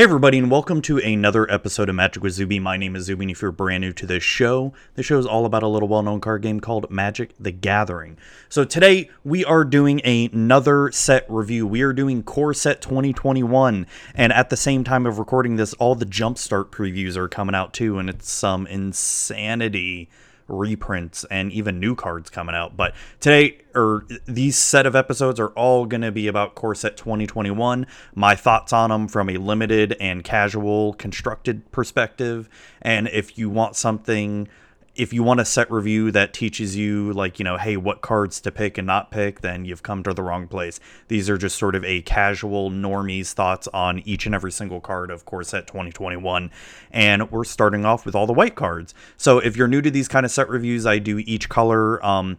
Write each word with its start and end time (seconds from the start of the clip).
Hey 0.00 0.04
everybody, 0.04 0.38
and 0.38 0.50
welcome 0.50 0.80
to 0.80 0.96
another 0.96 1.46
episode 1.52 1.90
of 1.90 1.94
Magic 1.94 2.22
with 2.22 2.32
Zuby. 2.32 2.58
My 2.58 2.78
name 2.78 2.96
is 2.96 3.04
Zuby, 3.04 3.24
and 3.24 3.30
if 3.30 3.42
you're 3.42 3.52
brand 3.52 3.82
new 3.82 3.92
to 3.92 4.06
this 4.06 4.22
show, 4.22 4.72
the 4.94 5.02
show 5.02 5.18
is 5.18 5.26
all 5.26 5.44
about 5.44 5.62
a 5.62 5.68
little 5.68 5.90
well-known 5.90 6.22
card 6.22 6.40
game 6.40 6.58
called 6.58 6.90
Magic: 6.90 7.34
The 7.38 7.50
Gathering. 7.50 8.16
So 8.48 8.64
today 8.64 9.10
we 9.24 9.44
are 9.44 9.62
doing 9.62 10.00
another 10.02 10.90
set 10.90 11.26
review. 11.28 11.66
We 11.66 11.82
are 11.82 11.92
doing 11.92 12.22
Core 12.22 12.54
Set 12.54 12.80
2021, 12.80 13.86
and 14.14 14.32
at 14.32 14.48
the 14.48 14.56
same 14.56 14.84
time 14.84 15.04
of 15.04 15.18
recording 15.18 15.56
this, 15.56 15.74
all 15.74 15.94
the 15.94 16.06
Jumpstart 16.06 16.70
previews 16.70 17.16
are 17.16 17.28
coming 17.28 17.54
out 17.54 17.74
too, 17.74 17.98
and 17.98 18.08
it's 18.08 18.32
some 18.32 18.66
insanity 18.68 20.08
reprints 20.50 21.24
and 21.30 21.52
even 21.52 21.80
new 21.80 21.94
cards 21.94 22.28
coming 22.28 22.54
out. 22.54 22.76
But 22.76 22.94
today, 23.20 23.58
or 23.74 24.04
these 24.26 24.58
set 24.58 24.86
of 24.86 24.96
episodes 24.96 25.38
are 25.40 25.50
all 25.50 25.86
going 25.86 26.02
to 26.02 26.12
be 26.12 26.26
about 26.26 26.54
Core 26.54 26.74
Set 26.74 26.96
2021, 26.96 27.86
my 28.14 28.34
thoughts 28.34 28.72
on 28.72 28.90
them 28.90 29.08
from 29.08 29.30
a 29.30 29.36
limited 29.36 29.96
and 30.00 30.24
casual 30.24 30.94
constructed 30.94 31.70
perspective. 31.72 32.48
And 32.82 33.08
if 33.08 33.38
you 33.38 33.48
want 33.48 33.76
something 33.76 34.48
if 35.00 35.14
you 35.14 35.22
want 35.22 35.40
a 35.40 35.46
set 35.46 35.70
review 35.70 36.10
that 36.10 36.34
teaches 36.34 36.76
you 36.76 37.10
like 37.14 37.38
you 37.38 37.44
know 37.44 37.56
hey 37.56 37.74
what 37.74 38.02
cards 38.02 38.38
to 38.38 38.52
pick 38.52 38.76
and 38.76 38.86
not 38.86 39.10
pick 39.10 39.40
then 39.40 39.64
you've 39.64 39.82
come 39.82 40.02
to 40.02 40.12
the 40.12 40.22
wrong 40.22 40.46
place. 40.46 40.78
These 41.08 41.30
are 41.30 41.38
just 41.38 41.56
sort 41.56 41.74
of 41.74 41.82
a 41.86 42.02
casual 42.02 42.70
normies 42.70 43.32
thoughts 43.32 43.66
on 43.68 44.00
each 44.00 44.26
and 44.26 44.34
every 44.34 44.52
single 44.52 44.78
card 44.78 45.10
of 45.10 45.24
core 45.24 45.42
set 45.42 45.66
2021 45.66 46.50
and 46.90 47.30
we're 47.30 47.44
starting 47.44 47.86
off 47.86 48.04
with 48.04 48.14
all 48.14 48.26
the 48.26 48.34
white 48.34 48.56
cards. 48.56 48.92
So 49.16 49.38
if 49.38 49.56
you're 49.56 49.68
new 49.68 49.80
to 49.80 49.90
these 49.90 50.06
kind 50.06 50.26
of 50.26 50.32
set 50.32 50.50
reviews 50.50 50.84
i 50.84 50.98
do 50.98 51.18
each 51.20 51.48
color 51.48 52.04
um, 52.04 52.36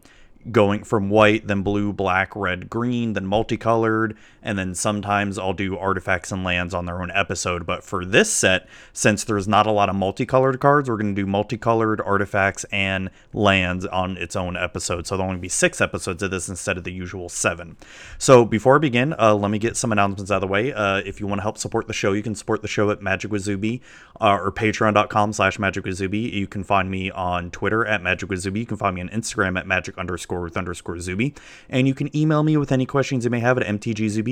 going 0.50 0.84
from 0.84 1.10
white, 1.10 1.48
then 1.48 1.62
blue, 1.62 1.94
black, 1.94 2.36
red, 2.36 2.70
green, 2.70 3.14
then 3.14 3.26
multicolored, 3.26 4.18
and 4.44 4.58
then 4.58 4.76
sometimes 4.76 5.38
I'll 5.38 5.54
do 5.54 5.78
artifacts 5.78 6.32
and 6.32 6.44
lands 6.44 6.74
on 6.74 6.86
their 6.86 7.02
own 7.02 7.12
episode. 7.12 7.66
But 7.66 7.84
for 7.84 8.06
this 8.06 8.32
set, 8.32 8.68
since 8.94 9.24
there's 9.24 9.48
not 9.48 9.68
a 9.68 9.72
lot 9.72 9.90
of 9.90 9.96
multicolored 9.96 10.60
cards, 10.60 10.90
we're 10.90 10.98
going 10.98 11.16
to 11.16 11.22
do 11.22 11.28
multicolored 11.28 12.02
artifacts 12.02 12.64
and 12.72 13.10
lands 13.34 13.86
on 13.86 14.18
its 14.18 14.36
own 14.36 14.58
episode. 14.58 15.08
So 15.08 15.16
there'll 15.16 15.30
only 15.30 15.42
be 15.42 15.50
six 15.50 15.82
episodes 15.82 16.24
of 16.24 16.32
this 16.32 16.50
instead 16.50 16.78
of 16.78 16.84
the 16.84 16.92
usual 16.92 17.30
seven. 17.30 17.78
So 18.18 18.46
before 18.46 18.76
I 18.76 18.80
begin, 18.80 19.14
uh, 19.20 19.36
let 19.36 19.52
me 19.52 19.60
get 19.60 19.78
some 19.78 19.92
announcements 19.92 20.32
out 20.32 20.36
of 20.36 20.42
the 20.42 20.48
way. 20.48 20.74
Uh, 20.74 20.98
if 20.98 21.20
you 21.20 21.28
want 21.28 21.40
to 21.40 21.44
help 21.44 21.58
support 21.58 21.88
the 21.88 21.94
show, 21.94 22.14
you 22.14 22.24
can 22.24 22.36
support 22.36 22.62
the 22.62 22.68
show 22.68 22.90
at 22.92 23.02
Magic 23.02 23.32
with 23.32 23.42
uh, 24.22 24.38
or 24.38 24.52
patreon.com 24.52 25.34
slash 25.34 25.60
Magic 25.60 25.86
with 25.86 25.96
Zuby. 25.96 26.20
You 26.20 26.48
can 26.48 26.64
find 26.64 26.90
me 26.90 27.12
on 27.12 27.52
Twitter 27.52 27.86
at 27.86 28.02
Magic 28.02 28.30
with 28.30 28.40
Zuby. 28.40 28.62
You 28.62 28.66
can 28.66 28.78
find 28.78 28.96
me 28.96 29.02
on 29.02 29.10
Instagram 29.10 29.58
at 29.60 29.68
Magic 29.68 29.98
underscore 29.98 30.42
with 30.42 30.58
underscore 30.58 31.00
Zuby. 31.00 31.34
And 31.70 31.88
you 31.88 31.94
can 31.94 32.16
email 32.16 32.44
me 32.44 32.58
with 32.58 32.72
any 32.72 32.86
questions 32.86 33.24
you 33.24 33.30
may 33.30 33.40
have 33.40 33.58
at 33.58 33.68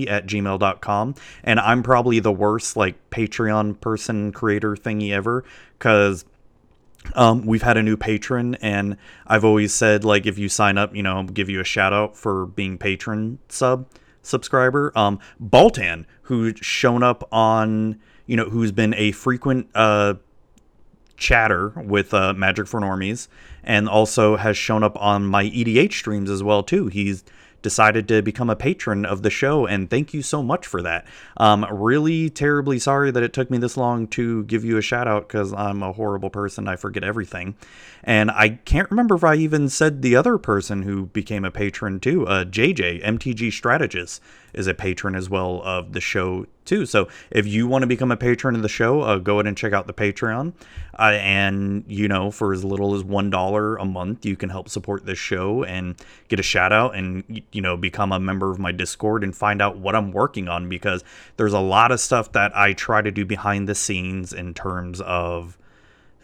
mtgzuby 0.06 0.12
at 0.12 0.26
gmail.com. 0.28 1.16
And 1.44 1.60
I'm 1.60 1.84
probably 1.84 2.20
the 2.20 2.32
worst, 2.32 2.78
like, 2.78 3.10
Patreon 3.10 3.80
person 3.82 4.32
creator 4.32 4.76
thingy 4.76 5.12
ever 5.12 5.44
because. 5.78 6.26
Um, 7.16 7.46
we've 7.46 7.62
had 7.62 7.78
a 7.78 7.82
new 7.82 7.96
patron, 7.96 8.56
and 8.56 8.98
I've 9.26 9.46
always 9.46 9.74
said 9.74 10.04
like 10.04 10.26
if 10.26 10.38
you 10.38 10.50
sign 10.50 10.78
up, 10.78 10.94
you 10.94 11.02
know, 11.02 11.24
give 11.24 11.50
you 11.50 11.62
a 11.62 11.64
shout 11.64 11.94
out 11.94 12.18
for 12.18 12.46
being 12.46 12.78
patron 12.78 13.40
sub 13.48 13.88
subscriber. 14.22 14.92
Um, 14.96 15.18
Baltan, 15.42 16.06
who's 16.24 16.60
shown 16.60 17.02
up 17.02 17.26
on, 17.32 18.02
you 18.26 18.36
know, 18.36 18.50
who's 18.50 18.74
been 18.74 18.94
a 18.96 19.14
frequent 19.14 19.70
uh 19.74 20.16
chatter 21.20 21.70
with 21.76 22.14
uh, 22.14 22.34
Magic 22.34 22.68
for 22.68 22.80
Normies, 22.80 23.28
and 23.64 23.88
also 23.88 24.38
has 24.38 24.58
shown 24.58 24.84
up 24.84 25.00
on 25.00 25.26
my 25.26 25.46
EDH 25.46 25.94
streams 25.94 26.30
as 26.30 26.42
well 26.42 26.64
too. 26.64 26.88
He's 26.88 27.24
decided 27.62 28.08
to 28.08 28.22
become 28.22 28.50
a 28.50 28.56
patron 28.56 29.06
of 29.06 29.22
the 29.22 29.30
show, 29.30 29.66
and 29.66 29.90
thank 29.90 30.14
you 30.14 30.22
so 30.22 30.42
much 30.42 30.66
for 30.66 30.82
that. 30.82 31.06
Um, 31.38 31.66
really 31.72 32.30
terribly 32.30 32.80
sorry 32.80 33.12
that 33.12 33.24
it 33.24 33.34
took 33.34 33.50
me 33.50 33.58
this 33.58 33.78
long 33.78 34.08
to 34.08 34.44
give 34.46 34.64
you 34.64 34.78
a 34.78 34.82
shout 34.82 35.08
out 35.08 35.28
because 35.28 35.54
I'm 35.54 35.84
a 35.84 35.94
horrible 35.94 36.30
person. 36.30 36.68
I 36.68 36.76
forget 36.76 37.04
everything. 37.04 37.56
And 38.04 38.32
I 38.32 38.50
can't 38.50 38.90
remember 38.90 39.16
if 39.16 39.24
I 39.24 39.36
even 39.36 39.70
said 39.70 40.02
the 40.02 40.16
other 40.16 40.38
person 40.38 40.84
who 40.84 41.08
became 41.08 41.46
a 41.46 41.52
patron 41.52 42.00
too. 42.00 42.26
Uh, 42.28 42.46
JJ, 42.46 43.04
MTG 43.04 43.52
Strategist, 43.52 44.22
is 44.54 44.68
a 44.68 44.74
patron 44.74 45.16
as 45.16 45.30
well 45.30 45.62
of 45.64 45.94
the 45.94 46.02
show 46.02 46.46
too. 46.70 46.86
So 46.86 47.10
if 47.32 47.48
you 47.48 47.68
want 47.68 47.82
to 47.82 47.88
become 47.88 48.12
a 48.12 48.18
patron 48.18 48.56
of 48.56 48.62
the 48.62 48.70
show, 48.70 49.02
uh, 49.02 49.18
go 49.18 49.36
ahead 49.36 49.48
and 49.48 49.58
check 49.58 49.74
out 49.74 49.88
the 49.88 49.94
Patreon. 49.94 50.54
Uh, 50.98 51.18
and 51.20 51.84
you 51.88 52.08
know, 52.08 52.30
for 52.30 52.54
as 52.54 52.64
little 52.64 52.94
as 52.94 53.04
one 53.04 53.30
dollar 53.30 53.76
a 53.78 53.86
month, 53.86 54.26
you 54.26 54.36
can 54.36 54.50
help 54.50 54.70
support 54.70 55.06
this 55.06 55.18
show 55.18 55.64
and 55.64 55.96
get 56.28 56.40
a 56.40 56.44
shout 56.44 56.72
out, 56.72 56.96
and 56.96 57.42
you 57.52 57.62
know, 57.62 57.76
become 57.76 58.12
a 58.12 58.20
member 58.20 58.52
of 58.52 58.60
my 58.60 58.72
Discord 58.72 59.24
and 59.24 59.36
find 59.36 59.62
out 59.62 59.78
what 59.78 59.96
I'm 59.96 60.12
working 60.12 60.48
on 60.48 60.70
because 60.70 61.04
there's 61.38 61.54
a 61.54 61.60
lot 61.60 61.92
of 61.92 62.00
stuff 62.00 62.32
that 62.34 62.56
I 62.56 62.74
try 62.74 63.02
to 63.02 63.12
do 63.12 63.26
behind 63.26 63.68
the 63.68 63.76
scenes 63.76 64.32
in 64.32 64.54
terms 64.54 65.02
of 65.02 65.58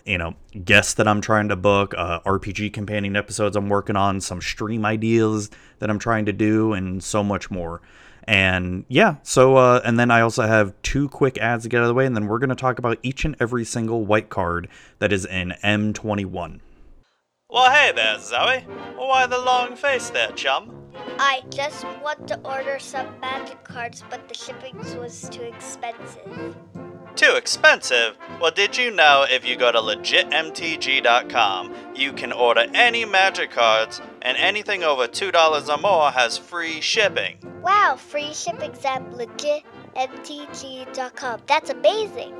you 0.06 0.20
know 0.20 0.36
guests 0.64 0.94
that 0.94 1.08
i'm 1.08 1.20
trying 1.20 1.50
to 1.50 1.56
book 1.56 1.96
uh, 1.98 2.20
rpg 2.20 2.72
companion 2.72 3.16
episodes 3.16 3.56
i'm 3.56 3.70
working 3.70 3.96
on 3.96 4.22
some 4.22 4.40
stream 4.40 4.86
ideas 4.86 5.50
that 5.80 5.90
i'm 5.90 5.98
trying 5.98 6.26
to 6.26 6.32
do 6.32 6.74
and 6.74 7.04
so 7.04 7.24
much 7.24 7.50
more 7.50 7.82
and 8.28 8.86
yeah, 8.88 9.16
so, 9.24 9.56
uh, 9.58 9.82
and 9.84 10.00
then 10.00 10.12
I 10.12 10.22
also 10.22 10.44
have 10.44 10.74
two 10.82 11.10
quick 11.10 11.38
ads 11.38 11.64
to 11.64 11.70
get 11.70 11.78
out 11.78 11.84
of 11.84 11.88
the 11.90 11.94
way, 11.94 12.06
and 12.06 12.16
then 12.16 12.28
we're 12.28 12.40
going 12.40 12.50
to 12.50 12.56
talk 12.56 12.80
about 12.80 12.98
each 13.04 13.26
and 13.26 13.36
every 13.40 13.66
single 13.66 14.06
white 14.06 14.30
card 14.30 14.68
that 15.00 15.14
is 15.14 15.26
in 15.26 15.54
M21. 15.64 16.60
Well, 17.50 17.72
hey 17.72 17.92
there, 17.96 18.20
Zoe. 18.20 18.62
Why 18.98 19.28
the 19.28 19.38
long 19.38 19.76
face 19.76 20.10
there, 20.10 20.32
chum? 20.32 20.76
I 21.20 21.44
just 21.50 21.86
want 22.04 22.28
to 22.30 22.40
order 22.42 22.80
some 22.80 23.20
magic 23.20 23.64
cards, 23.64 24.04
but 24.10 24.28
the 24.28 24.34
shipping 24.34 24.78
was 25.00 25.30
too 25.30 25.44
expensive. 25.44 26.56
Too 27.16 27.36
expensive? 27.36 28.18
Well, 28.42 28.52
did 28.52 28.76
you 28.76 28.92
know 28.92 29.26
if 29.30 29.48
you 29.48 29.56
go 29.56 29.72
to 29.72 29.80
legitmtg.com, 29.80 31.74
you 31.96 32.12
can 32.12 32.34
order 32.34 32.66
any 32.74 33.06
magic 33.06 33.52
cards, 33.52 34.02
and 34.22 34.38
anything 34.38 34.84
over 34.84 35.08
$2 35.08 35.70
or 35.70 35.78
more 35.78 36.12
has 36.12 36.38
free 36.38 36.82
shipping? 36.82 37.38
Wow, 37.62 37.96
free 37.98 38.34
shipping 38.34 38.74
at 38.84 39.10
legitmtg.com. 39.12 41.42
That's 41.48 41.70
amazing. 41.70 42.36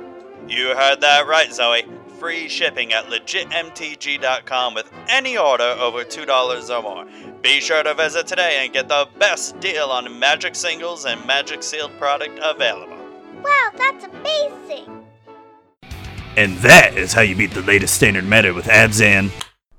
You 0.46 0.74
heard 0.76 1.00
that 1.00 1.26
right, 1.26 1.50
Zoe. 1.50 1.86
Free 2.18 2.46
shipping 2.48 2.92
at 2.92 3.06
legitmtg.com 3.06 4.74
with 4.74 4.92
any 5.08 5.38
order 5.38 5.74
over 5.80 6.04
$2 6.04 6.70
or 6.70 6.82
more. 6.82 7.06
Be 7.40 7.60
sure 7.60 7.82
to 7.82 7.94
visit 7.94 8.26
today 8.26 8.62
and 8.62 8.74
get 8.74 8.88
the 8.88 9.08
best 9.18 9.58
deal 9.58 9.86
on 9.86 10.18
magic 10.18 10.54
singles 10.54 11.06
and 11.06 11.24
magic 11.26 11.62
sealed 11.62 11.96
product 11.98 12.38
available. 12.42 12.95
Wow, 13.42 13.70
that's 13.76 14.04
amazing! 14.04 15.06
And 16.36 16.56
that 16.58 16.94
is 16.96 17.12
how 17.12 17.22
you 17.22 17.34
beat 17.34 17.52
the 17.52 17.62
latest 17.62 17.94
standard 17.94 18.24
meta 18.24 18.52
with 18.52 18.66
Abzan. 18.66 19.30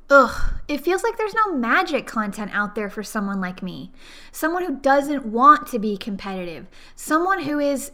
Ugh, 0.09 0.53
it 0.67 0.81
feels 0.81 1.03
like 1.03 1.17
there's 1.17 1.35
no 1.35 1.53
magic 1.53 2.07
content 2.07 2.51
out 2.53 2.75
there 2.75 2.89
for 2.89 3.03
someone 3.03 3.39
like 3.41 3.61
me. 3.61 3.91
Someone 4.31 4.63
who 4.63 4.77
doesn't 4.77 5.25
want 5.25 5.67
to 5.67 5.79
be 5.79 5.97
competitive. 5.97 6.67
Someone 6.95 7.43
who 7.43 7.59
is. 7.59 7.91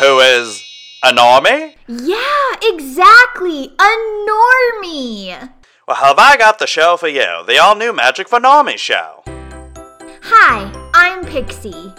Who 0.00 0.18
is. 0.20 0.62
a 1.04 1.12
normie? 1.12 1.74
Yeah, 1.86 2.52
exactly! 2.62 3.74
A 3.78 4.28
normie! 4.28 5.50
Well, 5.86 5.96
have 5.98 6.18
I 6.18 6.36
got 6.38 6.58
the 6.58 6.66
show 6.66 6.96
for 6.96 7.08
you? 7.08 7.44
The 7.46 7.58
all 7.58 7.76
new 7.76 7.92
Magic 7.92 8.26
for 8.28 8.40
Normie 8.40 8.78
show. 8.78 9.22
Hi, 10.22 10.72
I'm 10.94 11.24
Pixie. 11.26 11.92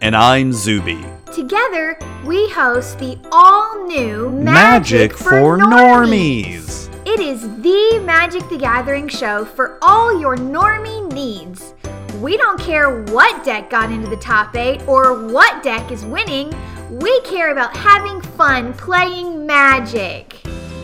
And 0.00 0.14
I'm 0.14 0.52
Zuby. 0.52 1.04
Together, 1.32 1.98
we 2.26 2.50
host 2.50 2.98
the 2.98 3.18
all 3.32 3.86
new 3.86 4.28
Magic, 4.28 5.12
Magic 5.12 5.12
for, 5.16 5.30
for 5.30 5.58
normies. 5.58 6.88
normies. 6.90 7.06
It 7.06 7.20
is 7.20 7.40
the 7.62 8.02
Magic 8.04 8.46
the 8.50 8.58
Gathering 8.58 9.08
show 9.08 9.46
for 9.46 9.78
all 9.80 10.20
your 10.20 10.36
normie 10.36 11.10
needs. 11.10 11.72
We 12.20 12.36
don't 12.36 12.60
care 12.60 13.02
what 13.04 13.44
deck 13.44 13.70
got 13.70 13.90
into 13.90 14.08
the 14.08 14.16
top 14.16 14.54
8 14.54 14.86
or 14.86 15.26
what 15.26 15.62
deck 15.62 15.90
is 15.90 16.04
winning, 16.04 16.52
we 16.90 17.18
care 17.22 17.50
about 17.50 17.74
having 17.74 18.20
fun 18.20 18.74
playing 18.74 19.46
Magic. 19.46 20.31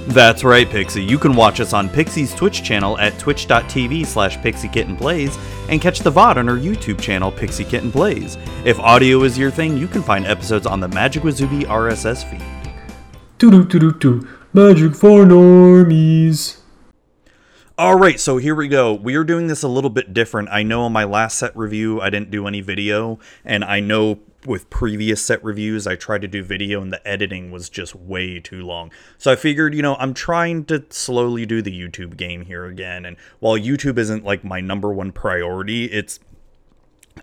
That's 0.09 0.43
right, 0.43 0.67
Pixie. 0.67 1.05
You 1.05 1.19
can 1.19 1.37
watch 1.37 1.61
us 1.61 1.75
on 1.75 1.91
Pixie's 1.91 2.35
Twitch 2.35 2.63
channel 2.63 2.99
at 2.99 3.19
twitch.tv 3.19 4.07
slash 4.07 4.39
pixiekittenplays 4.39 5.39
and 5.69 5.83
catch 5.83 5.99
the 6.01 6.11
VOD 6.11 6.37
on 6.37 6.49
our 6.49 6.57
YouTube 6.57 6.99
channel, 6.99 7.31
Pixie 7.31 7.63
Kitten 7.63 7.93
Plays. 7.93 8.39
If 8.65 8.81
audio 8.81 9.23
is 9.25 9.37
your 9.37 9.51
thing, 9.51 9.77
you 9.77 9.87
can 9.87 10.03
find 10.03 10.27
episodes 10.27 10.67
on 10.67 10.81
the 10.81 10.89
Magic 10.89 11.25
with 11.25 11.37
Zuby 11.37 11.65
RSS 11.65 12.25
feed. 12.25 12.43
Doo-doo-doo-doo-doo. 13.37 14.27
Magic 14.55 14.95
for 14.95 15.27
normies. 15.27 16.59
All 17.77 17.99
right, 17.99 18.19
so 18.19 18.39
here 18.39 18.55
we 18.55 18.67
go. 18.67 18.95
We 18.95 19.15
are 19.15 19.25
doing 19.25 19.47
this 19.47 19.63
a 19.63 19.69
little 19.69 19.91
bit 19.91 20.15
different. 20.15 20.49
I 20.51 20.63
know 20.63 20.87
in 20.87 20.93
my 20.93 21.05
last 21.05 21.39
set 21.39 21.55
review, 21.55 22.01
I 22.01 22.09
didn't 22.09 22.31
do 22.31 22.47
any 22.47 22.63
video, 22.63 23.19
and 23.45 23.63
I 23.63 23.81
know 23.81 24.21
with 24.49 24.71
previous 24.71 25.23
set 25.23 25.43
reviews, 25.45 25.87
I 25.87 25.95
tried 25.95 26.23
to 26.23 26.29
do 26.29 26.43
video 26.43 26.81
and 26.81 26.93
the 26.93 27.07
editing 27.07 27.51
was 27.51 27.69
just 27.69 27.95
way 27.95 28.41
too 28.41 28.63
long. 28.63 28.91
So 29.19 29.31
I 29.31 29.37
figured, 29.37 29.75
you 29.75 29.83
know, 29.83 29.95
I'm 29.97 30.15
trying 30.15 30.65
to 30.67 30.85
slowly 30.91 31.47
do 31.47 31.63
the 31.63 31.71
YouTube 31.71 32.17
game 32.17 32.47
here 32.47 32.65
again. 32.65 33.05
And 33.05 33.17
while 33.41 33.59
YouTube 33.59 33.99
isn't 33.99 34.25
like 34.25 34.43
my 34.43 34.61
number 34.61 34.91
one 34.93 35.13
priority, 35.13 35.85
it's 35.85 36.19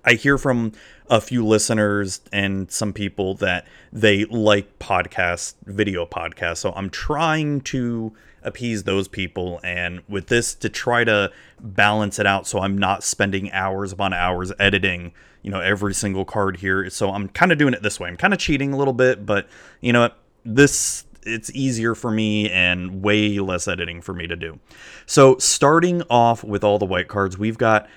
I 0.03 0.13
hear 0.13 0.37
from 0.37 0.73
a 1.09 1.21
few 1.21 1.45
listeners 1.45 2.21
and 2.31 2.69
some 2.71 2.93
people 2.93 3.35
that 3.35 3.65
they 3.91 4.25
like 4.25 4.77
podcast, 4.79 5.55
video 5.65 6.05
podcasts. 6.05 6.57
So 6.57 6.73
I'm 6.73 6.89
trying 6.89 7.61
to 7.61 8.13
appease 8.45 8.83
those 8.83 9.07
people. 9.07 9.59
And 9.63 10.01
with 10.07 10.27
this, 10.27 10.53
to 10.55 10.69
try 10.69 11.03
to 11.03 11.31
balance 11.59 12.19
it 12.19 12.25
out 12.25 12.47
so 12.47 12.59
I'm 12.59 12.77
not 12.77 13.03
spending 13.03 13.51
hours 13.51 13.91
upon 13.91 14.13
hours 14.13 14.51
editing, 14.59 15.13
you 15.41 15.51
know, 15.51 15.59
every 15.59 15.93
single 15.93 16.25
card 16.25 16.57
here. 16.57 16.89
So 16.89 17.11
I'm 17.11 17.27
kind 17.29 17.51
of 17.51 17.57
doing 17.57 17.73
it 17.73 17.81
this 17.83 17.99
way. 17.99 18.07
I'm 18.09 18.17
kind 18.17 18.33
of 18.33 18.39
cheating 18.39 18.73
a 18.73 18.77
little 18.77 18.93
bit, 18.93 19.25
but 19.25 19.47
you 19.81 19.93
know? 19.93 20.09
This 20.47 21.05
it's 21.25 21.49
easier 21.51 21.95
for 21.95 22.11
me 22.11 22.49
and 22.51 23.01
way 23.01 23.39
less 23.39 23.67
editing 23.67 24.01
for 24.01 24.13
me 24.13 24.27
to 24.27 24.35
do. 24.35 24.59
So 25.05 25.37
starting 25.39 26.03
off 26.09 26.43
with 26.43 26.63
all 26.63 26.77
the 26.77 26.85
white 26.85 27.07
cards, 27.07 27.37
we've 27.37 27.57
got 27.57 27.89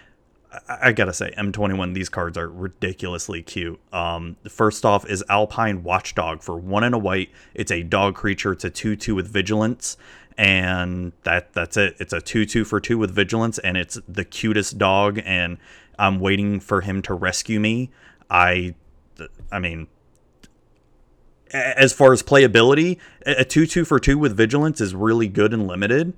I 0.68 0.92
gotta 0.92 1.12
say, 1.12 1.32
M21, 1.36 1.94
these 1.94 2.08
cards 2.08 2.38
are 2.38 2.48
ridiculously 2.48 3.42
cute. 3.42 3.78
Um, 3.92 4.36
first 4.48 4.84
off 4.84 5.08
is 5.08 5.22
Alpine 5.28 5.82
Watchdog 5.82 6.42
for 6.42 6.56
one 6.56 6.84
and 6.84 6.94
a 6.94 6.98
white. 6.98 7.30
It's 7.54 7.70
a 7.70 7.82
dog 7.82 8.14
creature. 8.14 8.52
It's 8.52 8.64
a 8.64 8.70
2 8.70 8.96
2 8.96 9.14
with 9.14 9.28
vigilance. 9.28 9.96
And 10.38 11.12
that 11.24 11.52
that's 11.52 11.76
it. 11.76 11.96
It's 11.98 12.12
a 12.12 12.20
2 12.20 12.46
2 12.46 12.64
for 12.64 12.80
2 12.80 12.96
with 12.96 13.14
vigilance. 13.14 13.58
And 13.58 13.76
it's 13.76 13.98
the 14.08 14.24
cutest 14.24 14.78
dog. 14.78 15.20
And 15.24 15.58
I'm 15.98 16.18
waiting 16.18 16.60
for 16.60 16.80
him 16.80 17.02
to 17.02 17.14
rescue 17.14 17.60
me. 17.60 17.90
I, 18.30 18.74
I 19.52 19.58
mean, 19.58 19.88
as 21.52 21.92
far 21.92 22.12
as 22.12 22.22
playability, 22.22 22.98
a 23.26 23.44
2 23.44 23.66
2 23.66 23.84
for 23.84 24.00
2 24.00 24.16
with 24.16 24.34
vigilance 24.34 24.80
is 24.80 24.94
really 24.94 25.28
good 25.28 25.52
and 25.52 25.66
limited. 25.66 26.14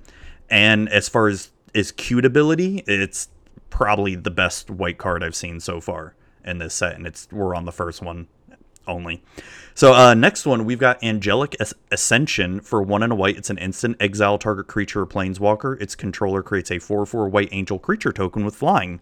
And 0.49 0.87
as 0.87 1.09
far 1.09 1.27
as 1.27 1.49
is 1.73 1.91
cute 1.91 2.25
ability, 2.25 2.83
it's 2.87 3.29
probably 3.71 4.13
the 4.13 4.29
best 4.29 4.69
white 4.69 4.99
card 4.99 5.23
I've 5.23 5.35
seen 5.35 5.59
so 5.59 5.81
far 5.81 6.13
in 6.45 6.59
this 6.59 6.75
set, 6.75 6.95
and 6.95 7.07
it's 7.07 7.27
we're 7.31 7.55
on 7.55 7.65
the 7.65 7.71
first 7.71 8.03
one 8.03 8.27
only. 8.87 9.23
So 9.73 9.93
uh, 9.93 10.13
next 10.13 10.45
one 10.45 10.65
we've 10.65 10.79
got 10.79 11.03
Angelic 11.03 11.55
Ascension 11.91 12.59
for 12.59 12.83
one 12.83 13.01
and 13.01 13.11
a 13.11 13.15
white. 13.15 13.37
It's 13.37 13.49
an 13.49 13.57
instant 13.57 13.97
exile 13.99 14.37
target 14.37 14.67
creature 14.67 15.01
or 15.01 15.07
planeswalker. 15.07 15.81
Its 15.81 15.95
controller 15.95 16.43
creates 16.43 16.69
a 16.69 16.77
four 16.77 17.05
four 17.07 17.27
white 17.27 17.49
angel 17.51 17.79
creature 17.79 18.11
token 18.11 18.45
with 18.45 18.55
flying. 18.55 19.01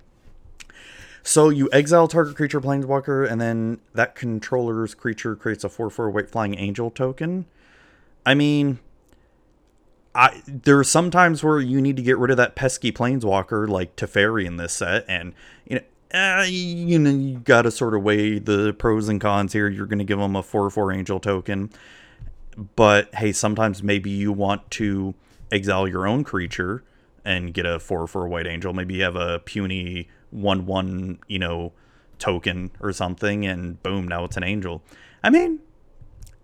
So 1.23 1.49
you 1.49 1.69
exile 1.73 2.07
target 2.07 2.35
creature 2.35 2.61
planeswalker, 2.61 3.29
and 3.29 3.41
then 3.41 3.81
that 3.93 4.15
controller's 4.15 4.95
creature 4.95 5.35
creates 5.35 5.63
a 5.63 5.69
four 5.69 5.89
four 5.89 6.09
white 6.09 6.29
flying 6.29 6.55
angel 6.57 6.89
token. 6.91 7.45
I 8.25 8.35
mean, 8.35 8.79
I 10.15 10.41
there 10.47 10.77
are 10.79 10.83
some 10.83 11.11
times 11.11 11.43
where 11.43 11.59
you 11.59 11.81
need 11.81 11.95
to 11.97 12.01
get 12.01 12.17
rid 12.17 12.31
of 12.31 12.37
that 12.37 12.55
pesky 12.55 12.91
planeswalker 12.91 13.67
like 13.67 13.95
Teferi 13.95 14.45
in 14.45 14.57
this 14.57 14.73
set, 14.73 15.05
and 15.07 15.33
you 15.65 15.77
know. 15.77 15.81
Uh, 16.11 16.43
you 16.49 16.97
know, 16.97 17.11
you 17.11 17.37
got 17.37 17.61
to 17.61 17.69
sort 17.69 17.93
of 17.93 18.01
weigh 18.01 18.39
the 18.39 18.73
pros 18.73 19.07
and 19.07 19.21
cons 19.21 19.53
here. 19.53 19.69
You're 19.69 19.85
going 19.85 19.99
to 19.99 20.03
give 20.03 20.17
them 20.17 20.35
a 20.35 20.41
4 20.41 20.71
4 20.71 20.91
angel 20.91 21.19
token. 21.19 21.69
But 22.75 23.13
hey, 23.13 23.31
sometimes 23.31 23.83
maybe 23.83 24.09
you 24.09 24.31
want 24.31 24.71
to 24.71 25.13
exile 25.51 25.87
your 25.87 26.07
own 26.07 26.23
creature 26.23 26.83
and 27.23 27.53
get 27.53 27.67
a 27.67 27.79
4 27.79 28.07
4 28.07 28.27
white 28.27 28.47
angel. 28.47 28.73
Maybe 28.73 28.95
you 28.95 29.03
have 29.03 29.15
a 29.15 29.37
puny 29.37 30.07
1 30.31 30.65
1, 30.65 31.19
you 31.27 31.37
know, 31.37 31.73
token 32.17 32.71
or 32.79 32.91
something, 32.91 33.45
and 33.45 33.81
boom, 33.83 34.07
now 34.07 34.23
it's 34.23 34.35
an 34.35 34.43
angel. 34.43 34.81
I 35.23 35.29
mean, 35.29 35.59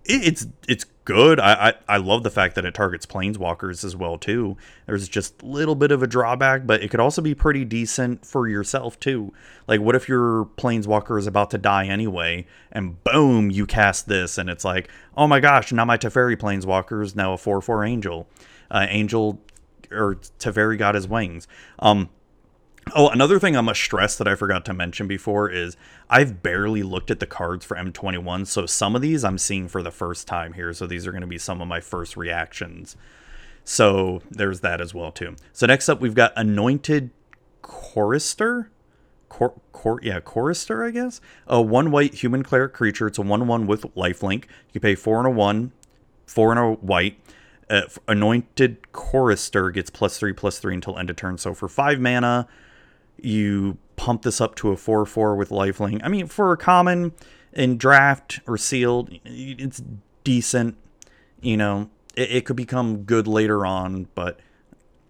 it's 0.05 0.47
it's 0.67 0.85
good. 1.05 1.39
I, 1.39 1.69
I, 1.69 1.95
I 1.95 1.97
love 1.97 2.23
the 2.23 2.31
fact 2.31 2.55
that 2.55 2.65
it 2.65 2.73
targets 2.73 3.05
planeswalkers 3.05 3.85
as 3.85 3.95
well 3.95 4.17
too. 4.17 4.57
There's 4.87 5.07
just 5.07 5.41
a 5.41 5.45
little 5.45 5.75
bit 5.75 5.91
of 5.91 6.03
a 6.03 6.07
drawback, 6.07 6.65
but 6.65 6.83
it 6.83 6.89
could 6.89 6.99
also 6.99 7.21
be 7.21 7.35
pretty 7.35 7.63
decent 7.63 8.25
for 8.25 8.47
yourself 8.47 8.99
too. 8.99 9.31
Like 9.67 9.79
what 9.79 9.95
if 9.95 10.09
your 10.09 10.45
planeswalker 10.57 11.17
is 11.17 11.27
about 11.27 11.51
to 11.51 11.57
die 11.57 11.85
anyway, 11.85 12.45
and 12.71 13.01
boom, 13.03 13.51
you 13.51 13.65
cast 13.65 14.07
this, 14.07 14.37
and 14.37 14.49
it's 14.49 14.65
like, 14.65 14.89
oh 15.15 15.27
my 15.27 15.39
gosh, 15.39 15.71
now 15.71 15.85
my 15.85 15.97
Teferi 15.97 16.35
planeswalker 16.35 17.03
is 17.03 17.15
now 17.15 17.33
a 17.33 17.37
four 17.37 17.61
four 17.61 17.85
angel, 17.85 18.27
uh, 18.69 18.87
angel 18.89 19.39
or 19.91 20.15
Teferi 20.39 20.77
got 20.77 20.95
his 20.95 21.07
wings. 21.07 21.47
Um, 21.79 22.09
Oh, 22.93 23.09
another 23.09 23.39
thing 23.39 23.55
I'm 23.55 23.67
a 23.67 23.75
stress 23.75 24.15
that 24.17 24.27
I 24.27 24.35
forgot 24.35 24.63
to 24.65 24.73
mention 24.73 25.07
before 25.07 25.49
is 25.49 25.75
I've 26.09 26.43
barely 26.43 26.83
looked 26.83 27.09
at 27.09 27.19
the 27.19 27.25
cards 27.25 27.65
for 27.65 27.75
M21, 27.75 28.45
so 28.45 28.65
some 28.65 28.95
of 28.95 29.01
these 29.01 29.23
I'm 29.23 29.37
seeing 29.37 29.67
for 29.67 29.81
the 29.81 29.91
first 29.91 30.27
time 30.27 30.53
here. 30.53 30.71
So 30.71 30.85
these 30.85 31.07
are 31.07 31.11
going 31.11 31.21
to 31.21 31.27
be 31.27 31.39
some 31.39 31.61
of 31.61 31.67
my 31.67 31.79
first 31.79 32.15
reactions. 32.15 32.95
So 33.63 34.21
there's 34.29 34.59
that 34.59 34.79
as 34.79 34.93
well 34.93 35.11
too. 35.11 35.35
So 35.51 35.65
next 35.65 35.89
up 35.89 35.99
we've 35.99 36.13
got 36.13 36.31
Anointed 36.35 37.09
Chorister. 37.61 38.69
Cor, 39.27 39.59
cor, 39.73 39.99
yeah, 40.03 40.19
Chorister, 40.19 40.85
I 40.85 40.91
guess. 40.91 41.19
A 41.47 41.61
one 41.61 41.89
white 41.89 42.13
human 42.13 42.43
cleric 42.43 42.73
creature. 42.73 43.07
It's 43.07 43.17
a 43.17 43.23
one 43.23 43.47
one 43.47 43.65
with 43.65 43.81
lifelink. 43.95 44.45
You 44.71 44.79
pay 44.79 44.93
four 44.93 45.17
and 45.17 45.27
a 45.27 45.31
one, 45.31 45.71
four 46.27 46.51
and 46.51 46.59
a 46.59 46.73
white. 46.73 47.19
Uh, 47.67 47.81
anointed 48.07 48.91
Chorister 48.91 49.71
gets 49.71 49.89
plus 49.89 50.19
three 50.19 50.31
plus 50.31 50.59
three 50.59 50.75
until 50.75 50.97
end 50.97 51.09
of 51.09 51.15
turn. 51.15 51.39
So 51.39 51.55
for 51.55 51.67
five 51.67 51.99
mana, 51.99 52.47
you 53.21 53.77
pump 53.95 54.23
this 54.23 54.41
up 54.41 54.55
to 54.55 54.71
a 54.71 54.77
4 54.77 55.05
4 55.05 55.35
with 55.35 55.49
lifelink. 55.49 56.01
I 56.03 56.09
mean, 56.09 56.27
for 56.27 56.51
a 56.51 56.57
common 56.57 57.13
in 57.53 57.77
draft 57.77 58.41
or 58.47 58.57
sealed, 58.57 59.09
it's 59.23 59.81
decent. 60.23 60.77
You 61.41 61.57
know, 61.57 61.89
it, 62.15 62.31
it 62.31 62.45
could 62.45 62.55
become 62.55 63.03
good 63.03 63.27
later 63.27 63.65
on, 63.65 64.07
but 64.15 64.39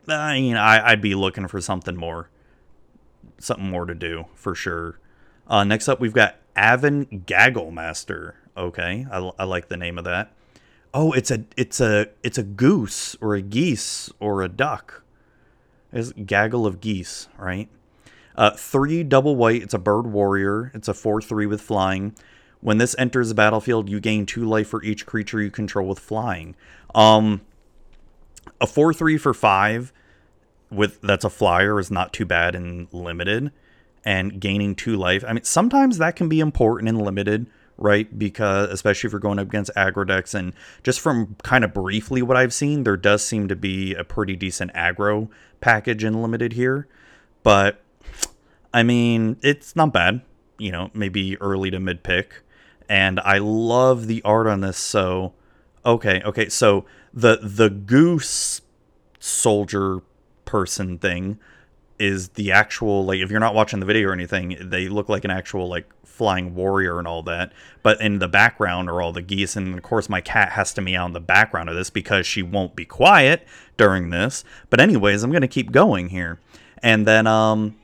I 0.07 0.39
mean, 0.39 0.55
I, 0.55 0.89
I'd 0.89 1.01
be 1.01 1.15
looking 1.15 1.47
for 1.47 1.61
something 1.61 1.95
more. 1.95 2.29
Something 3.39 3.69
more 3.69 3.85
to 3.85 3.95
do 3.95 4.25
for 4.35 4.55
sure. 4.55 4.99
Uh, 5.47 5.63
next 5.63 5.87
up, 5.87 5.99
we've 5.99 6.13
got 6.13 6.37
Aven 6.55 7.23
Gaggle 7.25 7.71
Master. 7.71 8.35
Okay, 8.55 9.05
I, 9.11 9.31
I 9.37 9.43
like 9.43 9.67
the 9.67 9.77
name 9.77 9.97
of 9.97 10.05
that. 10.05 10.31
Oh, 10.93 11.11
it's 11.11 11.29
a 11.29 11.43
it's 11.57 11.81
a 11.81 12.07
it's 12.23 12.37
a 12.37 12.43
goose 12.43 13.17
or 13.19 13.35
a 13.35 13.41
geese 13.41 14.09
or 14.19 14.41
a 14.41 14.47
duck. 14.47 15.03
It's 15.91 16.13
gaggle 16.13 16.65
of 16.65 16.81
geese, 16.81 17.27
right? 17.37 17.69
Uh, 18.37 18.51
three 18.51 19.03
double 19.03 19.35
white. 19.35 19.61
It's 19.61 19.73
a 19.73 19.79
bird 19.79 20.07
warrior. 20.07 20.71
It's 20.73 20.87
a 20.87 20.93
4 20.93 21.21
3 21.21 21.45
with 21.45 21.61
flying. 21.61 22.15
When 22.61 22.77
this 22.77 22.95
enters 22.97 23.29
the 23.29 23.35
battlefield, 23.35 23.89
you 23.89 23.99
gain 23.99 24.25
two 24.25 24.45
life 24.45 24.67
for 24.69 24.83
each 24.83 25.05
creature 25.05 25.41
you 25.41 25.51
control 25.51 25.87
with 25.87 25.99
flying. 25.99 26.55
Um, 26.93 27.41
a 28.59 28.67
4 28.67 28.93
3 28.93 29.17
for 29.17 29.33
5 29.33 29.93
with 30.71 30.99
that's 31.01 31.23
a 31.23 31.29
flyer 31.29 31.79
is 31.79 31.91
not 31.91 32.11
too 32.11 32.25
bad 32.25 32.55
in 32.55 32.87
limited. 32.91 33.51
And 34.03 34.39
gaining 34.39 34.75
two 34.75 34.95
life. 34.97 35.23
I 35.27 35.33
mean, 35.33 35.43
sometimes 35.43 35.97
that 35.97 36.15
can 36.15 36.29
be 36.29 36.39
important 36.39 36.89
in 36.89 36.99
limited, 36.99 37.47
right? 37.75 38.19
Because 38.19 38.69
especially 38.69 39.07
if 39.07 39.13
you're 39.13 39.19
going 39.19 39.39
up 39.39 39.47
against 39.47 39.71
aggro 39.75 40.07
decks, 40.07 40.35
and 40.35 40.53
just 40.83 40.99
from 40.99 41.35
kind 41.41 41.63
of 41.63 41.73
briefly 41.73 42.21
what 42.21 42.37
I've 42.37 42.53
seen, 42.53 42.83
there 42.83 42.97
does 42.97 43.25
seem 43.25 43.47
to 43.47 43.55
be 43.55 43.95
a 43.95 44.03
pretty 44.03 44.35
decent 44.35 44.71
aggro 44.73 45.27
package 45.59 46.03
in 46.03 46.21
limited 46.21 46.53
here. 46.53 46.87
But 47.41 47.81
I 48.75 48.83
mean, 48.83 49.37
it's 49.41 49.73
not 49.77 49.93
bad. 49.93 50.21
You 50.57 50.71
know, 50.71 50.91
maybe 50.93 51.37
early 51.37 51.71
to 51.71 51.79
mid 51.79 52.03
pick. 52.03 52.41
And 52.89 53.21
I 53.21 53.37
love 53.37 54.07
the 54.07 54.21
art 54.23 54.47
on 54.47 54.59
this. 54.59 54.77
So, 54.77 55.33
okay, 55.85 56.21
okay. 56.25 56.49
So 56.49 56.85
the 57.13 57.39
the 57.41 57.69
goose 57.69 58.61
soldier 59.19 60.01
person 60.43 60.99
thing 60.99 61.39
is 61.97 62.29
the 62.29 62.51
actual 62.51 63.05
like 63.05 63.19
if 63.19 63.31
you're 63.31 63.39
not 63.39 63.55
watching 63.55 63.79
the 63.79 63.85
video 63.85 64.09
or 64.09 64.13
anything 64.13 64.57
they 64.59 64.89
look 64.89 65.07
like 65.07 65.23
an 65.23 65.31
actual 65.31 65.67
like 65.67 65.89
flying 66.03 66.53
warrior 66.53 66.99
and 66.99 67.07
all 67.07 67.23
that 67.23 67.51
but 67.81 67.99
in 68.01 68.19
the 68.19 68.27
background 68.27 68.89
are 68.89 69.01
all 69.01 69.13
the 69.13 69.21
geese 69.21 69.55
and 69.55 69.75
of 69.75 69.81
course 69.81 70.09
my 70.09 70.19
cat 70.19 70.51
has 70.51 70.73
to 70.73 70.81
meow 70.81 71.05
in 71.05 71.13
the 71.13 71.21
background 71.21 71.69
of 71.69 71.75
this 71.75 71.89
because 71.89 72.27
she 72.27 72.43
won't 72.43 72.75
be 72.75 72.85
quiet 72.85 73.47
during 73.77 74.09
this 74.09 74.43
but 74.69 74.79
anyways 74.79 75.23
i'm 75.23 75.31
gonna 75.31 75.47
keep 75.47 75.71
going 75.71 76.09
here 76.09 76.39
and 76.83 77.07
then 77.07 77.25
um 77.25 77.75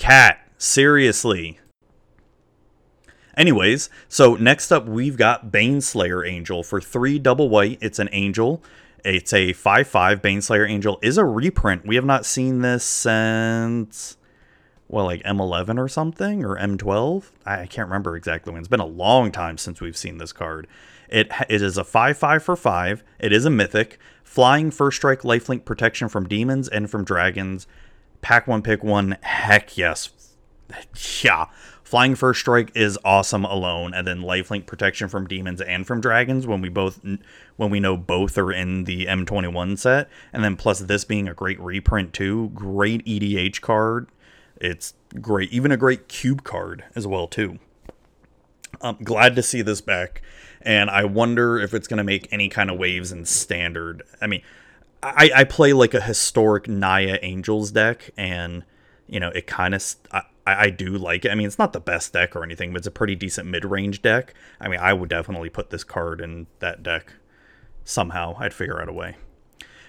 Cat, 0.00 0.40
seriously. 0.56 1.60
Anyways, 3.36 3.90
so 4.08 4.34
next 4.34 4.72
up 4.72 4.86
we've 4.86 5.18
got 5.18 5.52
Baneslayer 5.52 6.26
Angel 6.26 6.62
for 6.62 6.80
three 6.80 7.18
double 7.18 7.50
white. 7.50 7.76
It's 7.82 7.98
an 7.98 8.08
angel. 8.10 8.62
It's 9.04 9.34
a 9.34 9.52
5 9.52 9.86
5 9.86 10.22
Baneslayer 10.22 10.66
Angel. 10.66 10.98
Is 11.02 11.18
a 11.18 11.24
reprint. 11.26 11.86
We 11.86 11.96
have 11.96 12.06
not 12.06 12.24
seen 12.24 12.62
this 12.62 12.82
since, 12.82 14.16
well, 14.88 15.04
like 15.04 15.22
M11 15.22 15.78
or 15.78 15.86
something, 15.86 16.46
or 16.46 16.56
M12. 16.56 17.30
I 17.44 17.66
can't 17.66 17.88
remember 17.88 18.16
exactly 18.16 18.54
when. 18.54 18.60
It's 18.60 18.68
been 18.68 18.80
a 18.80 18.86
long 18.86 19.30
time 19.30 19.58
since 19.58 19.82
we've 19.82 19.98
seen 19.98 20.16
this 20.16 20.32
card. 20.32 20.66
It, 21.10 21.30
it 21.50 21.60
is 21.60 21.76
a 21.76 21.84
5 21.84 22.16
5 22.16 22.42
for 22.42 22.56
5. 22.56 23.04
It 23.18 23.34
is 23.34 23.44
a 23.44 23.50
mythic. 23.50 23.98
Flying, 24.24 24.70
first 24.70 24.96
strike, 24.96 25.20
lifelink 25.20 25.66
protection 25.66 26.08
from 26.08 26.26
demons 26.26 26.68
and 26.68 26.90
from 26.90 27.04
dragons 27.04 27.66
pack 28.20 28.46
one, 28.46 28.62
pick 28.62 28.82
one. 28.84 29.16
Heck 29.22 29.76
yes. 29.76 30.10
Yeah. 31.22 31.46
Flying 31.82 32.14
First 32.14 32.38
Strike 32.38 32.70
is 32.76 32.96
awesome 33.04 33.44
alone, 33.44 33.94
and 33.94 34.06
then 34.06 34.20
lifelink 34.20 34.66
protection 34.66 35.08
from 35.08 35.26
demons 35.26 35.60
and 35.60 35.84
from 35.84 36.00
dragons 36.00 36.46
when 36.46 36.60
we 36.60 36.68
both 36.68 37.00
when 37.56 37.70
we 37.70 37.80
know 37.80 37.96
both 37.96 38.38
are 38.38 38.52
in 38.52 38.84
the 38.84 39.06
M21 39.06 39.76
set, 39.76 40.08
and 40.32 40.44
then 40.44 40.54
plus 40.54 40.78
this 40.78 41.04
being 41.04 41.26
a 41.26 41.34
great 41.34 41.58
reprint 41.58 42.12
too, 42.12 42.50
great 42.54 43.04
EDH 43.04 43.60
card. 43.60 44.06
It's 44.60 44.94
great. 45.20 45.50
Even 45.50 45.72
a 45.72 45.76
great 45.76 46.06
cube 46.06 46.44
card 46.44 46.84
as 46.94 47.08
well 47.08 47.26
too. 47.26 47.58
I'm 48.80 48.98
glad 49.02 49.34
to 49.34 49.42
see 49.42 49.60
this 49.60 49.80
back, 49.80 50.22
and 50.62 50.90
I 50.90 51.04
wonder 51.06 51.58
if 51.58 51.74
it's 51.74 51.88
going 51.88 51.98
to 51.98 52.04
make 52.04 52.28
any 52.30 52.48
kind 52.48 52.70
of 52.70 52.78
waves 52.78 53.10
in 53.10 53.24
standard. 53.24 54.04
I 54.20 54.28
mean, 54.28 54.42
I, 55.02 55.30
I 55.34 55.44
play 55.44 55.72
like 55.72 55.94
a 55.94 56.00
historic 56.00 56.68
Naya 56.68 57.18
Angels 57.22 57.70
deck, 57.70 58.10
and 58.16 58.64
you 59.06 59.20
know 59.20 59.28
it 59.28 59.46
kind 59.46 59.74
of 59.74 59.82
I, 60.12 60.22
I 60.46 60.70
do 60.70 60.98
like 60.98 61.24
it. 61.24 61.30
I 61.30 61.34
mean, 61.34 61.46
it's 61.46 61.58
not 61.58 61.72
the 61.72 61.80
best 61.80 62.12
deck 62.12 62.34
or 62.34 62.42
anything, 62.42 62.72
but 62.72 62.78
it's 62.78 62.86
a 62.86 62.92
pretty 62.92 63.14
decent 63.14 63.48
mid 63.48 63.64
range 63.64 64.02
deck. 64.02 64.34
I 64.60 64.68
mean, 64.68 64.80
I 64.80 64.92
would 64.92 65.08
definitely 65.08 65.50
put 65.50 65.70
this 65.70 65.84
card 65.84 66.20
in 66.20 66.46
that 66.58 66.82
deck 66.82 67.14
somehow. 67.84 68.36
I'd 68.38 68.54
figure 68.54 68.80
out 68.80 68.88
a 68.88 68.92
way. 68.92 69.16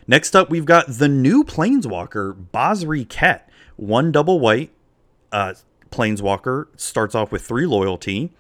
Next 0.08 0.36
up, 0.36 0.50
we've 0.50 0.65
got 0.65 0.88
the 0.88 1.08
new 1.08 1.44
Planeswalker, 1.44 2.48
Basri 2.53 3.08
Ket. 3.08 3.50
One 3.75 4.12
double 4.12 4.39
white 4.39 4.72
uh, 5.32 5.53
Planeswalker 5.91 6.68
starts 6.75 7.15
off 7.15 7.32
with 7.32 7.44
three 7.44 7.65
loyalty. 7.65 8.32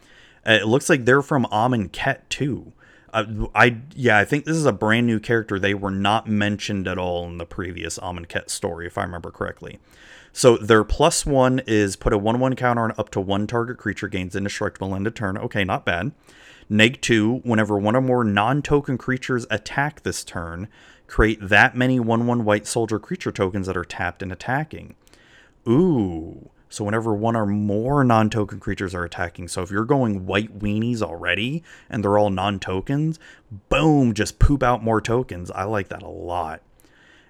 Uh, 0.47 0.53
it 0.53 0.67
looks 0.67 0.89
like 0.89 1.05
they're 1.05 1.21
from 1.21 1.45
Amonkhet 1.45 2.21
too. 2.29 2.73
Uh, 2.73 2.80
I 3.13 3.77
yeah, 3.95 4.17
I 4.17 4.25
think 4.25 4.45
this 4.45 4.55
is 4.57 4.65
a 4.65 4.71
brand 4.71 5.07
new 5.07 5.19
character. 5.19 5.59
They 5.59 5.73
were 5.73 5.91
not 5.91 6.27
mentioned 6.27 6.87
at 6.87 6.97
all 6.97 7.25
in 7.25 7.37
the 7.37 7.45
previous 7.45 7.97
Amonkhet 7.99 8.49
story, 8.49 8.87
if 8.87 8.97
I 8.97 9.03
remember 9.03 9.31
correctly. 9.31 9.79
So 10.33 10.55
their 10.57 10.83
plus 10.83 11.25
one 11.25 11.61
is 11.67 11.95
put 11.95 12.13
a 12.13 12.17
one 12.17 12.39
one 12.39 12.55
counter 12.55 12.83
on 12.83 12.93
up 12.97 13.09
to 13.11 13.19
one 13.19 13.47
target 13.47 13.77
creature 13.77 14.07
gains 14.07 14.35
indestructible 14.35 14.95
end 14.95 15.07
of 15.07 15.13
turn. 15.13 15.37
Okay, 15.37 15.63
not 15.63 15.85
bad. 15.85 16.11
Neg 16.69 17.01
two, 17.01 17.41
whenever 17.43 17.77
one 17.77 17.97
or 17.97 18.01
more 18.01 18.23
non-token 18.23 18.97
creatures 18.97 19.45
attack 19.49 20.03
this 20.03 20.23
turn, 20.23 20.69
create 21.07 21.49
that 21.49 21.75
many 21.75 21.99
one 21.99 22.27
one 22.27 22.45
white 22.45 22.65
soldier 22.65 22.97
creature 22.97 23.31
tokens 23.31 23.67
that 23.67 23.75
are 23.75 23.83
tapped 23.83 24.23
and 24.23 24.31
attacking. 24.31 24.95
Ooh. 25.67 26.49
So 26.71 26.85
whenever 26.85 27.13
one 27.13 27.35
or 27.35 27.45
more 27.45 28.03
non-token 28.05 28.61
creatures 28.61 28.95
are 28.95 29.03
attacking, 29.03 29.49
so 29.49 29.61
if 29.61 29.69
you're 29.69 29.83
going 29.83 30.25
white 30.25 30.59
weenies 30.59 31.01
already 31.01 31.63
and 31.89 32.01
they're 32.01 32.17
all 32.17 32.29
non-tokens, 32.29 33.19
boom, 33.67 34.13
just 34.13 34.39
poop 34.39 34.63
out 34.63 34.81
more 34.81 35.01
tokens. 35.01 35.51
I 35.51 35.65
like 35.65 35.89
that 35.89 36.01
a 36.01 36.07
lot. 36.07 36.61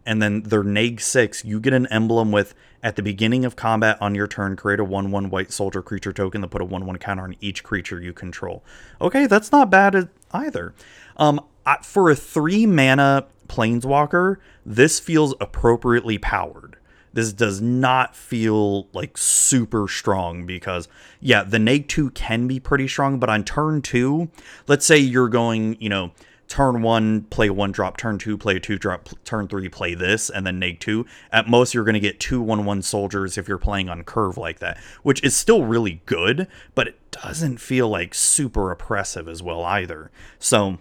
And 0.06 0.22
then 0.22 0.44
their 0.44 0.64
neg 0.64 1.02
6, 1.02 1.44
you 1.44 1.60
get 1.60 1.74
an 1.74 1.88
emblem 1.88 2.32
with 2.32 2.54
at 2.84 2.96
the 2.96 3.04
beginning 3.04 3.44
of 3.44 3.56
combat 3.56 3.98
on 4.00 4.14
your 4.14 4.28
turn, 4.28 4.56
create 4.56 4.80
a 4.80 4.84
1 4.84 5.10
1 5.10 5.30
white 5.32 5.52
soldier 5.52 5.82
creature 5.82 6.14
token 6.14 6.42
that 6.42 6.50
put 6.50 6.62
a 6.62 6.66
1 6.66 6.86
1 6.86 6.98
counter 6.98 7.24
on 7.24 7.36
each 7.42 7.64
creature 7.64 8.00
you 8.00 8.14
control. 8.14 8.64
Okay, 9.00 9.26
that's 9.26 9.52
not 9.52 9.72
bad 9.72 10.08
either. 10.32 10.74
Um, 11.18 11.42
for 11.84 12.12
a 12.12 12.16
3 12.16 12.68
mana 12.68 13.26
planeswalker, 13.48 14.38
this 14.66 15.00
feels 15.00 15.34
appropriately 15.40 16.20
powered 16.20 16.78
this 17.14 17.34
does 17.34 17.62
not 17.62 18.16
feel 18.16 18.88
like 18.94 19.18
super 19.18 19.88
strong 19.88 20.46
because 20.46 20.88
yeah 21.20 21.44
the 21.44 21.60
neg 21.60 21.88
2 21.88 22.12
can 22.12 22.48
be 22.48 22.60
pretty 22.60 22.88
strong 22.88 23.20
but 23.20 23.30
on 23.30 23.44
turn 23.44 23.82
2 23.82 24.30
let's 24.68 24.86
say 24.86 24.98
you're 24.98 25.30
going 25.30 25.78
you 25.80 25.90
know 25.90 26.12
turn 26.48 26.82
1 26.82 27.22
play 27.24 27.50
one 27.50 27.72
drop 27.72 27.98
turn 27.98 28.18
2 28.18 28.38
play 28.38 28.60
2 28.60 28.78
drop 28.78 29.10
turn 29.24 29.48
3 29.48 29.70
play 29.70 29.94
this 29.94 30.30
and 30.30 30.46
then 30.46 30.60
neg 30.60 30.80
2 30.80 31.06
at 31.32 31.48
most 31.48 31.74
you're 31.74 31.86
going 31.86 31.94
to 31.94 32.00
get 32.00 32.20
two 32.20 32.42
1 32.42 32.66
1 32.66 32.82
soldiers 32.82 33.38
if 33.38 33.48
you're 33.48 33.58
playing 33.58 33.90
on 33.90 34.04
curve 34.04 34.38
like 34.38 34.60
that 34.60 34.78
which 35.04 35.24
is 35.24 35.36
still 35.36 35.64
really 35.64 36.02
good 36.06 36.48
but 36.76 36.88
it 36.88 37.02
doesn't 37.12 37.58
feel 37.58 37.90
like 37.90 38.14
super 38.14 38.72
oppressive 38.72 39.28
as 39.28 39.44
well 39.44 39.64
either. 39.64 40.10
So 40.40 40.80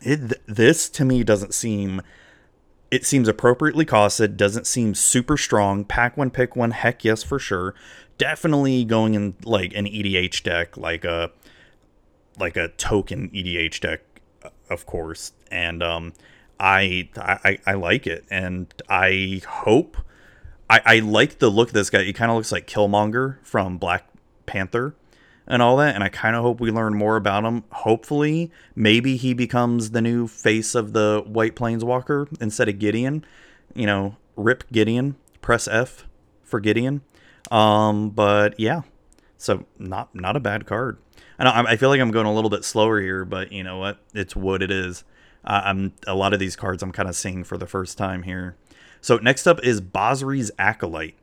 it, 0.00 0.40
this 0.46 0.88
to 0.90 1.04
me 1.04 1.24
doesn't 1.24 1.54
seem 1.54 2.02
it 2.96 3.04
seems 3.04 3.28
appropriately 3.28 3.84
costed, 3.84 4.38
doesn't 4.38 4.66
seem 4.66 4.94
super 4.94 5.36
strong. 5.36 5.84
Pack 5.84 6.16
one, 6.16 6.30
pick 6.30 6.56
one, 6.56 6.70
heck 6.70 7.04
yes 7.04 7.22
for 7.22 7.38
sure. 7.38 7.74
Definitely 8.16 8.86
going 8.86 9.12
in 9.12 9.34
like 9.44 9.74
an 9.74 9.84
EDH 9.84 10.42
deck, 10.42 10.78
like 10.78 11.04
a 11.04 11.30
like 12.38 12.56
a 12.56 12.68
token 12.68 13.28
EDH 13.28 13.80
deck, 13.80 14.00
of 14.70 14.86
course. 14.86 15.34
And 15.50 15.82
um, 15.82 16.14
I, 16.58 17.10
I 17.16 17.58
I 17.66 17.74
like 17.74 18.06
it, 18.06 18.24
and 18.30 18.72
I 18.88 19.42
hope 19.46 19.98
I, 20.70 20.80
I 20.86 20.98
like 21.00 21.38
the 21.38 21.50
look 21.50 21.68
of 21.68 21.74
this 21.74 21.90
guy. 21.90 22.02
He 22.02 22.14
kind 22.14 22.30
of 22.30 22.38
looks 22.38 22.50
like 22.50 22.66
Killmonger 22.66 23.36
from 23.42 23.76
Black 23.76 24.08
Panther 24.46 24.94
and 25.46 25.62
all 25.62 25.76
that. 25.78 25.94
And 25.94 26.02
I 26.02 26.08
kind 26.08 26.36
of 26.36 26.42
hope 26.42 26.60
we 26.60 26.70
learn 26.70 26.94
more 26.94 27.16
about 27.16 27.44
him. 27.44 27.64
Hopefully, 27.70 28.50
maybe 28.74 29.16
he 29.16 29.34
becomes 29.34 29.90
the 29.90 30.02
new 30.02 30.26
face 30.26 30.74
of 30.74 30.92
the 30.92 31.22
White 31.26 31.54
Planeswalker 31.54 32.28
instead 32.40 32.68
of 32.68 32.78
Gideon. 32.78 33.24
You 33.74 33.86
know, 33.86 34.16
rip 34.36 34.64
Gideon, 34.72 35.16
press 35.40 35.68
F 35.68 36.06
for 36.42 36.60
Gideon. 36.60 37.02
Um, 37.50 38.10
but 38.10 38.58
yeah, 38.58 38.82
so 39.38 39.64
not 39.78 40.14
not 40.14 40.36
a 40.36 40.40
bad 40.40 40.66
card. 40.66 40.98
And 41.38 41.48
I, 41.48 41.72
I 41.72 41.76
feel 41.76 41.88
like 41.88 42.00
I'm 42.00 42.10
going 42.10 42.26
a 42.26 42.32
little 42.32 42.50
bit 42.50 42.64
slower 42.64 43.00
here, 43.00 43.24
but 43.24 43.52
you 43.52 43.62
know 43.62 43.78
what? 43.78 43.98
It's 44.14 44.34
what 44.34 44.62
it 44.62 44.70
is. 44.70 45.04
Uh, 45.44 45.62
I'm 45.64 45.92
a 46.06 46.14
lot 46.14 46.32
of 46.32 46.40
these 46.40 46.56
cards 46.56 46.82
I'm 46.82 46.92
kind 46.92 47.08
of 47.08 47.14
seeing 47.14 47.44
for 47.44 47.56
the 47.56 47.66
first 47.66 47.98
time 47.98 48.22
here. 48.22 48.56
So 49.00 49.18
next 49.18 49.46
up 49.46 49.62
is 49.62 49.80
Basri's 49.80 50.50
Acolyte. 50.58 51.14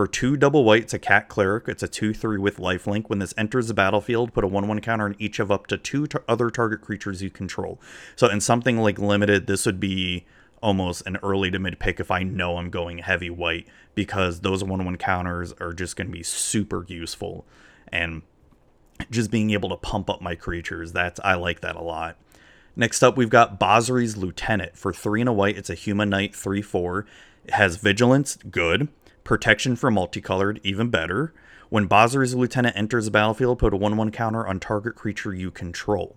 For 0.00 0.06
two 0.06 0.38
double 0.38 0.64
whites, 0.64 0.94
a 0.94 0.98
cat 0.98 1.28
cleric, 1.28 1.68
it's 1.68 1.82
a 1.82 1.86
2 1.86 2.14
3 2.14 2.38
with 2.38 2.56
lifelink. 2.56 3.10
When 3.10 3.18
this 3.18 3.34
enters 3.36 3.68
the 3.68 3.74
battlefield, 3.74 4.32
put 4.32 4.44
a 4.44 4.46
1 4.46 4.66
1 4.66 4.80
counter 4.80 5.04
on 5.04 5.16
each 5.18 5.38
of 5.38 5.50
up 5.50 5.66
to 5.66 5.76
two 5.76 6.06
other 6.26 6.48
target 6.48 6.80
creatures 6.80 7.20
you 7.20 7.28
control. 7.28 7.78
So, 8.16 8.26
in 8.26 8.40
something 8.40 8.78
like 8.78 8.98
limited, 8.98 9.46
this 9.46 9.66
would 9.66 9.78
be 9.78 10.24
almost 10.62 11.06
an 11.06 11.18
early 11.22 11.50
to 11.50 11.58
mid 11.58 11.78
pick 11.78 12.00
if 12.00 12.10
I 12.10 12.22
know 12.22 12.56
I'm 12.56 12.70
going 12.70 12.96
heavy 12.96 13.28
white 13.28 13.68
because 13.94 14.40
those 14.40 14.64
1 14.64 14.82
1 14.82 14.96
counters 14.96 15.52
are 15.60 15.74
just 15.74 15.96
going 15.96 16.06
to 16.06 16.16
be 16.16 16.22
super 16.22 16.86
useful. 16.88 17.44
And 17.88 18.22
just 19.10 19.30
being 19.30 19.50
able 19.50 19.68
to 19.68 19.76
pump 19.76 20.08
up 20.08 20.22
my 20.22 20.34
creatures, 20.34 20.94
that's 20.94 21.20
I 21.22 21.34
like 21.34 21.60
that 21.60 21.76
a 21.76 21.82
lot. 21.82 22.16
Next 22.74 23.02
up, 23.02 23.18
we've 23.18 23.28
got 23.28 23.60
Basri's 23.60 24.16
Lieutenant. 24.16 24.78
For 24.78 24.94
3 24.94 25.20
and 25.20 25.28
a 25.28 25.34
white, 25.34 25.58
it's 25.58 25.68
a 25.68 25.74
human 25.74 26.08
knight 26.08 26.34
3 26.34 26.62
4. 26.62 27.04
It 27.44 27.50
has 27.52 27.76
vigilance, 27.76 28.36
good. 28.50 28.88
Protection 29.24 29.76
for 29.76 29.90
multicolored, 29.90 30.60
even 30.62 30.90
better. 30.90 31.32
When 31.68 31.86
Basri's 31.86 32.34
lieutenant 32.34 32.76
enters 32.76 33.04
the 33.04 33.10
battlefield, 33.12 33.60
put 33.60 33.72
a 33.72 33.76
1 33.76 33.96
1 33.96 34.10
counter 34.10 34.46
on 34.46 34.58
target 34.58 34.96
creature 34.96 35.32
you 35.32 35.50
control. 35.50 36.16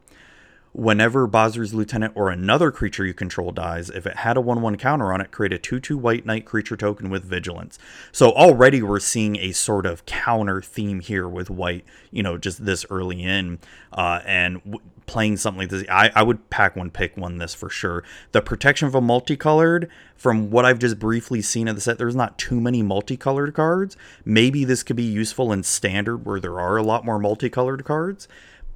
Whenever 0.72 1.28
Basri's 1.28 1.76
lieutenant 1.76 2.14
or 2.16 2.32
another 2.32 2.72
creature 2.72 3.06
you 3.06 3.14
control 3.14 3.52
dies, 3.52 3.92
if 3.92 4.08
it 4.08 4.18
had 4.18 4.36
a 4.36 4.42
1 4.42 4.64
1 4.64 4.78
counter 4.78 5.14
on 5.14 5.22
it, 5.22 5.30
create 5.30 5.54
a 5.54 5.60
2 5.60 5.80
2 5.80 5.96
white 5.96 6.26
knight 6.26 6.46
creature 6.46 6.76
token 6.76 7.12
with 7.12 7.24
vigilance. 7.24 7.78
So 8.12 8.32
already 8.32 8.82
we're 8.82 9.00
seeing 9.00 9.36
a 9.36 9.52
sort 9.52 9.86
of 9.86 10.08
counter 10.08 10.60
theme 10.64 11.00
here 11.00 11.28
with 11.28 11.52
white, 11.52 11.86
you 12.10 12.24
know, 12.24 12.40
just 12.40 12.66
this 12.66 12.84
early 12.90 13.22
in. 13.22 13.60
Uh, 13.92 14.22
and 14.26 14.64
w- 14.64 14.80
playing 15.06 15.38
something 15.38 15.62
like 15.62 15.70
this, 15.70 15.86
I, 15.90 16.12
I 16.16 16.24
would 16.24 16.50
pack 16.50 16.76
one, 16.76 16.90
pick 16.90 17.18
one 17.18 17.38
this 17.38 17.54
for 17.54 17.70
sure. 17.70 18.04
The 18.32 18.42
protection 18.42 18.88
of 18.88 18.96
a 18.96 19.02
multicolored, 19.02 19.90
from 20.16 20.50
what 20.50 20.66
I've 20.66 20.80
just 20.80 21.00
briefly 21.00 21.42
seen 21.42 21.68
of 21.68 21.76
the 21.76 21.82
set, 21.82 21.98
there's 21.98 22.16
not 22.16 22.38
too 22.38 22.60
many 22.60 22.82
multicolored 22.82 23.54
cards. 23.54 23.98
Maybe 24.26 24.66
this 24.66 24.84
could 24.84 24.96
be 24.96 25.04
useful 25.04 25.52
in 25.52 25.64
standard 25.64 26.26
where 26.26 26.40
there 26.40 26.60
are 26.60 26.78
a 26.78 26.84
lot 26.84 27.06
more 27.06 27.20
multicolored 27.20 27.84
cards, 27.86 28.28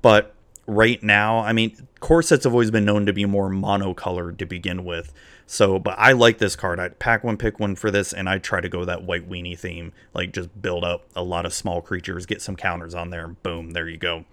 but 0.01 0.34
right 0.67 1.01
now, 1.01 1.39
I 1.39 1.53
mean, 1.53 1.88
core 2.00 2.22
sets 2.22 2.43
have 2.43 2.53
always 2.53 2.72
been 2.72 2.86
known 2.86 3.05
to 3.05 3.13
be 3.13 3.25
more 3.25 3.50
monocolored 3.50 4.38
to 4.38 4.46
begin 4.46 4.84
with. 4.84 5.13
So, 5.50 5.79
but 5.79 5.96
I 5.98 6.12
like 6.12 6.39
this 6.39 6.57
card. 6.57 6.77
I'd 6.77 7.00
pack 7.00 7.24
one, 7.24 7.38
pick 7.38 7.57
one 7.57 7.75
for 7.75 7.89
this, 7.89 8.12
and 8.12 8.27
I'd 8.27 8.43
try 8.43 8.60
to 8.60 8.67
go 8.67 8.84
that 8.84 9.03
white 9.03 9.29
weenie 9.29 9.57
theme. 9.57 9.93
Like, 10.13 10.34
just 10.34 10.62
build 10.62 10.84
up 10.84 11.05
a 11.15 11.24
lot 11.24 11.46
of 11.46 11.53
small 11.53 11.81
creatures, 11.81 12.25
get 12.25 12.41
some 12.41 12.57
counters 12.57 12.93
on 12.93 13.12
there, 13.12 13.24
and 13.24 13.41
boom, 13.43 13.72
there 13.72 13.88
you 13.88 13.98
go. 13.98 14.25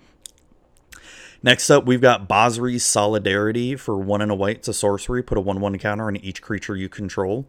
Next 1.44 1.68
up, 1.68 1.84
we've 1.84 2.00
got 2.00 2.26
Basri's 2.26 2.82
Solidarity 2.86 3.76
for 3.76 3.98
one 3.98 4.22
and 4.22 4.30
a 4.30 4.34
white. 4.34 4.56
It's 4.56 4.68
a 4.68 4.72
sorcery. 4.72 5.22
Put 5.22 5.36
a 5.36 5.42
1 5.42 5.60
1 5.60 5.78
counter 5.78 6.06
on 6.06 6.16
each 6.16 6.40
creature 6.40 6.74
you 6.74 6.88
control. 6.88 7.46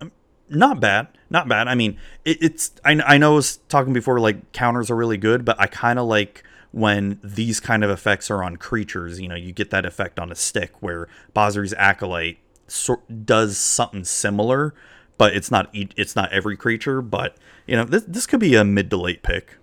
Um, 0.00 0.10
not 0.48 0.80
bad. 0.80 1.08
Not 1.28 1.46
bad. 1.46 1.68
I 1.68 1.74
mean, 1.74 1.98
it, 2.24 2.42
it's. 2.42 2.72
I, 2.82 2.92
I 2.92 3.18
know 3.18 3.32
I 3.32 3.34
was 3.34 3.58
talking 3.68 3.92
before, 3.92 4.18
like, 4.20 4.52
counters 4.52 4.90
are 4.90 4.96
really 4.96 5.18
good, 5.18 5.44
but 5.44 5.60
I 5.60 5.66
kind 5.66 5.98
of 5.98 6.06
like 6.06 6.44
when 6.72 7.20
these 7.22 7.60
kind 7.60 7.84
of 7.84 7.90
effects 7.90 8.30
are 8.30 8.42
on 8.42 8.56
creatures. 8.56 9.20
You 9.20 9.28
know, 9.28 9.34
you 9.34 9.52
get 9.52 9.68
that 9.68 9.84
effect 9.84 10.18
on 10.18 10.32
a 10.32 10.34
stick 10.34 10.80
where 10.80 11.06
Basri's 11.34 11.74
Acolyte 11.74 12.38
so, 12.68 13.02
does 13.22 13.58
something 13.58 14.04
similar, 14.04 14.72
but 15.18 15.36
it's 15.36 15.50
not 15.50 15.68
it's 15.74 16.16
not 16.16 16.32
every 16.32 16.56
creature. 16.56 17.02
But 17.02 17.36
you 17.66 17.76
know, 17.76 17.84
this 17.84 18.04
this 18.04 18.24
could 18.26 18.40
be 18.40 18.54
a 18.54 18.64
mid 18.64 18.88
to 18.88 18.96
late 18.96 19.22
pick. 19.22 19.58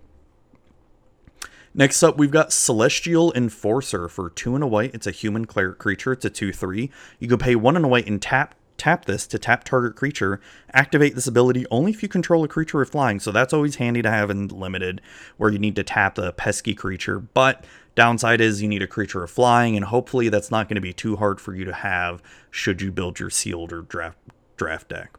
Next 1.78 2.02
up, 2.02 2.18
we've 2.18 2.32
got 2.32 2.52
Celestial 2.52 3.32
Enforcer 3.34 4.08
for 4.08 4.30
two 4.30 4.56
and 4.56 4.64
a 4.64 4.66
white. 4.66 4.92
It's 4.94 5.06
a 5.06 5.12
human 5.12 5.44
cleric 5.44 5.78
creature. 5.78 6.10
It's 6.10 6.24
a 6.24 6.30
2 6.30 6.52
3. 6.52 6.90
You 7.20 7.28
can 7.28 7.38
pay 7.38 7.54
one 7.54 7.76
and 7.76 7.84
a 7.84 7.88
white 7.88 8.08
and 8.08 8.20
tap 8.20 8.56
tap 8.78 9.04
this 9.04 9.28
to 9.28 9.38
tap 9.38 9.62
target 9.62 9.94
creature. 9.94 10.40
Activate 10.74 11.14
this 11.14 11.28
ability 11.28 11.66
only 11.70 11.92
if 11.92 12.02
you 12.02 12.08
control 12.08 12.42
a 12.42 12.48
creature 12.48 12.78
with 12.78 12.90
flying. 12.90 13.20
So 13.20 13.30
that's 13.30 13.52
always 13.52 13.76
handy 13.76 14.02
to 14.02 14.10
have 14.10 14.28
in 14.28 14.48
limited, 14.48 15.00
where 15.36 15.50
you 15.50 15.60
need 15.60 15.76
to 15.76 15.84
tap 15.84 16.16
the 16.16 16.32
pesky 16.32 16.74
creature. 16.74 17.20
But 17.20 17.64
downside 17.94 18.40
is 18.40 18.60
you 18.60 18.66
need 18.66 18.82
a 18.82 18.88
creature 18.88 19.22
of 19.22 19.30
flying, 19.30 19.76
and 19.76 19.84
hopefully 19.84 20.28
that's 20.30 20.50
not 20.50 20.68
going 20.68 20.74
to 20.74 20.80
be 20.80 20.92
too 20.92 21.14
hard 21.14 21.40
for 21.40 21.54
you 21.54 21.64
to 21.64 21.72
have 21.72 22.20
should 22.50 22.82
you 22.82 22.90
build 22.90 23.20
your 23.20 23.30
sealed 23.30 23.72
or 23.72 23.82
draft 23.82 24.18
draft 24.56 24.88
deck. 24.88 25.17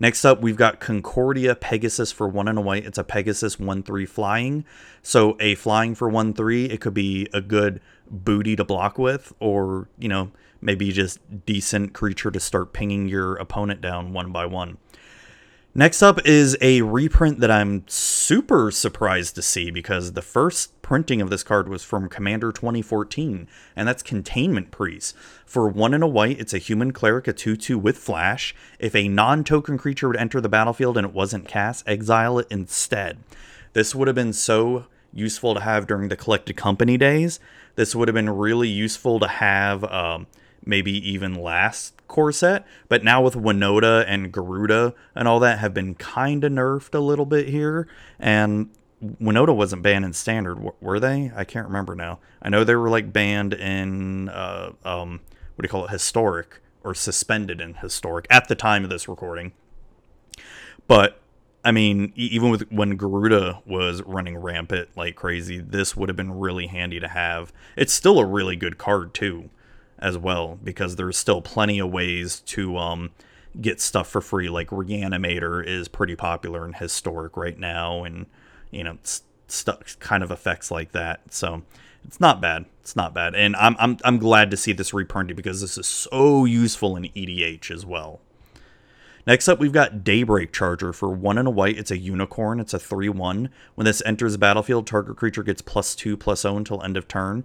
Next 0.00 0.24
up, 0.24 0.40
we've 0.40 0.56
got 0.56 0.78
Concordia 0.78 1.56
Pegasus 1.56 2.12
for 2.12 2.28
one 2.28 2.46
and 2.46 2.58
a 2.58 2.62
white. 2.62 2.86
It's 2.86 2.98
a 2.98 3.04
Pegasus 3.04 3.58
1 3.58 3.82
3 3.82 4.06
flying. 4.06 4.64
So, 5.02 5.36
a 5.40 5.56
flying 5.56 5.94
for 5.94 6.08
1 6.08 6.34
3, 6.34 6.66
it 6.66 6.80
could 6.80 6.94
be 6.94 7.28
a 7.32 7.40
good 7.40 7.80
booty 8.08 8.54
to 8.56 8.64
block 8.64 8.96
with, 8.96 9.32
or, 9.40 9.88
you 9.98 10.08
know, 10.08 10.30
maybe 10.60 10.92
just 10.92 11.18
decent 11.44 11.94
creature 11.94 12.30
to 12.30 12.40
start 12.40 12.72
pinging 12.72 13.08
your 13.08 13.34
opponent 13.36 13.80
down 13.80 14.12
one 14.12 14.30
by 14.30 14.46
one. 14.46 14.78
Next 15.78 16.02
up 16.02 16.26
is 16.26 16.56
a 16.60 16.82
reprint 16.82 17.38
that 17.38 17.52
I'm 17.52 17.84
super 17.86 18.72
surprised 18.72 19.36
to 19.36 19.42
see 19.42 19.70
because 19.70 20.14
the 20.14 20.22
first 20.22 20.82
printing 20.82 21.20
of 21.20 21.30
this 21.30 21.44
card 21.44 21.68
was 21.68 21.84
from 21.84 22.08
Commander 22.08 22.50
2014, 22.50 23.46
and 23.76 23.86
that's 23.86 24.02
Containment 24.02 24.72
Priest. 24.72 25.14
For 25.46 25.68
one 25.68 25.94
and 25.94 26.02
a 26.02 26.08
white, 26.08 26.40
it's 26.40 26.52
a 26.52 26.58
human 26.58 26.92
cleric, 26.92 27.28
a 27.28 27.32
2 27.32 27.56
2 27.56 27.78
with 27.78 27.96
flash. 27.96 28.56
If 28.80 28.96
a 28.96 29.06
non 29.06 29.44
token 29.44 29.78
creature 29.78 30.08
would 30.08 30.16
enter 30.16 30.40
the 30.40 30.48
battlefield 30.48 30.98
and 30.98 31.06
it 31.06 31.14
wasn't 31.14 31.46
cast, 31.46 31.88
exile 31.88 32.40
it 32.40 32.48
instead. 32.50 33.18
This 33.72 33.94
would 33.94 34.08
have 34.08 34.16
been 34.16 34.32
so 34.32 34.86
useful 35.12 35.54
to 35.54 35.60
have 35.60 35.86
during 35.86 36.08
the 36.08 36.16
collected 36.16 36.56
company 36.56 36.96
days. 36.96 37.38
This 37.76 37.94
would 37.94 38.08
have 38.08 38.16
been 38.16 38.30
really 38.30 38.68
useful 38.68 39.20
to 39.20 39.28
have. 39.28 39.84
Um, 39.84 40.26
maybe 40.68 40.92
even 41.10 41.34
last 41.34 41.94
core 42.06 42.30
set. 42.30 42.66
But 42.88 43.02
now 43.02 43.22
with 43.22 43.34
Winota 43.34 44.04
and 44.06 44.32
Gyruda 44.32 44.94
and 45.14 45.26
all 45.26 45.40
that 45.40 45.58
have 45.58 45.74
been 45.74 45.94
kind 45.94 46.44
of 46.44 46.52
nerfed 46.52 46.94
a 46.94 47.00
little 47.00 47.26
bit 47.26 47.48
here. 47.48 47.88
And 48.20 48.70
Winota 49.02 49.54
wasn't 49.54 49.82
banned 49.82 50.04
in 50.04 50.12
standard, 50.12 50.58
were 50.80 51.00
they? 51.00 51.32
I 51.34 51.44
can't 51.44 51.66
remember 51.66 51.94
now. 51.94 52.18
I 52.42 52.50
know 52.50 52.64
they 52.64 52.76
were 52.76 52.90
like 52.90 53.12
banned 53.12 53.54
in 53.54 54.28
uh, 54.28 54.72
um, 54.84 55.20
what 55.56 55.62
do 55.62 55.66
you 55.66 55.70
call 55.70 55.86
it, 55.86 55.90
historic 55.90 56.60
or 56.84 56.94
suspended 56.94 57.60
in 57.60 57.74
historic 57.74 58.26
at 58.30 58.48
the 58.48 58.54
time 58.54 58.84
of 58.84 58.90
this 58.90 59.08
recording. 59.08 59.52
But 60.86 61.20
I 61.64 61.72
mean, 61.72 62.12
even 62.14 62.50
with 62.50 62.70
when 62.70 62.96
Gyruda 62.98 63.66
was 63.66 64.02
running 64.02 64.36
rampant 64.36 64.90
like 64.96 65.16
crazy, 65.16 65.58
this 65.60 65.96
would 65.96 66.08
have 66.08 66.16
been 66.16 66.38
really 66.38 66.66
handy 66.66 67.00
to 67.00 67.08
have. 67.08 67.52
It's 67.76 67.92
still 67.92 68.18
a 68.18 68.24
really 68.24 68.56
good 68.56 68.78
card 68.78 69.14
too 69.14 69.50
as 69.98 70.16
well 70.16 70.58
because 70.62 70.96
there's 70.96 71.16
still 71.16 71.40
plenty 71.40 71.78
of 71.78 71.90
ways 71.90 72.40
to 72.40 72.76
um, 72.76 73.10
get 73.60 73.80
stuff 73.80 74.08
for 74.08 74.20
free. 74.20 74.48
Like 74.48 74.68
Reanimator 74.68 75.64
is 75.64 75.88
pretty 75.88 76.16
popular 76.16 76.64
in 76.64 76.74
historic 76.74 77.36
right 77.36 77.58
now, 77.58 78.04
and 78.04 78.26
you 78.70 78.84
know 78.84 78.98
stuff 79.46 79.98
kind 79.98 80.22
of 80.22 80.30
effects 80.30 80.70
like 80.70 80.92
that. 80.92 81.32
So 81.32 81.62
it's 82.04 82.20
not 82.20 82.40
bad. 82.40 82.66
It's 82.80 82.96
not 82.96 83.14
bad, 83.14 83.34
and 83.34 83.56
I'm 83.56 83.76
I'm 83.78 83.98
I'm 84.04 84.18
glad 84.18 84.50
to 84.50 84.56
see 84.56 84.72
this 84.72 84.94
reprinted 84.94 85.36
because 85.36 85.60
this 85.60 85.78
is 85.78 85.86
so 85.86 86.44
useful 86.44 86.96
in 86.96 87.04
EDH 87.04 87.70
as 87.70 87.84
well. 87.84 88.20
Next 89.26 89.46
up, 89.46 89.58
we've 89.58 89.72
got 89.72 90.04
Daybreak 90.04 90.54
Charger 90.54 90.90
for 90.94 91.10
one 91.10 91.36
and 91.36 91.46
a 91.46 91.50
white. 91.50 91.76
It's 91.76 91.90
a 91.90 91.98
unicorn. 91.98 92.60
It's 92.60 92.72
a 92.72 92.78
3 92.78 93.10
1. 93.10 93.50
When 93.74 93.84
this 93.84 94.02
enters 94.06 94.32
the 94.32 94.38
battlefield, 94.38 94.86
target 94.86 95.18
creature 95.18 95.42
gets 95.42 95.60
plus 95.60 95.94
2 95.94 96.16
plus 96.16 96.40
0 96.40 96.56
until 96.56 96.82
end 96.82 96.96
of 96.96 97.06
turn 97.08 97.44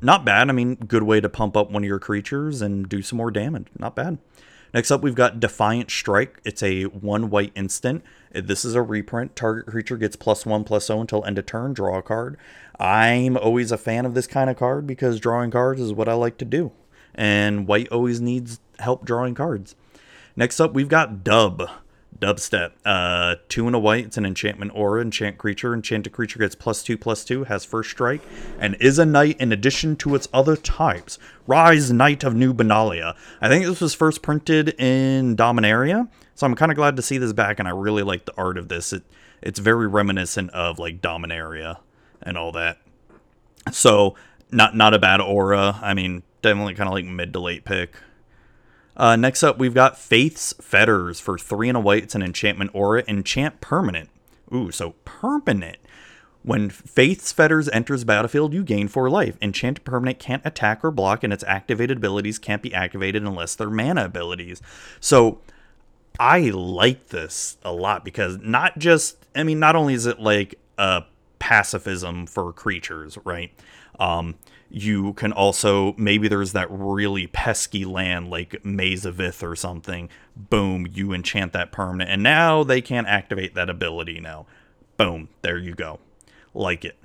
not 0.00 0.24
bad. 0.24 0.48
I 0.48 0.52
mean, 0.52 0.74
good 0.76 1.02
way 1.02 1.20
to 1.20 1.28
pump 1.28 1.56
up 1.56 1.70
one 1.70 1.82
of 1.82 1.88
your 1.88 1.98
creatures 1.98 2.62
and 2.62 2.88
do 2.88 3.02
some 3.02 3.16
more 3.16 3.30
damage. 3.30 3.68
Not 3.78 3.96
bad. 3.96 4.18
Next 4.74 4.90
up, 4.90 5.00
we've 5.00 5.14
got 5.14 5.40
Defiant 5.40 5.90
Strike. 5.90 6.40
It's 6.44 6.62
a 6.62 6.84
one 6.84 7.30
white 7.30 7.52
instant. 7.54 8.04
This 8.32 8.64
is 8.64 8.74
a 8.74 8.82
reprint. 8.82 9.34
Target 9.34 9.66
creature 9.66 9.96
gets 9.96 10.16
plus 10.16 10.44
one 10.44 10.64
plus 10.64 10.86
zero 10.86 11.00
until 11.00 11.24
end 11.24 11.38
of 11.38 11.46
turn. 11.46 11.72
Draw 11.72 11.98
a 11.98 12.02
card. 12.02 12.36
I'm 12.78 13.36
always 13.36 13.72
a 13.72 13.78
fan 13.78 14.04
of 14.04 14.14
this 14.14 14.26
kind 14.26 14.50
of 14.50 14.56
card 14.56 14.86
because 14.86 15.18
drawing 15.20 15.50
cards 15.50 15.80
is 15.80 15.92
what 15.92 16.08
I 16.08 16.14
like 16.14 16.36
to 16.38 16.44
do. 16.44 16.72
And 17.14 17.66
white 17.66 17.88
always 17.88 18.20
needs 18.20 18.60
help 18.78 19.06
drawing 19.06 19.34
cards. 19.34 19.74
Next 20.34 20.60
up, 20.60 20.74
we've 20.74 20.88
got 20.88 21.24
Dub. 21.24 21.70
Dubstep. 22.18 22.72
Uh, 22.84 23.36
two 23.48 23.66
and 23.66 23.76
a 23.76 23.78
white. 23.78 24.06
It's 24.06 24.16
an 24.16 24.26
enchantment 24.26 24.72
aura. 24.74 25.02
Enchant 25.02 25.38
creature. 25.38 25.74
Enchanted 25.74 26.12
creature 26.12 26.38
gets 26.38 26.54
plus 26.54 26.82
two, 26.82 26.96
plus 26.96 27.24
two. 27.24 27.44
Has 27.44 27.64
first 27.64 27.90
strike, 27.90 28.22
and 28.58 28.76
is 28.80 28.98
a 28.98 29.06
knight 29.06 29.36
in 29.40 29.52
addition 29.52 29.96
to 29.96 30.14
its 30.14 30.28
other 30.32 30.56
types. 30.56 31.18
Rise, 31.46 31.92
Knight 31.92 32.24
of 32.24 32.34
New 32.34 32.52
Benalia. 32.52 33.16
I 33.40 33.48
think 33.48 33.64
this 33.64 33.80
was 33.80 33.94
first 33.94 34.22
printed 34.22 34.70
in 34.80 35.36
Dominaria, 35.36 36.08
so 36.34 36.46
I'm 36.46 36.54
kind 36.54 36.72
of 36.72 36.76
glad 36.76 36.96
to 36.96 37.02
see 37.02 37.18
this 37.18 37.32
back, 37.32 37.58
and 37.58 37.68
I 37.68 37.72
really 37.72 38.02
like 38.02 38.24
the 38.24 38.34
art 38.36 38.58
of 38.58 38.68
this. 38.68 38.92
It 38.92 39.02
it's 39.42 39.58
very 39.58 39.86
reminiscent 39.86 40.50
of 40.50 40.78
like 40.78 41.00
Dominaria 41.00 41.78
and 42.22 42.36
all 42.36 42.52
that. 42.52 42.78
So 43.72 44.14
not 44.50 44.74
not 44.76 44.94
a 44.94 44.98
bad 44.98 45.20
aura. 45.20 45.78
I 45.82 45.94
mean, 45.94 46.22
definitely 46.42 46.74
kind 46.74 46.88
of 46.88 46.94
like 46.94 47.04
mid 47.04 47.32
to 47.32 47.40
late 47.40 47.64
pick. 47.64 47.94
Uh, 48.96 49.16
next 49.16 49.42
up, 49.42 49.58
we've 49.58 49.74
got 49.74 49.98
Faith's 49.98 50.54
Fetters 50.54 51.20
for 51.20 51.36
three 51.36 51.68
and 51.68 51.76
a 51.76 51.80
white. 51.80 52.04
It's 52.04 52.14
an 52.14 52.22
enchantment 52.22 52.70
aura. 52.72 53.04
Enchant 53.06 53.60
permanent. 53.60 54.08
Ooh, 54.54 54.70
so 54.70 54.94
permanent. 55.04 55.76
When 56.42 56.70
Faith's 56.70 57.32
Fetters 57.32 57.68
enters 57.70 58.04
battlefield, 58.04 58.54
you 58.54 58.62
gain 58.62 58.86
four 58.86 59.10
life. 59.10 59.36
Enchanted 59.42 59.84
permanent 59.84 60.20
can't 60.20 60.46
attack 60.46 60.84
or 60.84 60.92
block, 60.92 61.24
and 61.24 61.32
its 61.32 61.42
activated 61.44 61.98
abilities 61.98 62.38
can't 62.38 62.62
be 62.62 62.72
activated 62.72 63.24
unless 63.24 63.56
they're 63.56 63.68
mana 63.68 64.04
abilities. 64.04 64.62
So 65.00 65.40
I 66.20 66.50
like 66.50 67.08
this 67.08 67.58
a 67.64 67.72
lot 67.72 68.04
because 68.04 68.38
not 68.38 68.78
just, 68.78 69.26
I 69.34 69.42
mean, 69.42 69.58
not 69.58 69.74
only 69.74 69.94
is 69.94 70.06
it 70.06 70.20
like 70.20 70.54
a 70.78 71.02
pacifism 71.40 72.26
for 72.26 72.52
creatures, 72.52 73.18
right? 73.24 73.52
Um, 73.98 74.36
you 74.68 75.12
can 75.14 75.32
also 75.32 75.94
maybe 75.96 76.28
there's 76.28 76.52
that 76.52 76.68
really 76.70 77.26
pesky 77.26 77.84
land 77.84 78.30
like 78.30 78.64
Maze 78.64 79.04
of 79.04 79.20
Ith 79.20 79.42
or 79.42 79.56
something. 79.56 80.08
Boom, 80.36 80.86
you 80.92 81.12
enchant 81.12 81.52
that 81.52 81.72
permanent, 81.72 82.10
and 82.10 82.22
now 82.22 82.64
they 82.64 82.80
can't 82.80 83.06
activate 83.06 83.54
that 83.54 83.70
ability 83.70 84.20
now. 84.20 84.46
Boom, 84.96 85.28
there 85.42 85.58
you 85.58 85.74
go. 85.74 86.00
Like 86.54 86.84
it. 86.84 86.96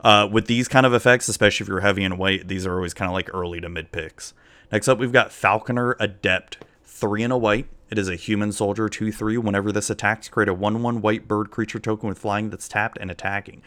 Uh, 0.00 0.28
with 0.30 0.46
these 0.46 0.68
kind 0.68 0.84
of 0.84 0.92
effects, 0.92 1.28
especially 1.28 1.64
if 1.64 1.68
you're 1.68 1.80
heavy 1.80 2.04
and 2.04 2.18
white, 2.18 2.48
these 2.48 2.66
are 2.66 2.74
always 2.74 2.94
kind 2.94 3.08
of 3.08 3.14
like 3.14 3.32
early 3.32 3.60
to 3.60 3.68
mid 3.68 3.92
picks. 3.92 4.34
Next 4.70 4.88
up, 4.88 4.98
we've 4.98 5.12
got 5.12 5.32
Falconer 5.32 5.96
Adept, 5.98 6.58
three 6.84 7.22
and 7.22 7.32
a 7.32 7.38
white. 7.38 7.66
It 7.88 7.98
is 7.98 8.08
a 8.08 8.16
human 8.16 8.50
soldier 8.50 8.88
2 8.88 9.12
3. 9.12 9.38
Whenever 9.38 9.70
this 9.70 9.90
attacks, 9.90 10.28
create 10.28 10.48
a 10.48 10.54
1 10.54 10.82
1 10.82 11.00
white 11.00 11.28
bird 11.28 11.50
creature 11.50 11.78
token 11.78 12.08
with 12.08 12.18
flying 12.18 12.50
that's 12.50 12.68
tapped 12.68 12.98
and 13.00 13.10
attacking. 13.10 13.62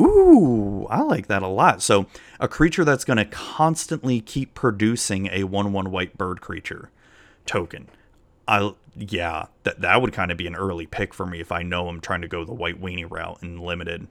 Ooh, 0.00 0.86
I 0.90 1.02
like 1.02 1.26
that 1.28 1.42
a 1.42 1.48
lot. 1.48 1.82
So, 1.82 2.06
a 2.40 2.48
creature 2.48 2.84
that's 2.84 3.04
going 3.04 3.18
to 3.18 3.24
constantly 3.24 4.20
keep 4.20 4.54
producing 4.54 5.28
a 5.30 5.44
1 5.44 5.72
1 5.72 5.90
white 5.90 6.16
bird 6.16 6.40
creature 6.40 6.90
token. 7.46 7.88
I 8.48 8.72
yeah, 8.96 9.46
that 9.62 9.80
that 9.80 10.02
would 10.02 10.12
kind 10.12 10.30
of 10.30 10.36
be 10.36 10.46
an 10.46 10.56
early 10.56 10.86
pick 10.86 11.14
for 11.14 11.26
me 11.26 11.40
if 11.40 11.52
I 11.52 11.62
know 11.62 11.88
I'm 11.88 12.00
trying 12.00 12.22
to 12.22 12.28
go 12.28 12.44
the 12.44 12.52
white 12.52 12.80
weenie 12.80 13.08
route 13.08 13.38
in 13.42 13.58
limited. 13.58 14.08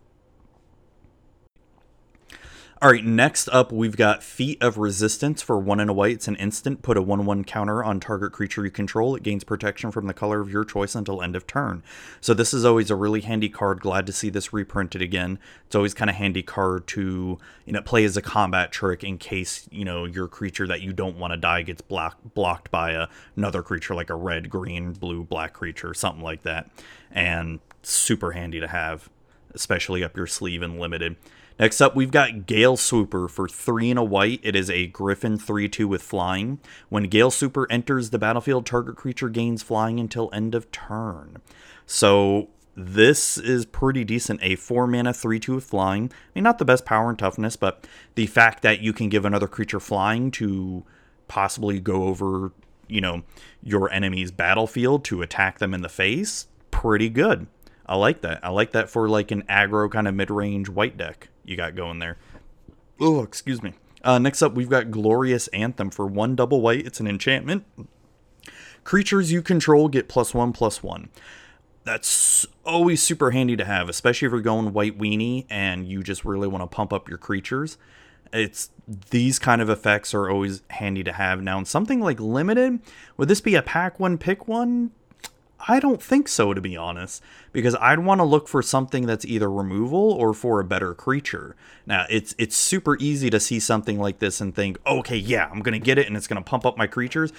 All 2.84 2.90
right, 2.90 3.06
next 3.06 3.48
up, 3.50 3.72
we've 3.72 3.96
got 3.96 4.24
Feat 4.24 4.58
of 4.60 4.80
Resistance 4.80 5.44
for 5.44 5.60
one 5.60 5.80
and 5.80 5.92
a 5.92 5.94
white. 5.94 6.14
It's 6.14 6.28
an 6.28 6.36
instant. 6.38 6.82
Put 6.82 6.98
a 6.98 7.02
1 7.04 7.28
1 7.28 7.44
counter 7.44 7.84
on 7.84 8.00
target 8.00 8.32
creature 8.32 8.66
you 8.66 8.72
control. 8.72 9.16
It 9.16 9.22
gains 9.22 9.44
protection 9.44 9.92
from 9.92 10.08
the 10.08 10.16
color 10.16 10.40
of 10.42 10.50
your 10.50 10.66
choice 10.66 10.96
until 10.96 11.22
end 11.22 11.36
of 11.36 11.46
turn. 11.46 11.84
So, 12.22 12.34
this 12.34 12.56
is 12.56 12.66
always 12.66 12.90
a 12.90 12.96
really 12.96 13.22
handy 13.22 13.50
card. 13.50 13.82
Glad 13.82 14.08
to 14.08 14.12
see 14.12 14.32
this 14.32 14.52
reprinted 14.52 15.00
again. 15.00 15.38
It's 15.68 15.76
always 15.76 15.94
kind 15.94 16.10
of 16.10 16.16
handy 16.16 16.42
card 16.42 16.88
to 16.88 17.38
you 17.68 17.74
know 17.74 17.84
play 17.84 18.04
as 18.04 18.18
a 18.18 18.22
combat 18.24 18.72
trick 18.72 19.04
in 19.04 19.20
case 19.20 19.70
you 19.72 19.86
know 19.86 20.06
your 20.06 20.28
creature 20.28 20.66
that 20.66 20.82
you 20.82 20.92
don't 20.92 21.18
want 21.18 21.34
to 21.34 21.38
die 21.38 21.62
gets 21.62 21.84
block, 21.84 22.18
blocked 22.34 22.72
by 22.72 22.94
a, 22.94 23.10
another 23.36 23.62
creature 23.62 23.94
like 23.94 24.10
a 24.10 24.16
red, 24.16 24.50
green, 24.50 24.94
blue, 24.94 25.24
black 25.24 25.54
creature, 25.54 25.94
something 25.94 26.24
like 26.24 26.42
that. 26.42 26.68
And 27.12 27.60
super 27.84 28.32
handy 28.32 28.60
to 28.60 28.68
have, 28.68 29.08
especially 29.54 30.04
up 30.04 30.18
your 30.18 30.28
sleeve 30.28 30.62
and 30.62 30.80
limited. 30.80 31.16
Next 31.60 31.80
up, 31.80 31.96
we've 31.96 32.12
got 32.12 32.48
Gale 32.48 32.76
Swooper 32.76 33.28
for 33.28 33.48
three 33.48 33.90
and 33.90 34.00
a 34.00 34.04
white. 34.04 34.40
It 34.42 34.56
is 34.56 34.70
a 34.70 34.88
Griffin 34.88 35.38
3 35.38 35.70
2 35.70 35.88
with 35.88 36.02
flying. 36.02 36.60
When 36.90 37.04
Gale 37.04 37.30
Swooper 37.30 37.68
enters 37.70 38.10
the 38.10 38.18
battlefield, 38.18 38.66
target 38.66 38.96
creature 38.96 39.30
gains 39.30 39.62
flying 39.62 40.00
until 40.00 40.30
end 40.34 40.56
of 40.56 40.72
turn. 40.72 41.38
So 41.86 42.50
this 42.76 43.38
is 43.38 43.66
pretty 43.66 44.04
decent. 44.04 44.40
A 44.42 44.56
4 44.56 44.88
mana 44.88 45.14
3 45.14 45.40
2 45.40 45.56
with 45.56 45.64
flying. 45.66 46.06
I 46.06 46.30
mean, 46.34 46.44
not 46.44 46.58
the 46.58 46.66
best 46.66 46.86
power 46.86 47.10
and 47.10 47.20
toughness, 47.20 47.56
but 47.56 47.86
the 48.16 48.28
fact 48.28 48.64
that 48.64 48.82
you 48.82 48.94
can 48.94 49.10
give 49.10 49.26
another 49.26 49.48
creature 49.48 49.80
flying 49.80 50.32
to 50.32 50.84
possibly 51.28 51.80
go 51.80 52.06
over, 52.06 52.54
you 52.88 53.02
know, 53.02 53.24
your 53.62 53.92
enemy's 53.92 54.32
battlefield 54.32 55.04
to 55.06 55.22
attack 55.22 55.60
them 55.60 55.74
in 55.74 55.82
the 55.82 55.90
face, 55.90 56.48
pretty 56.72 57.10
good. 57.10 57.48
I 57.92 57.96
like 57.96 58.22
that. 58.22 58.40
I 58.42 58.48
like 58.52 58.72
that 58.72 58.90
for 58.90 59.10
like 59.10 59.32
an 59.32 59.44
aggro 59.50 59.92
kind 59.92 60.08
of 60.08 60.16
mid 60.16 60.32
range 60.32 60.70
white 60.70 60.96
deck 60.96 61.28
you 61.44 61.58
got 61.58 61.76
going 61.76 62.00
there. 62.00 62.16
Oh, 63.02 63.22
excuse 63.22 63.62
me. 63.62 63.74
Uh, 64.02 64.18
next 64.18 64.42
up, 64.42 64.54
we've 64.54 64.70
got 64.70 64.92
Glorious 64.92 65.50
Anthem 65.50 65.90
for 65.90 66.08
one 66.08 66.38
double 66.38 66.62
white. 66.62 66.86
It's 66.86 67.02
an 67.02 67.08
enchantment. 67.08 67.66
Creatures 68.86 69.34
you 69.34 69.42
control 69.42 69.90
get 69.90 70.08
plus 70.08 70.34
one, 70.34 70.54
plus 70.54 70.82
one. 70.82 71.10
That's 71.84 72.46
always 72.66 73.04
super 73.04 73.32
handy 73.32 73.58
to 73.58 73.66
have, 73.66 73.90
especially 73.90 74.28
if 74.28 74.32
you're 74.32 74.40
going 74.40 74.72
white 74.72 74.98
weenie 74.98 75.46
and 75.50 75.86
you 75.86 76.02
just 76.02 76.24
really 76.24 76.48
want 76.48 76.62
to 76.62 76.74
pump 76.74 76.94
up 76.94 77.10
your 77.10 77.18
creatures. 77.18 77.78
It's 78.32 78.70
these 78.88 79.38
kind 79.38 79.62
of 79.62 79.70
effects 79.70 80.14
are 80.14 80.30
always 80.30 80.62
handy 80.70 81.04
to 81.04 81.12
have. 81.12 81.42
Now, 81.42 81.60
in 81.60 81.66
something 81.66 82.00
like 82.00 82.22
limited, 82.22 82.80
would 83.18 83.28
this 83.28 83.42
be 83.42 83.56
a 83.56 83.62
pack 83.62 84.00
one, 84.00 84.18
pick 84.18 84.48
one? 84.48 84.92
I 85.68 85.80
don't 85.80 86.02
think 86.02 86.28
so, 86.28 86.54
to 86.54 86.62
be 86.62 86.76
honest, 86.76 87.22
because 87.52 87.76
I'd 87.76 88.00
want 88.00 88.20
to 88.20 88.26
look 88.26 88.48
for 88.48 88.62
something 88.62 89.06
that's 89.06 89.26
either 89.26 89.52
removal 89.52 90.00
or 90.00 90.34
for 90.34 90.60
a 90.60 90.64
better 90.64 90.94
creature. 90.94 91.56
Now, 91.86 92.06
it's 92.10 92.36
it's 92.38 92.56
super 92.56 92.98
easy 93.00 93.30
to 93.30 93.40
see 93.40 93.60
something 93.60 94.00
like 94.00 94.20
this 94.20 94.42
and 94.42 94.56
think, 94.56 94.80
okay, 94.86 95.18
yeah, 95.18 95.50
I'm 95.52 95.62
gonna 95.62 95.80
get 95.80 95.98
it 95.98 96.08
and 96.08 96.18
it's 96.18 96.28
gonna 96.28 96.42
pump 96.42 96.66
up 96.66 96.78
my 96.78 96.88
creatures, 96.88 97.32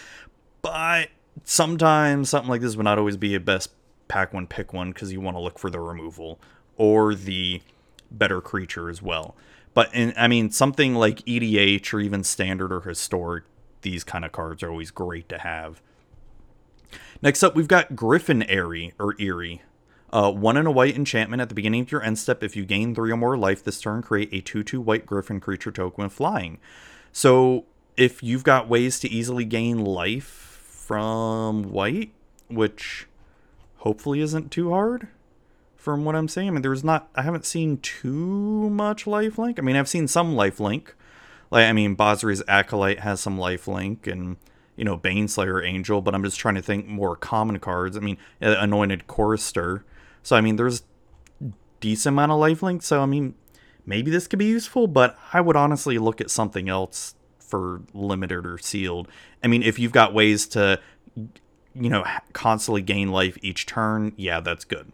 but 0.60 1.08
sometimes 1.44 2.28
something 2.30 2.50
like 2.50 2.60
this 2.60 2.76
would 2.76 2.84
not 2.84 2.98
always 2.98 3.16
be 3.16 3.34
a 3.34 3.40
best 3.40 3.70
pack 4.08 4.32
one 4.32 4.46
pick 4.46 4.72
one 4.72 4.92
because 4.92 5.12
you 5.12 5.20
want 5.20 5.36
to 5.36 5.40
look 5.40 5.58
for 5.58 5.70
the 5.70 5.80
removal 5.80 6.38
or 6.76 7.14
the 7.14 7.62
better 8.10 8.40
creature 8.40 8.90
as 8.90 9.00
well. 9.00 9.34
But 9.74 9.94
in, 9.94 10.12
I 10.16 10.28
mean, 10.28 10.50
something 10.50 10.94
like 10.94 11.24
EDH 11.24 11.94
or 11.94 12.00
even 12.00 12.24
standard 12.24 12.72
or 12.72 12.80
historic, 12.80 13.44
these 13.80 14.04
kind 14.04 14.24
of 14.24 14.32
cards 14.32 14.62
are 14.62 14.70
always 14.70 14.90
great 14.90 15.28
to 15.30 15.38
have. 15.38 15.80
Next 17.20 17.42
up, 17.42 17.54
we've 17.54 17.68
got 17.68 17.96
Griffin 17.96 18.42
Airy 18.44 18.94
or 18.98 19.14
Eerie. 19.20 19.62
Uh, 20.12 20.30
one 20.30 20.56
in 20.56 20.66
a 20.66 20.70
white 20.70 20.94
enchantment 20.94 21.40
at 21.40 21.48
the 21.48 21.54
beginning 21.54 21.82
of 21.82 21.90
your 21.90 22.02
end 22.02 22.18
step. 22.18 22.42
If 22.42 22.54
you 22.54 22.66
gain 22.66 22.94
three 22.94 23.10
or 23.10 23.16
more 23.16 23.36
life 23.36 23.64
this 23.64 23.80
turn, 23.80 24.02
create 24.02 24.28
a 24.32 24.40
2 24.40 24.62
2 24.62 24.80
white 24.80 25.06
Griffin 25.06 25.40
creature 25.40 25.72
token 25.72 26.08
flying. 26.10 26.58
So 27.12 27.64
if 27.96 28.22
you've 28.22 28.44
got 28.44 28.68
ways 28.68 29.00
to 29.00 29.08
easily 29.08 29.44
gain 29.44 29.82
life 29.84 30.26
from 30.26 31.70
white, 31.70 32.12
which 32.48 33.06
hopefully 33.78 34.20
isn't 34.20 34.50
too 34.50 34.70
hard 34.70 35.08
from 35.76 36.04
what 36.04 36.14
I'm 36.14 36.28
saying. 36.28 36.48
I 36.48 36.50
mean, 36.52 36.62
there's 36.62 36.84
not, 36.84 37.08
I 37.14 37.22
haven't 37.22 37.44
seen 37.44 37.78
too 37.78 38.70
much 38.70 39.04
lifelink. 39.04 39.58
I 39.58 39.62
mean, 39.62 39.76
I've 39.76 39.88
seen 39.88 40.06
some 40.06 40.34
lifelink. 40.34 40.88
Like, 41.50 41.66
I 41.66 41.72
mean, 41.72 41.96
Basri's 41.96 42.42
Acolyte 42.46 43.00
has 43.00 43.20
some 43.20 43.36
lifelink 43.36 44.06
and 44.06 44.36
you 44.76 44.84
know, 44.84 44.96
Baneslayer 44.96 45.66
Angel, 45.66 46.00
but 46.00 46.14
I'm 46.14 46.22
just 46.22 46.38
trying 46.38 46.54
to 46.54 46.62
think 46.62 46.86
more 46.86 47.16
common 47.16 47.58
cards. 47.58 47.96
I 47.96 48.00
mean, 48.00 48.18
Anointed 48.40 49.06
Chorister. 49.06 49.84
So, 50.22 50.36
I 50.36 50.40
mean, 50.40 50.56
there's 50.56 50.82
decent 51.80 52.14
amount 52.14 52.32
of 52.32 52.38
lifelink. 52.38 52.82
So, 52.82 53.02
I 53.02 53.06
mean, 53.06 53.34
maybe 53.84 54.10
this 54.10 54.26
could 54.26 54.38
be 54.38 54.46
useful, 54.46 54.86
but 54.86 55.18
I 55.32 55.40
would 55.40 55.56
honestly 55.56 55.98
look 55.98 56.20
at 56.20 56.30
something 56.30 56.68
else 56.68 57.14
for 57.38 57.82
limited 57.92 58.46
or 58.46 58.56
sealed. 58.58 59.08
I 59.44 59.48
mean, 59.48 59.62
if 59.62 59.78
you've 59.78 59.92
got 59.92 60.14
ways 60.14 60.46
to, 60.48 60.80
you 61.16 61.90
know, 61.90 62.04
constantly 62.32 62.82
gain 62.82 63.08
life 63.10 63.36
each 63.42 63.66
turn, 63.66 64.12
yeah, 64.16 64.40
that's 64.40 64.64
good. 64.64 64.92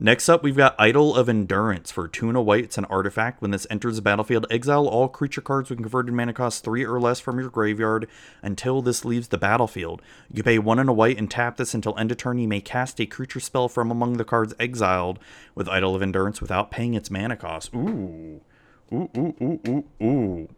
Next 0.00 0.28
up, 0.28 0.44
we've 0.44 0.56
got 0.56 0.76
Idol 0.78 1.16
of 1.16 1.28
Endurance 1.28 1.90
for 1.90 2.06
Tuna 2.06 2.40
White. 2.40 2.62
It's 2.62 2.78
an 2.78 2.84
artifact. 2.84 3.42
When 3.42 3.50
this 3.50 3.66
enters 3.68 3.96
the 3.96 4.02
battlefield, 4.02 4.46
exile 4.48 4.86
all 4.86 5.08
creature 5.08 5.40
cards 5.40 5.70
with 5.70 5.80
converted 5.80 6.14
mana 6.14 6.32
cost 6.32 6.62
3 6.62 6.84
or 6.84 7.00
less 7.00 7.18
from 7.18 7.40
your 7.40 7.50
graveyard 7.50 8.06
until 8.40 8.80
this 8.80 9.04
leaves 9.04 9.26
the 9.26 9.38
battlefield. 9.38 10.00
You 10.32 10.44
pay 10.44 10.60
1 10.60 10.78
and 10.78 10.88
a 10.88 10.92
white 10.92 11.18
and 11.18 11.28
tap 11.28 11.56
this 11.56 11.74
until 11.74 11.98
end 11.98 12.12
of 12.12 12.16
turn. 12.16 12.38
You 12.38 12.46
may 12.46 12.60
cast 12.60 13.00
a 13.00 13.06
creature 13.06 13.40
spell 13.40 13.68
from 13.68 13.90
among 13.90 14.18
the 14.18 14.24
cards 14.24 14.54
exiled 14.60 15.18
with 15.56 15.68
Idol 15.68 15.96
of 15.96 16.02
Endurance 16.02 16.40
without 16.40 16.70
paying 16.70 16.94
its 16.94 17.10
mana 17.10 17.36
cost. 17.36 17.74
Ooh. 17.74 18.40
Ooh, 18.92 19.10
ooh, 19.16 19.34
ooh, 19.42 19.60
ooh, 19.66 19.84
ooh. 20.00 20.48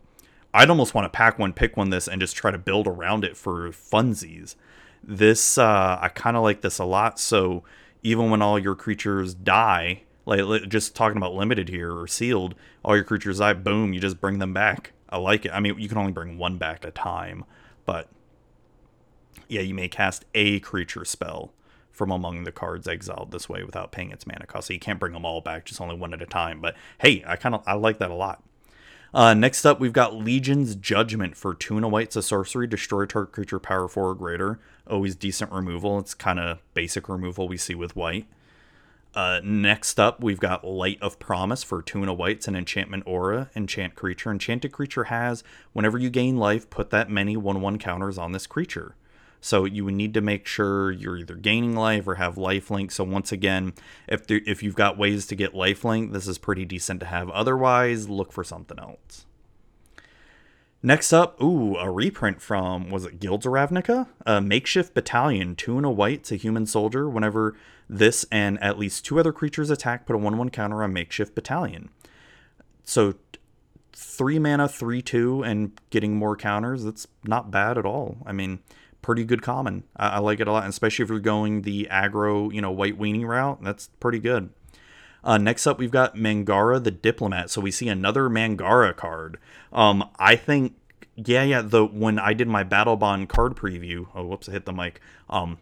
I'd 0.52 0.68
almost 0.68 0.94
want 0.94 1.06
to 1.06 1.16
pack 1.16 1.38
one, 1.38 1.54
pick 1.54 1.78
one 1.78 1.88
this, 1.88 2.08
and 2.08 2.20
just 2.20 2.36
try 2.36 2.50
to 2.50 2.58
build 2.58 2.86
around 2.86 3.24
it 3.24 3.38
for 3.38 3.70
funsies. 3.70 4.56
This, 5.02 5.56
uh, 5.56 5.98
I 5.98 6.08
kind 6.08 6.36
of 6.36 6.42
like 6.42 6.60
this 6.60 6.78
a 6.78 6.84
lot, 6.84 7.18
so 7.18 7.64
even 8.02 8.30
when 8.30 8.42
all 8.42 8.58
your 8.58 8.74
creatures 8.74 9.34
die, 9.34 10.02
like 10.26 10.68
just 10.68 10.94
talking 10.94 11.16
about 11.16 11.34
limited 11.34 11.68
here 11.68 11.92
or 11.92 12.06
sealed, 12.06 12.54
all 12.84 12.94
your 12.94 13.04
creatures 13.04 13.38
die, 13.38 13.52
boom, 13.52 13.92
you 13.92 14.00
just 14.00 14.20
bring 14.20 14.38
them 14.38 14.54
back. 14.54 14.92
I 15.08 15.18
like 15.18 15.44
it. 15.44 15.52
I 15.52 15.60
mean, 15.60 15.78
you 15.78 15.88
can 15.88 15.98
only 15.98 16.12
bring 16.12 16.38
one 16.38 16.56
back 16.56 16.84
at 16.84 16.88
a 16.88 16.92
time, 16.92 17.44
but 17.84 18.08
yeah, 19.48 19.60
you 19.60 19.74
may 19.74 19.88
cast 19.88 20.24
a 20.34 20.60
creature 20.60 21.04
spell 21.04 21.52
from 21.90 22.10
among 22.10 22.44
the 22.44 22.52
cards 22.52 22.88
exiled 22.88 23.32
this 23.32 23.48
way 23.48 23.64
without 23.64 23.92
paying 23.92 24.10
its 24.10 24.26
mana 24.26 24.46
cost. 24.46 24.68
So 24.68 24.72
you 24.72 24.80
can't 24.80 25.00
bring 25.00 25.12
them 25.12 25.26
all 25.26 25.40
back, 25.40 25.66
just 25.66 25.80
only 25.80 25.96
one 25.96 26.14
at 26.14 26.22
a 26.22 26.26
time. 26.26 26.60
But 26.60 26.76
hey, 26.98 27.22
I 27.26 27.36
kind 27.36 27.54
of 27.54 27.62
I 27.66 27.74
like 27.74 27.98
that 27.98 28.10
a 28.10 28.14
lot. 28.14 28.42
Uh, 29.12 29.34
next 29.34 29.66
up, 29.66 29.80
we've 29.80 29.92
got 29.92 30.14
Legion's 30.14 30.76
Judgment 30.76 31.36
for 31.36 31.52
Tuna 31.52 31.88
White's 31.88 32.14
a 32.14 32.22
sorcery. 32.22 32.68
Destroy 32.68 33.06
target 33.06 33.34
creature 33.34 33.58
power 33.58 33.88
4 33.88 34.10
or 34.10 34.14
greater. 34.14 34.60
Always 34.90 35.14
decent 35.14 35.52
removal. 35.52 35.98
It's 35.98 36.14
kind 36.14 36.38
of 36.38 36.58
basic 36.74 37.08
removal 37.08 37.48
we 37.48 37.56
see 37.56 37.74
with 37.74 37.94
white. 37.94 38.26
Uh, 39.14 39.40
next 39.42 39.98
up, 39.98 40.22
we've 40.22 40.38
got 40.38 40.64
Light 40.64 40.98
of 41.00 41.18
Promise 41.18 41.64
for 41.64 41.82
Tuna 41.82 42.12
White's 42.12 42.46
an 42.46 42.54
enchantment 42.54 43.04
aura. 43.06 43.50
Enchant 43.56 43.94
creature. 43.94 44.30
Enchanted 44.30 44.72
creature 44.72 45.04
has, 45.04 45.42
whenever 45.72 45.98
you 45.98 46.10
gain 46.10 46.36
life, 46.36 46.70
put 46.70 46.90
that 46.90 47.10
many 47.10 47.36
1 47.36 47.60
1 47.60 47.78
counters 47.78 48.18
on 48.18 48.32
this 48.32 48.46
creature. 48.46 48.94
So 49.40 49.64
you 49.64 49.84
would 49.84 49.94
need 49.94 50.14
to 50.14 50.20
make 50.20 50.46
sure 50.46 50.92
you're 50.92 51.16
either 51.16 51.34
gaining 51.34 51.74
life 51.74 52.06
or 52.06 52.16
have 52.16 52.36
life 52.36 52.70
link. 52.70 52.90
So 52.92 53.04
once 53.04 53.32
again, 53.32 53.72
if 54.06 54.26
there, 54.26 54.40
if 54.46 54.62
you've 54.62 54.74
got 54.74 54.98
ways 54.98 55.26
to 55.28 55.34
get 55.34 55.54
life 55.54 55.84
link, 55.84 56.12
this 56.12 56.28
is 56.28 56.38
pretty 56.38 56.64
decent 56.64 57.00
to 57.00 57.06
have. 57.06 57.30
Otherwise, 57.30 58.08
look 58.08 58.32
for 58.32 58.44
something 58.44 58.78
else. 58.78 59.24
Next 60.82 61.12
up, 61.12 61.40
ooh, 61.42 61.76
a 61.76 61.90
reprint 61.90 62.40
from 62.40 62.88
was 62.88 63.04
it 63.04 63.20
Guilds 63.20 63.44
of 63.44 63.52
Ravnica? 63.52 64.08
A 64.24 64.40
makeshift 64.40 64.94
battalion, 64.94 65.54
two 65.54 65.76
and 65.76 65.84
a 65.84 65.90
white 65.90 66.24
to 66.24 66.36
human 66.36 66.64
soldier. 66.64 67.08
Whenever 67.08 67.54
this 67.88 68.24
and 68.32 68.58
at 68.62 68.78
least 68.78 69.04
two 69.04 69.20
other 69.20 69.32
creatures 69.32 69.68
attack, 69.68 70.06
put 70.06 70.16
a 70.16 70.18
one-one 70.18 70.48
counter 70.48 70.82
on 70.82 70.94
makeshift 70.94 71.34
battalion. 71.34 71.90
So 72.82 73.14
three 73.92 74.38
mana, 74.38 74.68
three 74.68 75.02
two, 75.02 75.42
and 75.42 75.78
getting 75.90 76.16
more 76.16 76.34
counters. 76.34 76.84
That's 76.84 77.06
not 77.24 77.50
bad 77.50 77.76
at 77.76 77.84
all. 77.84 78.16
I 78.24 78.32
mean, 78.32 78.60
pretty 79.02 79.24
good 79.24 79.42
common. 79.42 79.84
I, 79.96 80.08
I 80.08 80.18
like 80.20 80.40
it 80.40 80.48
a 80.48 80.52
lot, 80.52 80.66
especially 80.66 81.02
if 81.02 81.10
you're 81.10 81.20
going 81.20 81.60
the 81.62 81.88
aggro, 81.90 82.50
you 82.54 82.62
know, 82.62 82.70
white 82.70 82.98
weenie 82.98 83.26
route. 83.26 83.62
That's 83.62 83.88
pretty 84.00 84.18
good. 84.18 84.48
Uh, 85.22 85.38
next 85.38 85.66
up, 85.66 85.78
we've 85.78 85.90
got 85.90 86.16
Mangara 86.16 86.80
the 86.80 86.90
Diplomat. 86.90 87.50
So 87.50 87.60
we 87.60 87.70
see 87.70 87.88
another 87.88 88.28
Mangara 88.28 88.94
card. 88.94 89.38
Um, 89.72 90.08
I 90.18 90.36
think, 90.36 90.74
yeah, 91.16 91.42
yeah. 91.42 91.62
The 91.62 91.84
when 91.84 92.18
I 92.18 92.32
did 92.32 92.48
my 92.48 92.62
Battle 92.62 92.96
Bond 92.96 93.28
card 93.28 93.56
preview, 93.56 94.06
oh, 94.14 94.24
whoops, 94.24 94.48
I 94.48 94.52
hit 94.52 94.64
the 94.64 94.72
mic. 94.72 95.00
Um, 95.28 95.58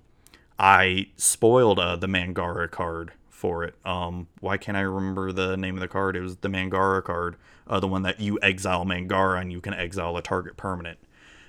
I 0.58 1.08
spoiled 1.16 1.78
uh, 1.78 1.96
the 1.96 2.08
Mangara 2.08 2.68
card 2.68 3.12
for 3.28 3.62
it. 3.64 3.74
Um, 3.84 4.26
why 4.40 4.56
can't 4.56 4.76
I 4.76 4.80
remember 4.80 5.30
the 5.32 5.56
name 5.56 5.76
of 5.76 5.80
the 5.80 5.88
card? 5.88 6.16
It 6.16 6.20
was 6.20 6.36
the 6.38 6.48
Mangara 6.48 7.02
card, 7.02 7.36
uh, 7.68 7.78
the 7.78 7.86
one 7.86 8.02
that 8.02 8.20
you 8.20 8.38
exile 8.42 8.84
Mangara 8.84 9.40
and 9.40 9.52
you 9.52 9.60
can 9.60 9.74
exile 9.74 10.16
a 10.16 10.22
target 10.22 10.56
permanent. 10.56 10.98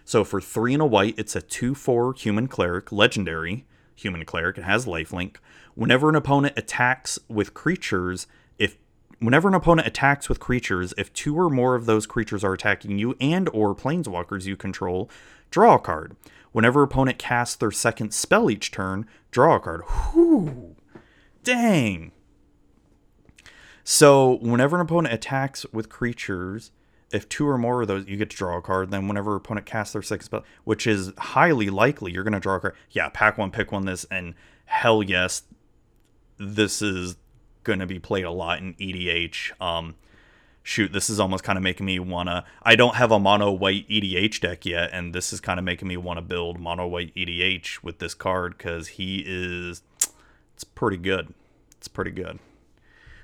So 0.05 0.23
for 0.23 0.39
three 0.39 0.73
and 0.73 0.81
a 0.81 0.85
white, 0.85 1.15
it's 1.17 1.35
a 1.35 1.41
2 1.41 1.75
4 1.75 2.13
human 2.13 2.47
cleric, 2.47 2.91
legendary 2.91 3.65
human 3.95 4.25
cleric. 4.25 4.57
It 4.57 4.63
has 4.63 4.85
lifelink. 4.85 5.37
Whenever 5.79 6.09
an 6.09 6.15
opponent 6.15 6.53
attacks 6.57 7.17
with 7.29 7.53
creatures, 7.53 8.27
if 8.57 8.75
whenever 9.19 9.47
an 9.47 9.53
opponent 9.53 9.87
attacks 9.87 10.27
with 10.27 10.37
creatures, 10.37 10.93
if 10.97 11.13
two 11.13 11.39
or 11.39 11.49
more 11.49 11.73
of 11.73 11.85
those 11.85 12.05
creatures 12.05 12.43
are 12.43 12.51
attacking 12.51 12.99
you 12.99 13.15
and 13.21 13.47
or 13.53 13.73
planeswalkers 13.73 14.45
you 14.45 14.57
control, 14.57 15.09
draw 15.49 15.75
a 15.75 15.79
card. 15.79 16.17
Whenever 16.51 16.83
opponent 16.83 17.17
casts 17.17 17.55
their 17.55 17.71
second 17.71 18.13
spell 18.13 18.51
each 18.51 18.71
turn, 18.71 19.07
draw 19.31 19.55
a 19.55 19.59
card. 19.61 19.81
Whoo! 20.13 20.75
Dang. 21.45 22.11
So 23.85 24.37
whenever 24.41 24.75
an 24.75 24.81
opponent 24.81 25.13
attacks 25.13 25.65
with 25.71 25.87
creatures, 25.87 26.71
if 27.13 27.29
two 27.29 27.47
or 27.47 27.57
more 27.57 27.83
of 27.83 27.87
those, 27.87 28.05
you 28.05 28.17
get 28.17 28.31
to 28.31 28.35
draw 28.35 28.57
a 28.57 28.61
card. 28.61 28.91
Then 28.91 29.07
whenever 29.07 29.33
opponent 29.33 29.65
casts 29.65 29.93
their 29.93 30.01
sixth 30.01 30.25
spell, 30.25 30.43
which 30.65 30.85
is 30.85 31.13
highly 31.17 31.69
likely, 31.69 32.11
you're 32.11 32.25
going 32.25 32.33
to 32.33 32.41
draw 32.41 32.55
a 32.55 32.59
card. 32.59 32.75
Yeah, 32.91 33.07
pack 33.07 33.37
one, 33.37 33.49
pick 33.49 33.71
one. 33.71 33.85
This 33.85 34.03
and 34.11 34.35
hell 34.65 35.01
yes, 35.01 35.43
this 36.39 36.81
is 36.81 37.17
going 37.63 37.79
to 37.79 37.85
be 37.85 37.99
played 37.99 38.25
a 38.25 38.31
lot 38.31 38.59
in 38.59 38.73
EDH. 38.75 39.61
Um, 39.61 39.95
shoot, 40.63 40.93
this 40.93 41.09
is 41.09 41.19
almost 41.19 41.43
kind 41.43 41.57
of 41.57 41.63
making 41.63 41.85
me 41.85 41.99
wanna. 41.99 42.45
I 42.63 42.75
don't 42.75 42.95
have 42.95 43.11
a 43.11 43.19
mono 43.19 43.51
white 43.51 43.87
EDH 43.89 44.41
deck 44.41 44.65
yet, 44.65 44.89
and 44.93 45.13
this 45.13 45.33
is 45.33 45.39
kind 45.39 45.59
of 45.59 45.65
making 45.65 45.87
me 45.87 45.97
want 45.97 46.17
to 46.17 46.21
build 46.21 46.59
mono 46.59 46.87
white 46.87 47.13
EDH 47.15 47.83
with 47.83 47.99
this 47.99 48.13
card 48.13 48.57
because 48.57 48.89
he 48.89 49.23
is. 49.25 49.81
It's 50.55 50.63
pretty 50.63 50.97
good. 50.97 51.33
It's 51.77 51.87
pretty 51.87 52.11
good. 52.11 52.39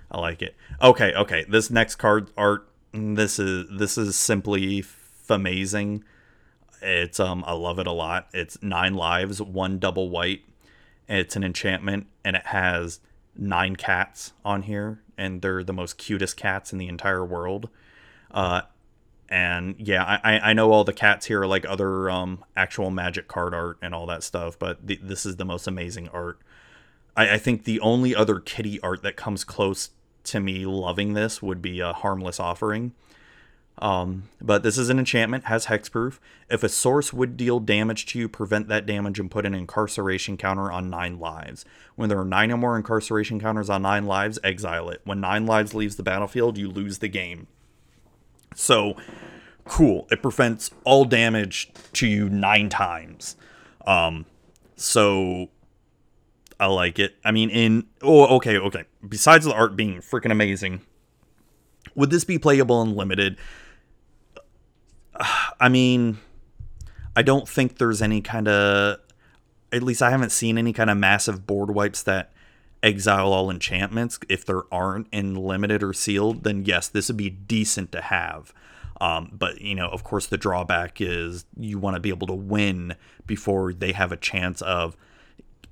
I 0.09 0.19
like 0.19 0.41
it. 0.41 0.55
Okay, 0.81 1.13
okay. 1.13 1.45
This 1.47 1.69
next 1.69 1.95
card 1.95 2.29
art 2.37 2.67
this 2.95 3.39
is 3.39 3.65
this 3.69 3.97
is 3.97 4.15
simply 4.15 4.83
amazing. 5.29 6.03
It's 6.81 7.19
um 7.19 7.43
I 7.45 7.53
love 7.53 7.79
it 7.79 7.87
a 7.87 7.91
lot. 7.91 8.27
It's 8.33 8.61
nine 8.61 8.93
lives, 8.93 9.41
one 9.41 9.79
double 9.79 10.09
white. 10.09 10.43
It's 11.07 11.35
an 11.35 11.43
enchantment 11.43 12.07
and 12.23 12.35
it 12.35 12.47
has 12.47 12.99
nine 13.37 13.75
cats 13.75 14.33
on 14.43 14.63
here 14.63 15.01
and 15.17 15.41
they're 15.41 15.63
the 15.63 15.73
most 15.73 15.97
cutest 15.97 16.37
cats 16.37 16.71
in 16.71 16.79
the 16.79 16.87
entire 16.87 17.25
world. 17.25 17.69
Uh 18.31 18.61
and 19.27 19.75
yeah, 19.79 20.19
I, 20.23 20.39
I 20.39 20.53
know 20.53 20.71
all 20.71 20.83
the 20.83 20.93
cats 20.93 21.25
here 21.25 21.41
are 21.41 21.47
like 21.47 21.65
other 21.65 22.09
um, 22.11 22.45
actual 22.55 22.91
magic 22.91 23.27
card 23.27 23.55
art 23.55 23.77
and 23.81 23.95
all 23.95 24.05
that 24.05 24.21
stuff, 24.21 24.57
but 24.59 24.85
th- 24.87 24.99
this 25.01 25.25
is 25.25 25.37
the 25.37 25.45
most 25.45 25.67
amazing 25.67 26.09
art. 26.09 26.39
I, 27.17 27.31
I 27.31 27.37
think 27.37 27.63
the 27.63 27.79
only 27.79 28.15
other 28.15 28.39
kitty 28.39 28.79
art 28.81 29.01
that 29.01 29.15
comes 29.15 29.43
close 29.43 29.89
to 30.25 30.39
me 30.39 30.65
loving 30.65 31.13
this 31.13 31.41
would 31.41 31.61
be 31.61 31.79
a 31.79 31.93
harmless 31.93 32.39
offering. 32.39 32.93
Um, 33.77 34.23
but 34.41 34.63
this 34.63 34.77
is 34.77 34.89
an 34.89 34.99
enchantment, 34.99 35.45
has 35.45 35.65
hexproof. 35.65 36.19
If 36.49 36.63
a 36.63 36.69
source 36.69 37.11
would 37.11 37.35
deal 37.35 37.59
damage 37.59 38.05
to 38.07 38.19
you, 38.19 38.29
prevent 38.29 38.67
that 38.69 38.85
damage 38.85 39.19
and 39.19 39.29
put 39.29 39.45
an 39.45 39.53
incarceration 39.53 40.37
counter 40.37 40.71
on 40.71 40.89
nine 40.89 41.19
lives. 41.19 41.65
When 41.95 42.07
there 42.07 42.19
are 42.19 42.25
nine 42.25 42.51
or 42.51 42.57
more 42.57 42.77
incarceration 42.77 43.39
counters 43.39 43.69
on 43.69 43.81
nine 43.81 44.05
lives, 44.05 44.39
exile 44.43 44.89
it. 44.89 45.01
When 45.03 45.19
nine 45.19 45.45
lives 45.45 45.73
leaves 45.73 45.97
the 45.97 46.03
battlefield, 46.03 46.57
you 46.57 46.69
lose 46.69 46.99
the 46.99 47.09
game. 47.09 47.47
So 48.55 48.95
cool. 49.65 50.07
It 50.09 50.21
prevents 50.21 50.71
all 50.85 51.03
damage 51.03 51.71
to 51.93 52.07
you 52.07 52.29
nine 52.29 52.69
times. 52.69 53.35
Um, 53.85 54.25
so 54.77 55.49
I 56.59 56.67
like 56.67 56.97
it. 56.99 57.15
I 57.25 57.31
mean, 57.31 57.49
in 57.49 57.87
oh, 58.01 58.37
okay, 58.37 58.57
okay. 58.57 58.85
Besides 59.07 59.45
the 59.45 59.53
art 59.53 59.75
being 59.75 59.97
freaking 59.97 60.31
amazing, 60.31 60.81
would 61.95 62.09
this 62.09 62.23
be 62.23 62.39
playable 62.39 62.81
in 62.81 62.95
limited? 62.95 63.37
I 65.59 65.69
mean, 65.69 66.17
I 67.15 67.21
don't 67.21 67.47
think 67.47 67.77
there's 67.77 68.01
any 68.01 68.21
kind 68.21 68.47
of, 68.47 68.99
at 69.71 69.83
least 69.83 70.01
I 70.01 70.09
haven't 70.09 70.31
seen 70.31 70.57
any 70.57 70.73
kind 70.73 70.89
of 70.89 70.97
massive 70.97 71.45
board 71.47 71.73
wipes 71.73 72.03
that 72.03 72.31
exile 72.83 73.33
all 73.33 73.49
enchantments. 73.49 74.19
If 74.29 74.45
there 74.45 74.63
aren't 74.71 75.07
in 75.11 75.35
limited 75.35 75.83
or 75.83 75.93
sealed, 75.93 76.43
then 76.43 76.65
yes, 76.65 76.87
this 76.87 77.07
would 77.07 77.17
be 77.17 77.29
decent 77.29 77.91
to 77.93 78.01
have. 78.01 78.53
Um, 79.01 79.31
but 79.33 79.59
you 79.59 79.75
know, 79.75 79.89
of 79.89 80.03
course, 80.03 80.27
the 80.27 80.37
drawback 80.37 81.01
is 81.01 81.45
you 81.57 81.77
want 81.79 81.95
to 81.95 81.99
be 81.99 82.09
able 82.09 82.27
to 82.27 82.33
win 82.33 82.95
before 83.25 83.73
they 83.73 83.91
have 83.91 84.11
a 84.11 84.17
chance 84.17 84.61
of 84.61 84.95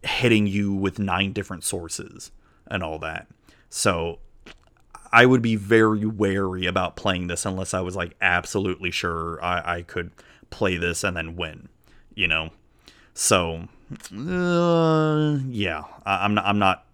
hitting 0.02 0.48
you 0.48 0.74
with 0.74 1.00
nine 1.00 1.32
different 1.32 1.64
sources 1.64 2.32
and 2.68 2.84
all 2.84 3.00
that. 3.00 3.28
So 3.70 4.20
I 5.14 5.28
would 5.28 5.44
be 5.44 5.56
very 5.56 6.08
wary 6.08 6.66
about 6.66 6.96
playing 6.96 7.28
this 7.28 7.46
unless 7.46 7.76
I 7.76 7.82
was 7.82 7.96
like 7.96 8.16
absolutely 8.20 8.90
sure 8.90 9.42
I, 9.44 9.76
I 9.78 9.82
could 9.84 10.10
play 10.50 10.76
this 10.76 11.04
and 11.04 11.16
then 11.16 11.36
win, 11.36 11.70
you 12.16 12.28
know. 12.28 12.50
So 13.14 13.68
uh, 14.12 15.38
yeah, 15.48 15.84
I, 16.04 16.26
I'm 16.26 16.34
not 16.34 16.46
I'm 16.46 16.58
not 16.58 16.86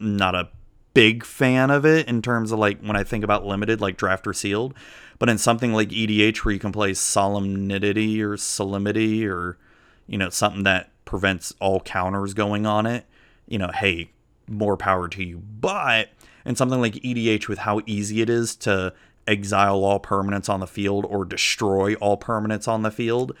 not 0.00 0.34
a 0.34 0.48
big 0.94 1.26
fan 1.26 1.70
of 1.70 1.84
it 1.84 2.08
in 2.08 2.22
terms 2.22 2.52
of 2.52 2.58
like 2.58 2.80
when 2.80 2.96
I 2.96 3.04
think 3.04 3.22
about 3.22 3.44
limited 3.44 3.82
like 3.82 3.98
draft 3.98 4.26
or 4.26 4.32
sealed, 4.32 4.72
but 5.18 5.28
in 5.28 5.36
something 5.36 5.74
like 5.74 5.90
EDH 5.90 6.38
where 6.38 6.54
you 6.54 6.58
can 6.58 6.72
play 6.72 6.94
solemnity 6.94 8.22
or 8.22 8.38
solemnity 8.38 9.26
or 9.26 9.58
you 10.06 10.16
know 10.16 10.30
something 10.30 10.62
that 10.62 10.90
prevents 11.04 11.54
all 11.60 11.80
counters 11.80 12.32
going 12.32 12.64
on 12.64 12.86
it, 12.86 13.04
you 13.46 13.58
know, 13.58 13.70
hey, 13.74 14.10
more 14.48 14.76
power 14.76 15.08
to 15.08 15.24
you. 15.24 15.38
But 15.38 16.10
in 16.44 16.56
something 16.56 16.80
like 16.80 16.94
EDH 16.94 17.48
with 17.48 17.58
how 17.60 17.80
easy 17.86 18.20
it 18.20 18.30
is 18.30 18.56
to 18.56 18.92
exile 19.26 19.84
all 19.84 20.00
permanents 20.00 20.48
on 20.48 20.60
the 20.60 20.66
field 20.66 21.04
or 21.04 21.24
destroy 21.24 21.94
all 21.94 22.16
permanents 22.16 22.68
on 22.68 22.82
the 22.82 22.90
field, 22.90 23.36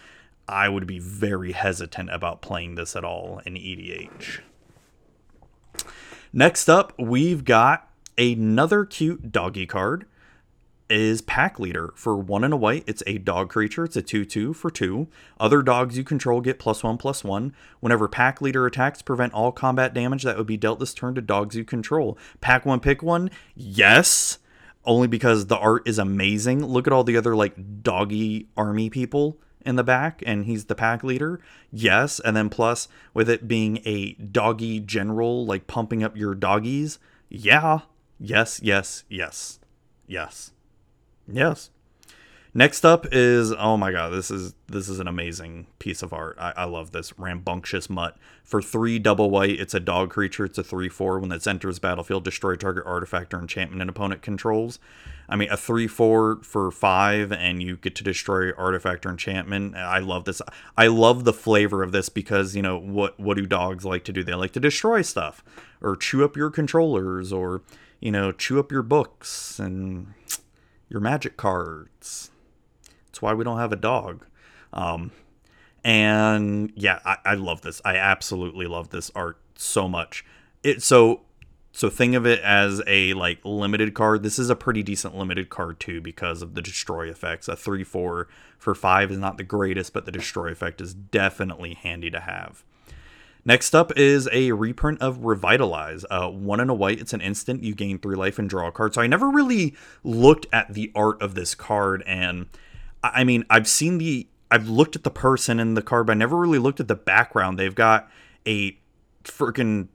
I 0.48 0.68
would 0.68 0.86
be 0.86 0.98
very 0.98 1.52
hesitant 1.52 2.10
about 2.10 2.42
playing 2.42 2.74
this 2.74 2.96
at 2.96 3.04
all 3.04 3.40
in 3.44 3.54
EDH. 3.54 4.40
Next 6.32 6.68
up, 6.68 6.92
we've 6.98 7.44
got 7.44 7.88
another 8.18 8.84
cute 8.84 9.32
doggy 9.32 9.66
card 9.66 10.06
is 10.88 11.20
Pack 11.22 11.58
Leader. 11.58 11.92
For 11.96 12.16
one 12.16 12.44
and 12.44 12.54
a 12.54 12.56
white, 12.56 12.84
it's 12.86 13.02
a 13.06 13.18
dog 13.18 13.50
creature. 13.50 13.84
It's 13.84 13.96
a 13.96 14.02
2 14.02 14.24
2 14.24 14.52
for 14.52 14.70
two. 14.70 15.08
Other 15.38 15.62
dogs 15.62 15.96
you 15.96 16.04
control 16.04 16.40
get 16.40 16.58
plus 16.58 16.82
one 16.82 16.98
plus 16.98 17.24
one. 17.24 17.54
Whenever 17.80 18.08
Pack 18.08 18.40
Leader 18.40 18.66
attacks, 18.66 19.02
prevent 19.02 19.32
all 19.32 19.52
combat 19.52 19.94
damage 19.94 20.22
that 20.22 20.36
would 20.36 20.46
be 20.46 20.56
dealt 20.56 20.80
this 20.80 20.94
turn 20.94 21.14
to 21.14 21.20
dogs 21.20 21.56
you 21.56 21.64
control. 21.64 22.18
Pack 22.40 22.64
one, 22.66 22.80
pick 22.80 23.02
one? 23.02 23.30
Yes. 23.54 24.38
Only 24.84 25.08
because 25.08 25.46
the 25.46 25.58
art 25.58 25.86
is 25.88 25.98
amazing. 25.98 26.64
Look 26.64 26.86
at 26.86 26.92
all 26.92 27.04
the 27.04 27.16
other 27.16 27.34
like 27.34 27.82
doggy 27.82 28.48
army 28.56 28.88
people 28.88 29.38
in 29.64 29.76
the 29.76 29.82
back, 29.82 30.22
and 30.24 30.44
he's 30.44 30.66
the 30.66 30.76
pack 30.76 31.02
leader. 31.02 31.40
Yes. 31.72 32.20
And 32.20 32.36
then 32.36 32.48
plus, 32.48 32.86
with 33.12 33.28
it 33.28 33.48
being 33.48 33.80
a 33.84 34.12
doggy 34.14 34.80
general, 34.80 35.44
like 35.44 35.66
pumping 35.66 36.04
up 36.04 36.16
your 36.16 36.34
doggies. 36.34 36.98
Yeah. 37.28 37.80
Yes, 38.18 38.60
yes, 38.62 39.04
yes, 39.08 39.58
yes. 40.06 40.52
Yes. 41.28 41.70
Next 42.56 42.86
up 42.86 43.06
is 43.12 43.52
oh 43.52 43.76
my 43.76 43.92
god, 43.92 44.14
this 44.14 44.30
is 44.30 44.54
this 44.66 44.88
is 44.88 44.98
an 44.98 45.06
amazing 45.06 45.66
piece 45.78 46.02
of 46.02 46.14
art. 46.14 46.38
I, 46.40 46.54
I 46.56 46.64
love 46.64 46.90
this 46.90 47.18
rambunctious 47.18 47.90
mutt. 47.90 48.16
For 48.44 48.62
three 48.62 48.98
double 48.98 49.28
white, 49.28 49.60
it's 49.60 49.74
a 49.74 49.80
dog 49.80 50.08
creature. 50.08 50.46
It's 50.46 50.56
a 50.56 50.64
three 50.64 50.88
four. 50.88 51.18
When 51.18 51.30
it 51.30 51.46
enters 51.46 51.78
battlefield, 51.78 52.24
destroy 52.24 52.54
target 52.54 52.84
artifact 52.86 53.34
or 53.34 53.40
enchantment 53.40 53.82
an 53.82 53.90
opponent 53.90 54.22
controls. 54.22 54.78
I 55.28 55.36
mean, 55.36 55.50
a 55.50 55.56
three 55.58 55.86
four 55.86 56.38
for 56.42 56.70
five, 56.70 57.30
and 57.30 57.62
you 57.62 57.76
get 57.76 57.94
to 57.96 58.02
destroy 58.02 58.52
artifact 58.52 59.04
or 59.04 59.10
enchantment. 59.10 59.74
I 59.76 59.98
love 59.98 60.24
this. 60.24 60.40
I 60.78 60.86
love 60.86 61.24
the 61.24 61.34
flavor 61.34 61.82
of 61.82 61.92
this 61.92 62.08
because 62.08 62.56
you 62.56 62.62
know 62.62 62.78
what 62.78 63.20
what 63.20 63.36
do 63.36 63.44
dogs 63.44 63.84
like 63.84 64.04
to 64.04 64.14
do? 64.14 64.24
They 64.24 64.32
like 64.32 64.52
to 64.52 64.60
destroy 64.60 65.02
stuff 65.02 65.44
or 65.82 65.94
chew 65.94 66.24
up 66.24 66.38
your 66.38 66.48
controllers 66.48 67.34
or 67.34 67.60
you 68.00 68.12
know 68.12 68.32
chew 68.32 68.58
up 68.58 68.72
your 68.72 68.82
books 68.82 69.58
and 69.58 70.14
your 70.88 71.00
magic 71.00 71.36
cards. 71.36 72.30
That's 73.06 73.22
why 73.22 73.34
we 73.34 73.44
don't 73.44 73.58
have 73.58 73.72
a 73.72 73.76
dog. 73.76 74.26
Um, 74.72 75.12
and 75.82 76.72
yeah, 76.74 77.00
I, 77.04 77.16
I 77.24 77.34
love 77.34 77.62
this. 77.62 77.80
I 77.84 77.96
absolutely 77.96 78.66
love 78.66 78.90
this 78.90 79.10
art 79.14 79.38
so 79.54 79.88
much. 79.88 80.24
It 80.62 80.82
so 80.82 81.22
so 81.72 81.90
think 81.90 82.14
of 82.14 82.26
it 82.26 82.40
as 82.40 82.82
a 82.86 83.14
like 83.14 83.38
limited 83.44 83.94
card. 83.94 84.22
This 84.22 84.38
is 84.38 84.50
a 84.50 84.56
pretty 84.56 84.82
decent 84.82 85.16
limited 85.16 85.48
card 85.48 85.78
too 85.78 86.00
because 86.00 86.42
of 86.42 86.54
the 86.54 86.62
destroy 86.62 87.08
effects. 87.08 87.48
A 87.48 87.56
three 87.56 87.84
four 87.84 88.28
for 88.58 88.74
five 88.74 89.10
is 89.10 89.18
not 89.18 89.38
the 89.38 89.44
greatest, 89.44 89.92
but 89.92 90.06
the 90.06 90.12
destroy 90.12 90.50
effect 90.50 90.80
is 90.80 90.94
definitely 90.94 91.74
handy 91.74 92.10
to 92.10 92.20
have. 92.20 92.64
Next 93.46 93.76
up 93.76 93.96
is 93.96 94.28
a 94.32 94.50
reprint 94.50 95.00
of 95.00 95.24
Revitalize. 95.24 96.04
Uh, 96.10 96.28
one 96.28 96.58
in 96.58 96.68
a 96.68 96.74
white, 96.74 97.00
it's 97.00 97.12
an 97.12 97.20
instant. 97.20 97.62
You 97.62 97.76
gain 97.76 98.00
three 98.00 98.16
life 98.16 98.40
and 98.40 98.50
draw 98.50 98.66
a 98.66 98.72
card. 98.72 98.92
So 98.92 99.00
I 99.00 99.06
never 99.06 99.30
really 99.30 99.76
looked 100.02 100.46
at 100.52 100.74
the 100.74 100.90
art 100.96 101.22
of 101.22 101.36
this 101.36 101.54
card, 101.54 102.02
and 102.06 102.46
I 103.04 103.22
mean, 103.22 103.44
I've 103.48 103.68
seen 103.68 103.98
the, 103.98 104.26
I've 104.50 104.68
looked 104.68 104.96
at 104.96 105.04
the 105.04 105.12
person 105.12 105.60
in 105.60 105.74
the 105.74 105.82
card, 105.82 106.08
but 106.08 106.14
I 106.14 106.16
never 106.16 106.36
really 106.36 106.58
looked 106.58 106.80
at 106.80 106.88
the 106.88 106.96
background. 106.96 107.56
They've 107.56 107.72
got 107.72 108.10
a 108.48 108.76
freaking 109.22 109.88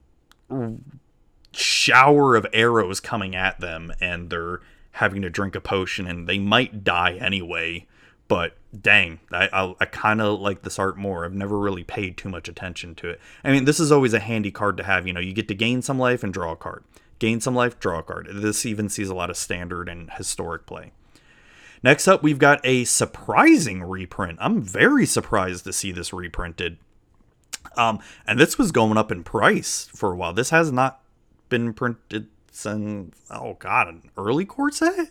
shower 1.51 2.37
of 2.37 2.47
arrows 2.53 3.01
coming 3.01 3.35
at 3.35 3.59
them, 3.59 3.91
and 3.99 4.29
they're 4.29 4.61
having 4.91 5.21
to 5.23 5.29
drink 5.29 5.55
a 5.55 5.61
potion, 5.61 6.07
and 6.07 6.25
they 6.25 6.39
might 6.39 6.85
die 6.85 7.17
anyway 7.19 7.85
but 8.31 8.55
dang, 8.81 9.19
I 9.33 9.49
I, 9.51 9.75
I 9.81 9.85
kind 9.85 10.21
of 10.21 10.39
like 10.39 10.61
this 10.61 10.79
art 10.79 10.97
more. 10.97 11.25
I've 11.25 11.33
never 11.33 11.59
really 11.59 11.83
paid 11.83 12.15
too 12.15 12.29
much 12.29 12.47
attention 12.47 12.95
to 12.95 13.09
it. 13.09 13.19
I 13.43 13.51
mean, 13.51 13.65
this 13.65 13.77
is 13.77 13.91
always 13.91 14.13
a 14.13 14.19
handy 14.19 14.51
card 14.51 14.77
to 14.77 14.83
have. 14.83 15.05
You 15.05 15.11
know, 15.11 15.19
you 15.19 15.33
get 15.33 15.49
to 15.49 15.53
gain 15.53 15.81
some 15.81 15.99
life 15.99 16.23
and 16.23 16.33
draw 16.33 16.53
a 16.53 16.55
card. 16.55 16.85
Gain 17.19 17.41
some 17.41 17.55
life, 17.55 17.77
draw 17.77 17.99
a 17.99 18.03
card. 18.03 18.29
This 18.31 18.65
even 18.65 18.87
sees 18.87 19.09
a 19.09 19.13
lot 19.13 19.29
of 19.29 19.35
standard 19.35 19.89
and 19.89 20.09
historic 20.11 20.65
play. 20.65 20.93
Next 21.83 22.07
up, 22.07 22.23
we've 22.23 22.39
got 22.39 22.61
a 22.63 22.85
surprising 22.85 23.83
reprint. 23.83 24.37
I'm 24.39 24.61
very 24.61 25.05
surprised 25.05 25.65
to 25.65 25.73
see 25.73 25.91
this 25.91 26.13
reprinted. 26.13 26.77
Um, 27.75 27.99
and 28.25 28.39
this 28.39 28.57
was 28.57 28.71
going 28.71 28.97
up 28.97 29.11
in 29.11 29.25
price 29.25 29.89
for 29.93 30.13
a 30.13 30.15
while. 30.15 30.31
This 30.31 30.51
has 30.51 30.71
not 30.71 31.01
been 31.49 31.73
printed 31.73 32.29
since 32.49 33.13
oh 33.29 33.57
god, 33.59 33.89
an 33.89 34.09
early 34.15 34.45
core 34.45 34.71
set. 34.71 35.09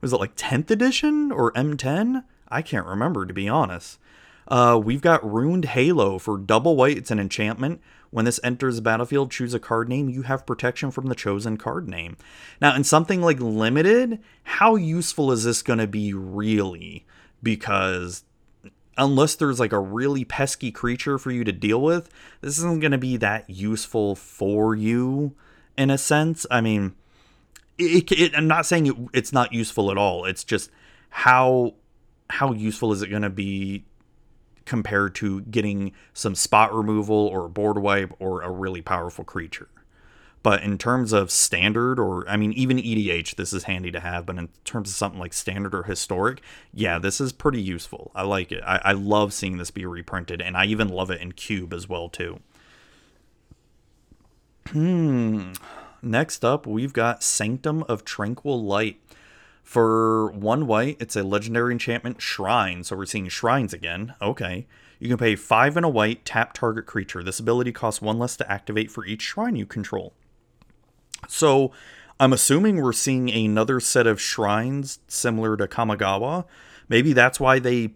Was 0.00 0.12
it 0.12 0.16
like 0.16 0.34
10th 0.34 0.70
edition 0.70 1.30
or 1.30 1.52
M10? 1.52 2.24
I 2.48 2.62
can't 2.62 2.86
remember, 2.86 3.26
to 3.26 3.34
be 3.34 3.48
honest. 3.48 3.98
Uh, 4.46 4.80
we've 4.82 5.02
got 5.02 5.28
Runed 5.28 5.66
Halo 5.66 6.18
for 6.18 6.38
double 6.38 6.74
white. 6.74 6.96
It's 6.96 7.10
an 7.10 7.20
enchantment. 7.20 7.80
When 8.10 8.24
this 8.24 8.40
enters 8.42 8.76
the 8.76 8.82
battlefield, 8.82 9.30
choose 9.30 9.52
a 9.52 9.60
card 9.60 9.88
name. 9.88 10.08
You 10.08 10.22
have 10.22 10.46
protection 10.46 10.90
from 10.90 11.06
the 11.06 11.14
chosen 11.14 11.58
card 11.58 11.86
name. 11.88 12.16
Now, 12.60 12.74
in 12.74 12.84
something 12.84 13.20
like 13.20 13.38
limited, 13.40 14.20
how 14.44 14.76
useful 14.76 15.30
is 15.30 15.44
this 15.44 15.60
going 15.60 15.78
to 15.78 15.86
be 15.86 16.14
really? 16.14 17.04
Because 17.42 18.24
unless 18.96 19.34
there's 19.34 19.60
like 19.60 19.72
a 19.72 19.78
really 19.78 20.24
pesky 20.24 20.72
creature 20.72 21.18
for 21.18 21.30
you 21.30 21.44
to 21.44 21.52
deal 21.52 21.82
with, 21.82 22.08
this 22.40 22.58
isn't 22.58 22.80
going 22.80 22.92
to 22.92 22.98
be 22.98 23.18
that 23.18 23.48
useful 23.50 24.16
for 24.16 24.74
you 24.74 25.34
in 25.76 25.90
a 25.90 25.98
sense. 25.98 26.46
I 26.50 26.62
mean, 26.62 26.94
it, 27.78 28.10
it, 28.10 28.34
I'm 28.34 28.48
not 28.48 28.64
saying 28.64 28.86
it, 28.86 28.96
it's 29.12 29.32
not 29.32 29.52
useful 29.52 29.90
at 29.90 29.98
all. 29.98 30.24
It's 30.24 30.44
just 30.44 30.70
how 31.10 31.74
how 32.30 32.52
useful 32.52 32.92
is 32.92 33.02
it 33.02 33.08
going 33.08 33.22
to 33.22 33.30
be 33.30 33.84
compared 34.68 35.14
to 35.14 35.40
getting 35.42 35.92
some 36.12 36.34
spot 36.34 36.74
removal 36.74 37.16
or 37.16 37.48
board 37.48 37.78
wipe 37.78 38.12
or 38.18 38.42
a 38.42 38.50
really 38.50 38.82
powerful 38.82 39.24
creature. 39.24 39.68
But 40.42 40.62
in 40.62 40.76
terms 40.76 41.12
of 41.12 41.30
standard, 41.30 41.98
or 41.98 42.28
I 42.28 42.36
mean, 42.36 42.52
even 42.52 42.76
EDH, 42.76 43.36
this 43.36 43.52
is 43.52 43.64
handy 43.64 43.90
to 43.90 44.00
have. 44.00 44.26
But 44.26 44.36
in 44.36 44.50
terms 44.64 44.90
of 44.90 44.94
something 44.94 45.18
like 45.18 45.32
standard 45.32 45.74
or 45.74 45.84
historic, 45.84 46.42
yeah, 46.72 46.98
this 46.98 47.18
is 47.20 47.32
pretty 47.32 47.60
useful. 47.62 48.12
I 48.14 48.22
like 48.22 48.52
it. 48.52 48.62
I, 48.64 48.80
I 48.84 48.92
love 48.92 49.32
seeing 49.32 49.56
this 49.56 49.70
be 49.70 49.86
reprinted, 49.86 50.42
and 50.42 50.56
I 50.56 50.66
even 50.66 50.88
love 50.88 51.10
it 51.10 51.20
in 51.20 51.32
Cube 51.32 51.72
as 51.72 51.88
well 51.88 52.08
too. 52.08 52.40
Hmm. 54.68 55.52
Next 56.02 56.44
up, 56.44 56.66
we've 56.66 56.92
got 56.92 57.22
Sanctum 57.22 57.84
of 57.88 58.04
Tranquil 58.04 58.62
Light. 58.62 59.00
For 59.68 60.30
one 60.30 60.66
white, 60.66 60.96
it's 60.98 61.14
a 61.14 61.22
legendary 61.22 61.72
enchantment 61.72 62.22
shrine. 62.22 62.84
So 62.84 62.96
we're 62.96 63.04
seeing 63.04 63.28
shrines 63.28 63.74
again. 63.74 64.14
Okay. 64.22 64.66
You 64.98 65.08
can 65.08 65.18
pay 65.18 65.36
five 65.36 65.76
and 65.76 65.84
a 65.84 65.90
white, 65.90 66.24
tap 66.24 66.54
target 66.54 66.86
creature. 66.86 67.22
This 67.22 67.38
ability 67.38 67.72
costs 67.72 68.00
one 68.00 68.18
less 68.18 68.34
to 68.38 68.50
activate 68.50 68.90
for 68.90 69.04
each 69.04 69.20
shrine 69.20 69.56
you 69.56 69.66
control. 69.66 70.14
So 71.28 71.70
I'm 72.18 72.32
assuming 72.32 72.80
we're 72.80 72.94
seeing 72.94 73.28
another 73.28 73.78
set 73.78 74.06
of 74.06 74.18
shrines 74.18 75.00
similar 75.06 75.54
to 75.58 75.68
Kamigawa. 75.68 76.46
Maybe 76.88 77.12
that's 77.12 77.38
why 77.38 77.58
they 77.58 77.90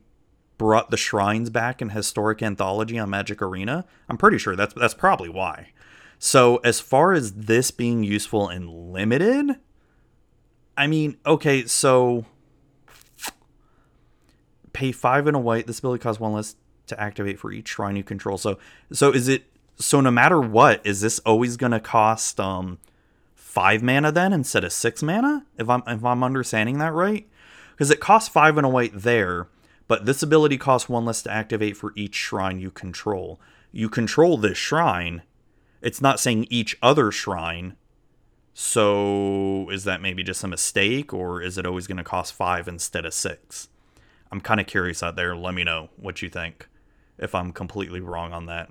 brought 0.59 0.91
the 0.91 0.99
shrines 0.99 1.49
back 1.49 1.81
in 1.81 1.89
historic 1.89 2.43
anthology 2.43 2.99
on 2.99 3.09
Magic 3.09 3.41
Arena. 3.41 3.87
I'm 4.11 4.19
pretty 4.19 4.37
sure 4.37 4.57
that's 4.57 4.75
that's 4.75 4.93
probably 4.93 5.31
why. 5.31 5.73
So 6.19 6.57
as 6.59 6.81
far 6.81 7.15
as 7.15 7.33
this 7.33 7.71
being 7.71 8.05
useful 8.05 8.47
and 8.47 8.69
limited, 8.69 9.57
I 10.77 10.87
mean, 10.87 11.17
okay, 11.27 11.67
so 11.67 12.25
pay 14.73 14.93
five 14.93 15.27
and 15.27 15.37
a 15.37 15.41
white. 15.41 15.67
This 15.67 15.79
ability 15.79 16.03
costs 16.03 16.21
one 16.21 16.33
less 16.33 16.57
to 16.87 17.01
activate 17.01 17.39
for 17.39 17.53
each 17.53 17.69
shrine 17.69 17.97
you 17.97 18.03
control. 18.03 18.39
So, 18.39 18.59
so 18.93 19.13
is 19.13 19.29
it? 19.29 19.45
So 19.77 20.01
no 20.01 20.11
matter 20.11 20.41
what, 20.41 20.85
is 20.85 21.01
this 21.01 21.19
always 21.21 21.57
going 21.57 21.73
to 21.73 21.81
cost 21.81 22.39
um 22.39 22.79
five 23.35 23.83
mana 23.83 24.13
then 24.13 24.33
instead 24.33 24.65
of 24.65 24.73
six 24.73 25.03
mana? 25.03 25.45
If 25.59 25.69
I'm 25.69 25.83
if 25.87 26.05
I'm 26.05 26.25
understanding 26.25 26.79
that 26.79 26.93
right, 26.93 27.29
because 27.73 27.91
it 27.91 28.01
costs 28.01 28.29
five 28.29 28.57
and 28.57 28.67
a 28.67 28.71
white 28.71 28.93
there, 28.95 29.49
but 29.89 30.07
this 30.07 30.23
ability 30.23 30.59
costs 30.59 30.89
one 30.89 31.05
less 31.05 31.23
to 31.23 31.31
activate 31.31 31.77
for 31.77 31.93
each 31.97 32.15
shrine 32.15 32.61
you 32.61 32.71
control. 32.71 33.41
You 33.73 33.89
control 33.89 34.37
this 34.37 34.59
shrine. 34.59 35.23
It's 35.81 36.01
not 36.01 36.21
saying 36.21 36.47
each 36.49 36.79
other 36.83 37.11
shrine. 37.11 37.77
So 38.55 39.69
is 39.71 39.85
that 39.85 40.03
maybe 40.03 40.23
just 40.23 40.45
a 40.45 40.49
mistake, 40.49 41.13
or 41.13 41.41
is 41.41 41.57
it 41.57 41.67
always 41.67 41.87
going 41.87 41.97
to 41.97 42.05
cost 42.05 42.35
five 42.35 42.69
instead 42.69 43.07
of 43.07 43.15
six? 43.15 43.69
I'm 44.31 44.41
kind 44.41 44.61
of 44.61 44.67
curious 44.67 45.03
out 45.03 45.17
there. 45.17 45.35
Let 45.37 45.55
me 45.55 45.65
know 45.65 45.91
what 45.97 46.23
you 46.23 46.29
think 46.29 46.69
if 47.19 47.35
I'm 47.35 47.53
completely 47.53 48.01
wrong 48.01 48.33
on 48.33 48.47
that. 48.47 48.71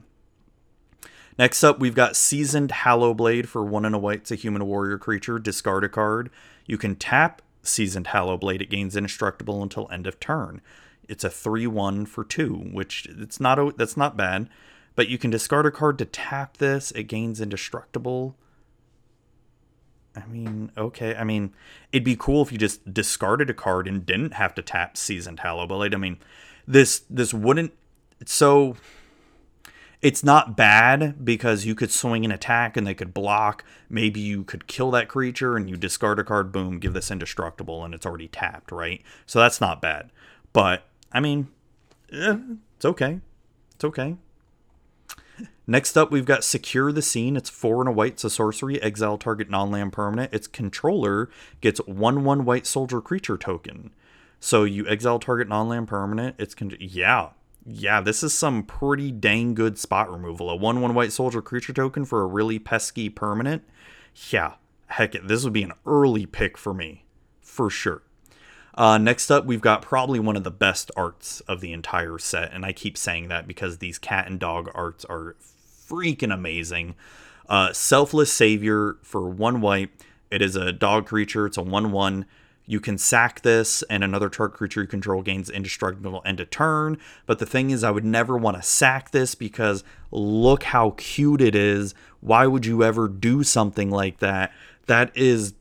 Next 1.38 1.64
up, 1.64 1.80
we've 1.80 1.96
got 1.96 2.16
Seasoned 2.16 2.72
Hallowblade 2.72 3.48
for 3.48 3.64
one 3.64 3.86
and 3.86 3.96
a 3.96 4.00
white. 4.00 4.26
to 4.26 4.36
human 4.36 4.66
warrior 4.66 4.98
creature. 4.98 5.40
Discard 5.40 5.84
a 5.84 5.90
card. 5.90 6.30
You 6.66 6.78
can 6.78 6.96
tap 6.96 7.42
Seasoned 7.64 8.08
Hallowblade. 8.08 8.62
It 8.62 8.70
gains 8.70 8.96
indestructible 8.96 9.64
until 9.64 9.90
end 9.92 10.08
of 10.08 10.20
turn. 10.20 10.62
It's 11.08 11.24
a 11.24 11.30
three-one 11.30 12.06
for 12.06 12.24
two, 12.24 12.54
which 12.72 13.08
it's 13.08 13.40
not 13.40 13.78
that's 13.78 13.98
not 13.98 14.18
bad. 14.18 14.50
But 14.96 15.08
you 15.08 15.18
can 15.18 15.32
discard 15.32 15.66
a 15.66 15.72
card 15.72 15.98
to 16.00 16.06
tap 16.06 16.58
this. 16.58 16.92
It 16.92 17.04
gains 17.04 17.40
indestructible. 17.40 18.36
I 20.16 20.26
mean, 20.28 20.72
okay. 20.78 21.16
I 21.16 21.24
mean, 21.24 21.54
it'd 21.92 22.04
be 22.04 22.18
cool 22.18 22.42
if 22.42 22.52
you 22.52 22.58
just 22.58 22.94
discarded 22.94 23.50
a 23.50 23.54
card 23.54 23.88
and 23.88 24.06
didn't 24.06 24.34
have 24.34 24.54
to 24.56 24.62
tap 24.62 24.98
Seasoned 24.98 25.40
Hallowblade. 25.40 25.94
I 25.94 25.98
mean, 25.98 26.18
this 26.68 27.04
this 27.10 27.34
wouldn't 27.34 27.74
so 28.26 28.76
it's 30.02 30.24
not 30.24 30.58
bad 30.58 31.24
because 31.24 31.66
you 31.66 31.76
could 31.76 31.92
swing 31.92 32.26
an 32.26 32.32
attack 32.32 32.76
and 32.76 32.86
they 32.86 32.94
could 32.94 33.14
block. 33.14 33.64
Maybe 33.90 34.20
you 34.20 34.44
could 34.44 34.68
kill 34.68 34.92
that 34.92 35.08
creature 35.08 35.56
and 35.56 35.70
you 35.70 35.78
discard 35.78 36.20
a 36.20 36.24
card, 36.24 36.52
boom, 36.52 36.80
give 36.80 36.94
this 36.94 37.12
indestructible, 37.12 37.86
and 37.86 37.94
it's 37.94 38.06
already 38.06 38.28
tapped, 38.28 38.72
right? 38.72 39.02
So 39.26 39.40
that's 39.40 39.62
not 39.62 39.82
bad. 39.82 40.12
But 40.54 40.86
I 41.12 41.20
mean, 41.20 41.50
eh, 42.12 42.38
it's 42.76 42.86
okay. 42.86 43.20
It's 43.76 43.84
okay. 43.84 44.18
Next 45.72 45.96
up, 45.96 46.12
we've 46.12 46.26
got 46.26 46.44
Secure 46.44 46.92
the 46.92 47.02
Scene. 47.02 47.38
It's 47.38 47.50
four 47.50 47.80
and 47.80 47.88
a 47.88 47.94
white. 47.94 48.12
It's 48.12 48.26
a 48.26 48.30
sorcery. 48.30 48.82
Exile 48.82 49.18
target 49.18 49.50
non-land 49.50 49.94
permanent. 49.94 50.34
Its 50.34 50.46
controller 50.46 51.30
gets 51.62 51.80
one 51.86 52.26
one 52.26 52.44
white 52.44 52.66
soldier 52.66 53.00
creature 53.00 53.38
token. 53.38 53.94
So 54.42 54.66
you 54.66 54.86
exile 54.86 55.18
target 55.18 55.48
non-land 55.48 55.88
permanent. 55.88 56.36
It's 56.38 56.54
con- 56.54 56.76
yeah, 56.78 57.30
yeah. 57.66 58.02
This 58.02 58.22
is 58.22 58.34
some 58.34 58.64
pretty 58.64 59.14
dang 59.14 59.54
good 59.54 59.80
spot 59.80 60.12
removal. 60.12 60.50
A 60.50 60.58
one 60.58 60.82
one 60.82 60.94
white 60.94 61.14
soldier 61.14 61.42
creature 61.42 61.72
token 61.72 62.04
for 62.04 62.22
a 62.22 62.28
really 62.28 62.60
pesky 62.60 63.08
permanent. 63.08 63.64
Yeah, 64.30 64.56
heck, 64.88 65.14
this 65.26 65.46
would 65.46 65.54
be 65.54 65.64
an 65.64 65.72
early 65.86 66.26
pick 66.26 66.58
for 66.58 66.74
me, 66.74 67.06
for 67.40 67.70
sure. 67.70 68.02
Uh, 68.76 68.98
next 68.98 69.32
up, 69.32 69.46
we've 69.46 69.62
got 69.62 69.82
probably 69.82 70.20
one 70.20 70.36
of 70.36 70.44
the 70.44 70.52
best 70.52 70.92
arts 70.98 71.40
of 71.42 71.62
the 71.62 71.72
entire 71.72 72.18
set, 72.18 72.52
and 72.52 72.66
I 72.66 72.74
keep 72.74 72.98
saying 72.98 73.30
that 73.30 73.48
because 73.48 73.78
these 73.78 73.98
cat 73.98 74.28
and 74.28 74.38
dog 74.38 74.70
arts 74.76 75.06
are 75.06 75.38
freaking 75.92 76.34
amazing. 76.34 76.96
Uh, 77.50 77.74
Selfless 77.74 78.32
Savior 78.32 78.96
for 79.02 79.30
one 79.30 79.62
white. 79.62 79.90
It 80.32 80.42
is 80.42 80.56
a 80.56 80.72
dog 80.72 81.06
creature. 81.06 81.46
It's 81.46 81.58
a 81.58 81.62
1 81.62 81.92
1. 81.92 82.26
You 82.66 82.80
can 82.80 82.98
sack 82.98 83.42
this, 83.42 83.84
and 83.90 84.04
another 84.04 84.30
target 84.30 84.58
creature 84.58 84.82
you 84.82 84.88
control 84.88 85.22
gains 85.22 85.50
indestructible 85.50 86.22
end 86.26 86.40
of 86.40 86.50
turn. 86.52 86.98
But 87.26 87.40
the 87.40 87.46
thing 87.46 87.72
is, 87.72 87.84
I 87.84 87.92
would 87.92 88.06
never 88.06 88.38
want 88.38 88.56
to 88.56 88.64
sack 88.64 89.12
this 89.12 89.36
because 89.36 89.84
look 90.12 90.64
how 90.64 90.92
cute 90.92 91.42
it 91.42 91.56
is. 91.56 91.94
Why 92.22 92.48
would 92.48 92.66
you 92.66 92.84
ever 92.84 93.10
do 93.10 93.44
something 93.44 93.90
like 93.90 94.20
that? 94.20 94.54
That 94.86 95.12
is 95.18 95.54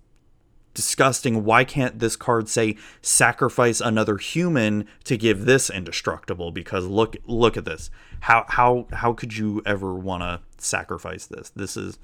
disgusting. 0.75 1.45
Why 1.45 1.65
can't 1.65 1.99
this 1.99 2.17
card 2.17 2.49
say 2.49 2.77
sacrifice 3.03 3.81
another 3.81 4.19
human 4.19 4.87
to 5.05 5.17
give 5.17 5.45
this 5.45 5.71
indestructible? 5.71 6.51
Because 6.53 6.87
look 6.87 7.17
look 7.27 7.57
at 7.57 7.65
this. 7.65 7.91
How 8.21 8.45
how 8.49 8.87
how 8.93 9.13
could 9.13 9.37
you 9.37 9.63
ever 9.67 9.95
want 9.95 10.23
to 10.23 10.41
sacrifice 10.63 11.27
this? 11.27 11.51
This 11.51 11.77
is 11.77 11.99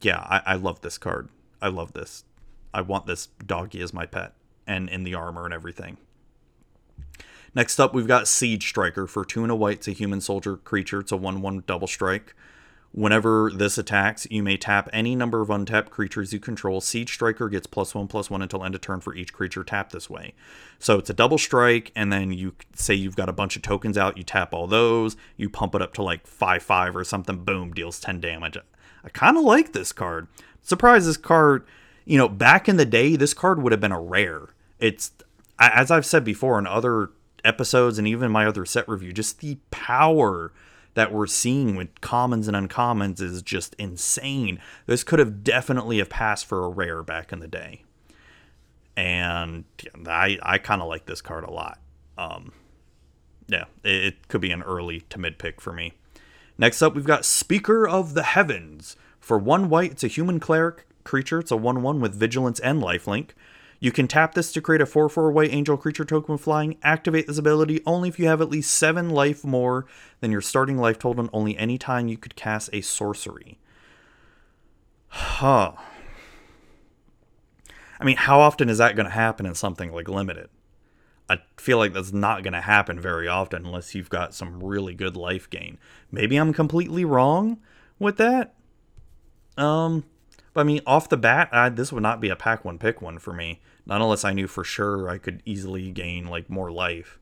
yeah, 0.00 0.18
I, 0.18 0.42
I 0.46 0.54
love 0.54 0.80
this 0.80 0.98
card. 0.98 1.28
I 1.60 1.68
love 1.68 1.92
this. 1.92 2.24
I 2.72 2.82
want 2.82 3.06
this 3.06 3.28
doggy 3.44 3.80
as 3.80 3.92
my 3.92 4.06
pet 4.06 4.34
and 4.66 4.88
in 4.88 5.02
the 5.02 5.14
armor 5.14 5.44
and 5.44 5.54
everything. 5.54 5.96
Next 7.54 7.80
up, 7.80 7.94
we've 7.94 8.06
got 8.06 8.28
Siege 8.28 8.68
Striker 8.68 9.06
for 9.06 9.24
two 9.24 9.42
and 9.42 9.50
a 9.50 9.56
white. 9.56 9.78
It's 9.78 9.88
a 9.88 9.92
human 9.92 10.20
soldier 10.20 10.56
creature. 10.56 11.00
It's 11.00 11.12
a 11.12 11.16
1 11.16 11.40
1 11.40 11.64
double 11.66 11.86
strike. 11.86 12.34
Whenever 12.92 13.50
this 13.54 13.76
attacks, 13.76 14.26
you 14.30 14.42
may 14.42 14.56
tap 14.56 14.88
any 14.92 15.14
number 15.14 15.42
of 15.42 15.50
untapped 15.50 15.90
creatures 15.90 16.32
you 16.32 16.40
control. 16.40 16.80
Siege 16.80 17.12
Striker 17.12 17.48
gets 17.48 17.66
plus 17.66 17.94
one 17.94 18.08
plus 18.08 18.30
one 18.30 18.40
until 18.40 18.64
end 18.64 18.74
of 18.74 18.80
turn 18.80 19.00
for 19.00 19.14
each 19.14 19.32
creature 19.32 19.62
tapped 19.62 19.92
this 19.92 20.08
way. 20.08 20.32
So 20.78 20.98
it's 20.98 21.10
a 21.10 21.14
double 21.14 21.36
strike, 21.36 21.92
and 21.94 22.12
then 22.12 22.32
you 22.32 22.54
say 22.74 22.94
you've 22.94 23.16
got 23.16 23.28
a 23.28 23.32
bunch 23.32 23.56
of 23.56 23.62
tokens 23.62 23.98
out, 23.98 24.16
you 24.16 24.24
tap 24.24 24.54
all 24.54 24.66
those, 24.66 25.16
you 25.36 25.50
pump 25.50 25.74
it 25.74 25.82
up 25.82 25.92
to 25.94 26.02
like 26.02 26.26
5 26.26 26.62
5 26.62 26.96
or 26.96 27.04
something, 27.04 27.44
boom, 27.44 27.72
deals 27.72 28.00
10 28.00 28.20
damage. 28.20 28.56
I 29.04 29.08
kind 29.10 29.36
of 29.36 29.44
like 29.44 29.72
this 29.72 29.92
card. 29.92 30.26
Surprise, 30.62 31.06
this 31.06 31.16
card, 31.18 31.66
you 32.04 32.16
know, 32.16 32.28
back 32.28 32.68
in 32.68 32.78
the 32.78 32.86
day, 32.86 33.16
this 33.16 33.34
card 33.34 33.62
would 33.62 33.72
have 33.72 33.80
been 33.80 33.92
a 33.92 34.00
rare. 34.00 34.48
It's, 34.78 35.12
as 35.58 35.90
I've 35.90 36.06
said 36.06 36.24
before 36.24 36.58
in 36.58 36.66
other 36.66 37.10
episodes 37.44 37.98
and 37.98 38.08
even 38.08 38.30
my 38.30 38.46
other 38.46 38.64
set 38.64 38.88
review, 38.88 39.12
just 39.12 39.40
the 39.40 39.58
power 39.70 40.52
that 40.98 41.12
we're 41.12 41.28
seeing 41.28 41.76
with 41.76 42.00
commons 42.00 42.48
and 42.48 42.56
uncommons 42.56 43.20
is 43.20 43.40
just 43.40 43.76
insane. 43.78 44.58
This 44.86 45.04
could 45.04 45.20
have 45.20 45.44
definitely 45.44 45.98
have 45.98 46.10
passed 46.10 46.44
for 46.44 46.64
a 46.64 46.68
rare 46.68 47.04
back 47.04 47.32
in 47.32 47.38
the 47.38 47.46
day. 47.46 47.84
And 48.96 49.62
I 50.08 50.40
I 50.42 50.58
kind 50.58 50.82
of 50.82 50.88
like 50.88 51.06
this 51.06 51.20
card 51.20 51.44
a 51.44 51.52
lot. 51.52 51.78
Um, 52.18 52.50
yeah, 53.46 53.66
it, 53.84 54.04
it 54.04 54.28
could 54.28 54.40
be 54.40 54.50
an 54.50 54.64
early 54.64 55.02
to 55.10 55.20
mid 55.20 55.38
pick 55.38 55.60
for 55.60 55.72
me. 55.72 55.92
Next 56.58 56.82
up, 56.82 56.96
we've 56.96 57.06
got 57.06 57.24
Speaker 57.24 57.86
of 57.86 58.14
the 58.14 58.24
Heavens. 58.24 58.96
For 59.20 59.38
one 59.38 59.68
white, 59.68 59.92
it's 59.92 60.02
a 60.02 60.08
human 60.08 60.40
cleric 60.40 60.84
creature. 61.04 61.38
It's 61.38 61.52
a 61.52 61.56
1 61.56 61.80
1 61.80 62.00
with 62.00 62.12
vigilance 62.12 62.58
and 62.58 62.82
lifelink. 62.82 63.30
You 63.80 63.92
can 63.92 64.08
tap 64.08 64.34
this 64.34 64.52
to 64.52 64.60
create 64.60 64.80
a 64.80 64.86
4 64.86 65.08
4 65.08 65.30
white 65.30 65.52
angel 65.52 65.76
creature 65.76 66.04
token 66.04 66.32
with 66.32 66.42
flying. 66.42 66.78
Activate 66.82 67.26
this 67.26 67.38
ability 67.38 67.80
only 67.86 68.08
if 68.08 68.18
you 68.18 68.26
have 68.26 68.40
at 68.40 68.50
least 68.50 68.72
7 68.72 69.10
life 69.10 69.44
more 69.44 69.86
than 70.20 70.32
your 70.32 70.40
starting 70.40 70.78
life 70.78 70.98
total, 70.98 71.22
and 71.22 71.30
only 71.32 71.56
any 71.56 71.78
time 71.78 72.08
you 72.08 72.16
could 72.16 72.34
cast 72.34 72.70
a 72.72 72.80
sorcery. 72.80 73.58
Huh. 75.08 75.72
I 78.00 78.04
mean, 78.04 78.16
how 78.16 78.40
often 78.40 78.68
is 78.68 78.78
that 78.78 78.96
going 78.96 79.06
to 79.06 79.12
happen 79.12 79.46
in 79.46 79.54
something 79.54 79.92
like 79.92 80.08
limited? 80.08 80.48
I 81.28 81.40
feel 81.56 81.78
like 81.78 81.92
that's 81.92 82.12
not 82.12 82.42
going 82.42 82.54
to 82.54 82.60
happen 82.60 82.98
very 82.98 83.28
often 83.28 83.66
unless 83.66 83.94
you've 83.94 84.08
got 84.08 84.34
some 84.34 84.62
really 84.62 84.94
good 84.94 85.16
life 85.16 85.50
gain. 85.50 85.78
Maybe 86.10 86.36
I'm 86.36 86.52
completely 86.52 87.04
wrong 87.04 87.58
with 87.98 88.16
that. 88.16 88.54
Um, 89.56 90.04
but 90.58 90.62
I 90.62 90.64
mean, 90.64 90.80
off 90.88 91.08
the 91.08 91.16
bat, 91.16 91.50
I, 91.52 91.68
this 91.68 91.92
would 91.92 92.02
not 92.02 92.20
be 92.20 92.30
a 92.30 92.34
pack 92.34 92.64
one 92.64 92.78
pick 92.78 93.00
one 93.00 93.20
for 93.20 93.32
me. 93.32 93.60
Not 93.86 94.00
unless 94.00 94.24
I 94.24 94.32
knew 94.32 94.48
for 94.48 94.64
sure 94.64 95.08
I 95.08 95.16
could 95.16 95.40
easily 95.44 95.92
gain 95.92 96.26
like 96.26 96.50
more 96.50 96.72
life. 96.72 97.20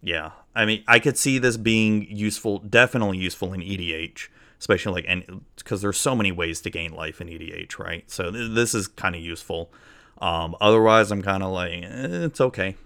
Yeah, 0.00 0.30
I 0.54 0.64
mean, 0.64 0.84
I 0.88 1.00
could 1.00 1.18
see 1.18 1.36
this 1.36 1.58
being 1.58 2.06
useful, 2.08 2.60
definitely 2.60 3.18
useful 3.18 3.52
in 3.52 3.60
EDH, 3.60 4.28
especially 4.58 5.02
like 5.02 5.04
and 5.06 5.42
because 5.56 5.82
there's 5.82 6.00
so 6.00 6.16
many 6.16 6.32
ways 6.32 6.62
to 6.62 6.70
gain 6.70 6.94
life 6.94 7.20
in 7.20 7.28
EDH, 7.28 7.78
right? 7.78 8.10
So 8.10 8.30
th- 8.30 8.52
this 8.54 8.74
is 8.74 8.88
kind 8.88 9.14
of 9.14 9.20
useful. 9.20 9.70
Um, 10.16 10.56
otherwise, 10.62 11.12
I'm 11.12 11.20
kind 11.20 11.42
of 11.42 11.52
like 11.52 11.72
eh, 11.72 12.24
it's 12.24 12.40
okay. 12.40 12.76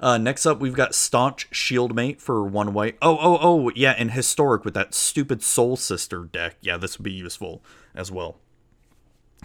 Uh, 0.00 0.16
next 0.16 0.46
up, 0.46 0.58
we've 0.60 0.74
got 0.74 0.94
Staunch 0.94 1.50
Shieldmate 1.50 2.20
for 2.22 2.42
one 2.42 2.72
white. 2.72 2.96
Oh, 3.02 3.18
oh, 3.20 3.38
oh, 3.40 3.70
yeah, 3.74 3.94
and 3.98 4.12
Historic 4.12 4.64
with 4.64 4.72
that 4.72 4.94
stupid 4.94 5.42
Soul 5.42 5.76
Sister 5.76 6.24
deck. 6.24 6.56
Yeah, 6.62 6.78
this 6.78 6.98
would 6.98 7.04
be 7.04 7.12
useful 7.12 7.62
as 7.94 8.10
well. 8.10 8.38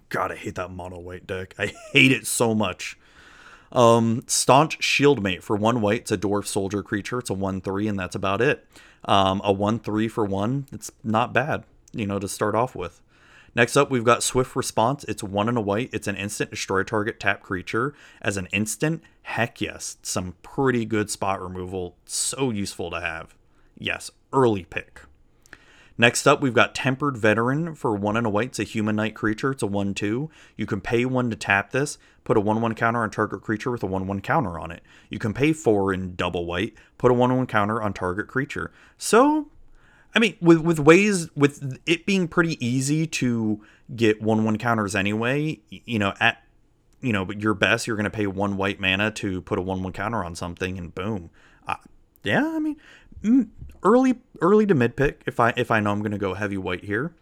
God, 0.08 0.32
I 0.32 0.36
hate 0.36 0.56
that 0.56 0.72
mono 0.72 1.00
white 1.00 1.28
deck. 1.28 1.56
I 1.60 1.74
hate 1.92 2.14
it 2.14 2.26
so 2.26 2.56
much. 2.56 2.98
Um, 3.72 4.24
Staunch 4.28 4.80
Shieldmate 4.80 5.44
for 5.44 5.58
one 5.58 5.82
white. 5.82 6.02
It's 6.02 6.12
a 6.12 6.18
dwarf 6.18 6.46
soldier 6.46 6.82
creature. 6.82 7.20
It's 7.20 7.30
a 7.30 7.34
one 7.34 7.60
three, 7.60 7.88
and 7.90 8.00
that's 8.00 8.16
about 8.16 8.42
it. 8.42 8.66
Um, 9.04 9.42
a 9.44 9.52
one 9.52 9.80
three 9.80 10.08
for 10.08 10.24
one. 10.24 10.68
It's 10.72 10.90
not 11.04 11.34
bad, 11.34 11.66
you 11.92 12.08
know, 12.08 12.20
to 12.20 12.30
start 12.30 12.56
off 12.56 12.76
with. 12.76 13.02
Next 13.56 13.78
up, 13.78 13.90
we've 13.90 14.04
got 14.04 14.22
Swift 14.22 14.56
Response. 14.56 15.06
It's 15.06 15.24
one 15.24 15.48
and 15.48 15.58
a 15.58 15.62
white. 15.62 15.90
It's 15.94 16.08
an 16.08 16.18
instant 16.18 16.52
destroy 16.52 16.84
target 16.84 17.22
tap 17.22 17.42
creature. 17.42 17.94
As 18.22 18.36
an 18.36 18.48
instant, 18.52 19.02
heck 19.24 19.62
yes, 19.62 19.98
some 20.02 20.36
pretty 20.44 20.84
good 20.84 21.10
spot 21.10 21.42
removal. 21.42 21.96
So 22.06 22.50
useful 22.50 22.92
to 22.92 23.00
have. 23.00 23.34
Yes, 23.78 24.12
early 24.34 24.66
pick. 24.66 25.02
Next 25.98 26.28
up, 26.28 26.42
we've 26.42 26.54
got 26.54 26.76
Tempered 26.76 27.16
Veteran 27.16 27.74
for 27.74 27.96
one 27.96 28.18
and 28.18 28.28
a 28.28 28.30
white. 28.30 28.50
It's 28.50 28.60
a 28.60 28.64
human 28.64 28.98
knight 28.98 29.16
creature. 29.16 29.52
It's 29.52 29.64
a 29.64 29.68
1 29.68 29.94
2. 29.94 30.30
You 30.58 30.66
can 30.66 30.82
pay 30.82 31.06
one 31.06 31.30
to 31.30 31.38
tap 31.38 31.72
this, 31.72 31.98
put 32.26 32.36
a 32.36 32.42
1 32.42 32.60
1 32.60 32.76
counter 32.76 33.04
on 33.04 33.10
target 33.10 33.42
creature 33.42 33.72
with 33.72 33.82
a 33.82 33.88
1 33.88 34.06
1 34.06 34.20
counter 34.20 34.60
on 34.60 34.72
it. 34.72 34.84
You 35.10 35.20
can 35.20 35.34
pay 35.34 35.54
four 35.54 35.94
in 35.94 36.16
double 36.16 36.46
white, 36.46 36.74
put 36.98 37.12
a 37.12 37.14
1 37.14 37.38
1 37.38 37.48
counter 37.48 37.82
on 37.82 37.94
target 37.94 38.28
creature. 38.28 38.74
So, 38.98 39.48
I 40.16 40.20
mean, 40.20 40.38
with, 40.40 40.60
with 40.60 40.80
ways, 40.80 41.30
with 41.36 41.80
it 41.86 42.06
being 42.06 42.28
pretty 42.28 42.66
easy 42.66 43.06
to 43.08 43.62
get 43.96 44.22
1 44.22 44.46
1 44.46 44.58
counters 44.58 44.96
anyway, 44.96 45.60
you 45.70 46.00
know, 46.00 46.14
at 46.20 46.42
you 47.02 47.14
know, 47.14 47.26
but 47.26 47.40
your 47.40 47.54
best, 47.54 47.86
you're 47.86 47.98
going 47.98 48.06
to 48.06 48.10
pay 48.10 48.26
one 48.26 48.58
white 48.58 48.80
mana 48.80 49.12
to 49.12 49.42
put 49.42 49.60
a 49.60 49.62
1 49.62 49.84
1 49.84 49.94
counter 49.94 50.24
on 50.24 50.36
something, 50.36 50.78
and 50.78 50.96
boom. 50.96 51.30
Uh, 51.68 51.76
yeah, 52.24 52.48
I 52.48 52.60
mean, 52.60 52.78
mm, 53.22 53.50
early 53.84 54.16
early 54.42 54.66
to 54.66 54.74
mid 54.74 54.96
pick 54.96 55.22
if 55.26 55.40
I 55.40 55.54
if 55.58 55.70
I 55.70 55.80
know 55.80 55.92
I'm 55.92 56.00
going 56.00 56.12
to 56.14 56.18
go 56.18 56.34
heavy 56.34 56.58
white 56.58 56.86
here. 56.86 57.14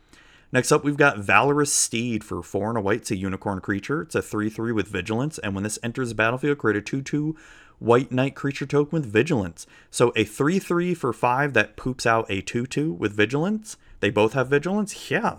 Next 0.53 0.71
up, 0.71 0.83
we've 0.83 0.97
got 0.97 1.17
Valorous 1.17 1.73
Steed 1.73 2.23
for 2.23 2.43
four 2.43 2.69
and 2.69 2.77
a 2.77 2.81
white. 2.81 2.99
It's 2.99 3.11
a 3.11 3.15
unicorn 3.15 3.59
creature. 3.59 4.03
It's 4.03 4.13
a 4.13 4.21
3 4.21 4.49
3 4.49 4.71
with 4.71 4.87
vigilance. 4.87 5.39
And 5.39 5.55
when 5.55 5.63
this 5.63 5.79
enters 5.81 6.09
the 6.09 6.15
battlefield, 6.15 6.59
create 6.59 6.77
a 6.77 6.81
2 6.81 7.01
2 7.01 7.35
white 7.79 8.11
knight 8.11 8.35
creature 8.35 8.65
token 8.65 8.99
with 8.99 9.11
vigilance. 9.11 9.65
So 9.89 10.11
a 10.15 10.23
3 10.23 10.59
3 10.59 10.93
for 10.93 11.13
five 11.13 11.53
that 11.53 11.75
poops 11.75 12.05
out 12.05 12.25
a 12.29 12.41
2 12.41 12.65
2 12.65 12.93
with 12.93 13.13
vigilance. 13.13 13.77
They 13.99 14.09
both 14.09 14.33
have 14.33 14.49
vigilance? 14.49 15.09
Yeah. 15.09 15.37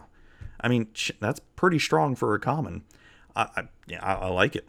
I 0.60 0.68
mean, 0.68 0.88
that's 1.20 1.40
pretty 1.56 1.78
strong 1.78 2.14
for 2.16 2.34
a 2.34 2.40
common. 2.40 2.84
I, 3.36 3.48
I 3.56 3.62
yeah, 3.86 4.02
I, 4.02 4.14
I, 4.14 4.28
like 4.28 4.56
it. 4.56 4.66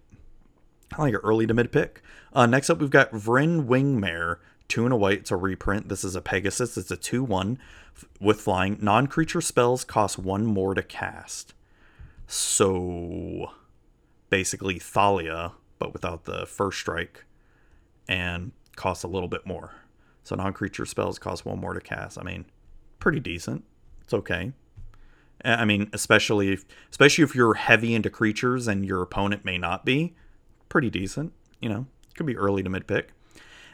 I 0.98 1.02
like 1.02 1.14
it 1.14 1.22
early 1.24 1.48
to 1.48 1.54
mid 1.54 1.72
pick. 1.72 2.02
Uh, 2.34 2.46
next 2.46 2.70
up, 2.70 2.80
we've 2.80 2.90
got 2.90 3.12
Vryn 3.12 3.66
Wingmare 3.66 4.38
two 4.68 4.84
and 4.84 4.94
a 4.94 4.98
white. 4.98 5.20
It's 5.20 5.32
a 5.32 5.38
reprint. 5.38 5.90
This 5.90 6.04
is 6.04 6.16
a 6.16 6.22
Pegasus. 6.22 6.78
It's 6.78 6.92
a 6.92 6.98
2 6.98 7.24
1 7.24 7.58
with 8.20 8.42
flying. 8.42 8.78
Non 8.82 9.08
creature 9.08 9.42
spells 9.42 9.84
cost 9.84 10.18
one 10.18 10.46
more 10.46 10.74
to 10.74 10.84
cast. 10.84 11.54
So 12.28 13.52
basically, 14.30 14.80
Thalia, 14.80 15.54
but 15.80 15.94
without 15.94 16.26
the 16.26 16.46
first 16.46 16.80
strike, 16.80 17.26
and 18.08 18.52
costs 18.76 19.04
a 19.04 19.08
little 19.08 19.30
bit 19.30 19.46
more. 19.46 19.72
So 20.24 20.36
non 20.36 20.54
creature 20.54 20.86
spells 20.86 21.20
cost 21.20 21.46
one 21.46 21.60
more 21.60 21.74
to 21.74 21.82
cast. 21.82 22.18
I 22.20 22.24
mean, 22.24 22.46
pretty 23.00 23.20
decent. 23.20 23.64
It's 24.02 24.14
okay. 24.14 24.54
I 25.44 25.66
mean, 25.66 25.90
especially 25.94 26.54
if, 26.54 26.66
especially 26.90 27.24
if 27.24 27.36
you're 27.36 27.54
heavy 27.54 27.94
into 27.94 28.10
creatures 28.10 28.68
and 28.68 28.86
your 28.86 29.02
opponent 29.02 29.46
may 29.46 29.58
not 29.58 29.86
be, 29.86 30.16
pretty 30.70 30.90
decent. 30.90 31.34
You 31.60 31.70
know, 31.70 31.86
could 32.16 32.26
be 32.26 32.38
early 32.38 32.64
to 32.64 32.70
mid 32.70 32.88
pick. 32.88 33.12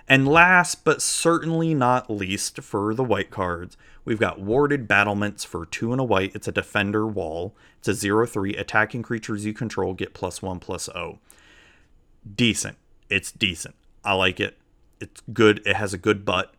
And 0.08 0.28
last 0.28 0.84
but 0.84 1.02
certainly 1.02 1.74
not 1.74 2.10
least 2.10 2.62
for 2.62 2.94
the 2.94 3.04
white 3.04 3.32
cards, 3.32 3.78
we've 4.04 4.20
got 4.20 4.42
Warded 4.42 4.88
Battlements 4.88 5.46
for 5.46 5.66
two 5.66 5.92
and 5.92 6.02
a 6.02 6.04
white. 6.04 6.36
It's 6.36 6.48
a 6.48 6.52
defender 6.52 7.08
wall. 7.08 7.56
It's 7.80 7.88
a 7.88 7.94
0 7.94 8.26
3. 8.26 8.56
Attacking 8.56 9.04
creatures 9.04 9.46
you 9.46 9.54
control 9.54 9.94
get 9.94 10.14
plus 10.14 10.42
1 10.42 10.60
plus 10.60 10.90
0. 10.92 11.20
Decent. 12.36 12.78
It's 13.10 13.32
decent. 13.32 13.76
I 14.04 14.14
like 14.14 14.40
it. 14.40 14.58
It's 15.00 15.22
good. 15.34 15.62
It 15.66 15.76
has 15.76 15.94
a 15.94 15.98
good 15.98 16.26
butt. 16.26 16.54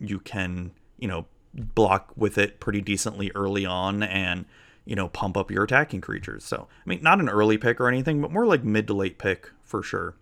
You 0.00 0.20
can, 0.20 0.72
you 0.98 1.08
know, 1.08 1.26
block 1.54 2.12
with 2.16 2.38
it 2.38 2.60
pretty 2.60 2.80
decently 2.80 3.32
early 3.34 3.66
on 3.66 4.02
and, 4.02 4.44
you 4.84 4.94
know, 4.94 5.08
pump 5.08 5.36
up 5.36 5.50
your 5.50 5.64
attacking 5.64 6.00
creatures. 6.00 6.44
So, 6.44 6.68
I 6.70 6.88
mean, 6.88 7.02
not 7.02 7.20
an 7.20 7.28
early 7.28 7.58
pick 7.58 7.80
or 7.80 7.88
anything, 7.88 8.20
but 8.20 8.30
more 8.30 8.46
like 8.46 8.64
mid 8.64 8.86
to 8.88 8.94
late 8.94 9.18
pick 9.18 9.50
for 9.64 9.82
sure. 9.82 10.14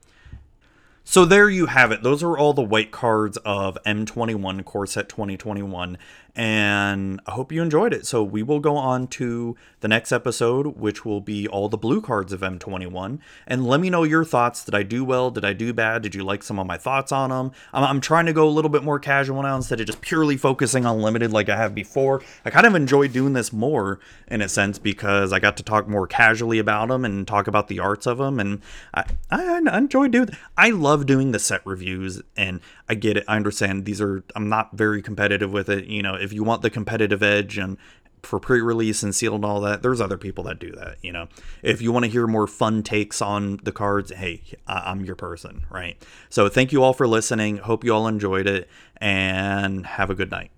So 1.08 1.24
there 1.24 1.48
you 1.48 1.66
have 1.66 1.92
it. 1.92 2.02
Those 2.02 2.24
are 2.24 2.36
all 2.36 2.52
the 2.52 2.62
white 2.62 2.90
cards 2.90 3.36
of 3.38 3.78
M21 3.86 4.64
Core 4.64 4.88
Set 4.88 5.08
2021 5.08 5.98
and 6.36 7.18
I 7.26 7.30
hope 7.30 7.50
you 7.50 7.62
enjoyed 7.62 7.94
it. 7.94 8.06
So 8.06 8.22
we 8.22 8.42
will 8.42 8.60
go 8.60 8.76
on 8.76 9.06
to 9.08 9.56
the 9.80 9.88
next 9.88 10.12
episode, 10.12 10.76
which 10.76 11.02
will 11.02 11.22
be 11.22 11.48
all 11.48 11.70
the 11.70 11.78
blue 11.78 12.02
cards 12.02 12.30
of 12.30 12.42
M21. 12.42 13.20
And 13.46 13.66
let 13.66 13.80
me 13.80 13.88
know 13.88 14.02
your 14.02 14.22
thoughts. 14.22 14.62
Did 14.62 14.74
I 14.74 14.82
do 14.82 15.02
well? 15.02 15.30
Did 15.30 15.46
I 15.46 15.54
do 15.54 15.72
bad? 15.72 16.02
Did 16.02 16.14
you 16.14 16.24
like 16.24 16.42
some 16.42 16.58
of 16.58 16.66
my 16.66 16.76
thoughts 16.76 17.10
on 17.10 17.30
them? 17.30 17.52
I'm, 17.72 17.84
I'm 17.84 18.00
trying 18.02 18.26
to 18.26 18.34
go 18.34 18.46
a 18.46 18.50
little 18.50 18.68
bit 18.68 18.84
more 18.84 18.98
casual 18.98 19.42
now 19.42 19.56
instead 19.56 19.80
of 19.80 19.86
just 19.86 20.02
purely 20.02 20.36
focusing 20.36 20.84
on 20.84 21.00
limited 21.00 21.32
like 21.32 21.48
I 21.48 21.56
have 21.56 21.74
before. 21.74 22.22
I 22.44 22.50
kind 22.50 22.66
of 22.66 22.74
enjoy 22.74 23.08
doing 23.08 23.32
this 23.32 23.50
more 23.50 23.98
in 24.28 24.42
a 24.42 24.48
sense 24.48 24.78
because 24.78 25.32
I 25.32 25.38
got 25.38 25.56
to 25.56 25.62
talk 25.62 25.88
more 25.88 26.06
casually 26.06 26.58
about 26.58 26.88
them 26.88 27.06
and 27.06 27.26
talk 27.26 27.46
about 27.46 27.68
the 27.68 27.80
arts 27.80 28.04
of 28.04 28.18
them. 28.18 28.38
And 28.38 28.60
I, 28.92 29.04
I, 29.30 29.62
I 29.66 29.78
enjoy 29.78 30.08
doing. 30.08 30.28
I 30.54 30.68
love 30.68 31.06
doing 31.06 31.32
the 31.32 31.38
set 31.38 31.64
reviews, 31.64 32.20
and 32.36 32.60
I 32.88 32.94
get 32.94 33.16
it. 33.16 33.24
I 33.26 33.36
understand 33.36 33.84
these 33.84 34.00
are. 34.00 34.22
I'm 34.34 34.48
not 34.48 34.76
very 34.76 35.02
competitive 35.02 35.52
with 35.52 35.68
it. 35.68 35.86
You 35.86 36.02
know 36.02 36.14
if 36.14 36.32
you 36.32 36.44
want 36.44 36.62
the 36.62 36.70
competitive 36.70 37.22
edge 37.22 37.58
and 37.58 37.78
for 38.26 38.40
pre-release 38.40 39.02
and 39.02 39.14
sealed 39.14 39.36
and 39.36 39.44
all 39.44 39.60
that 39.60 39.82
there's 39.82 40.00
other 40.00 40.18
people 40.18 40.42
that 40.44 40.58
do 40.58 40.72
that 40.72 40.96
you 41.00 41.12
know 41.12 41.28
if 41.62 41.80
you 41.80 41.92
want 41.92 42.04
to 42.04 42.10
hear 42.10 42.26
more 42.26 42.46
fun 42.46 42.82
takes 42.82 43.22
on 43.22 43.58
the 43.62 43.70
cards 43.70 44.10
hey 44.12 44.42
i'm 44.66 45.04
your 45.04 45.14
person 45.14 45.64
right 45.70 46.02
so 46.28 46.48
thank 46.48 46.72
you 46.72 46.82
all 46.82 46.92
for 46.92 47.06
listening 47.06 47.58
hope 47.58 47.84
you 47.84 47.94
all 47.94 48.08
enjoyed 48.08 48.46
it 48.46 48.68
and 48.96 49.86
have 49.86 50.10
a 50.10 50.14
good 50.14 50.30
night 50.30 50.50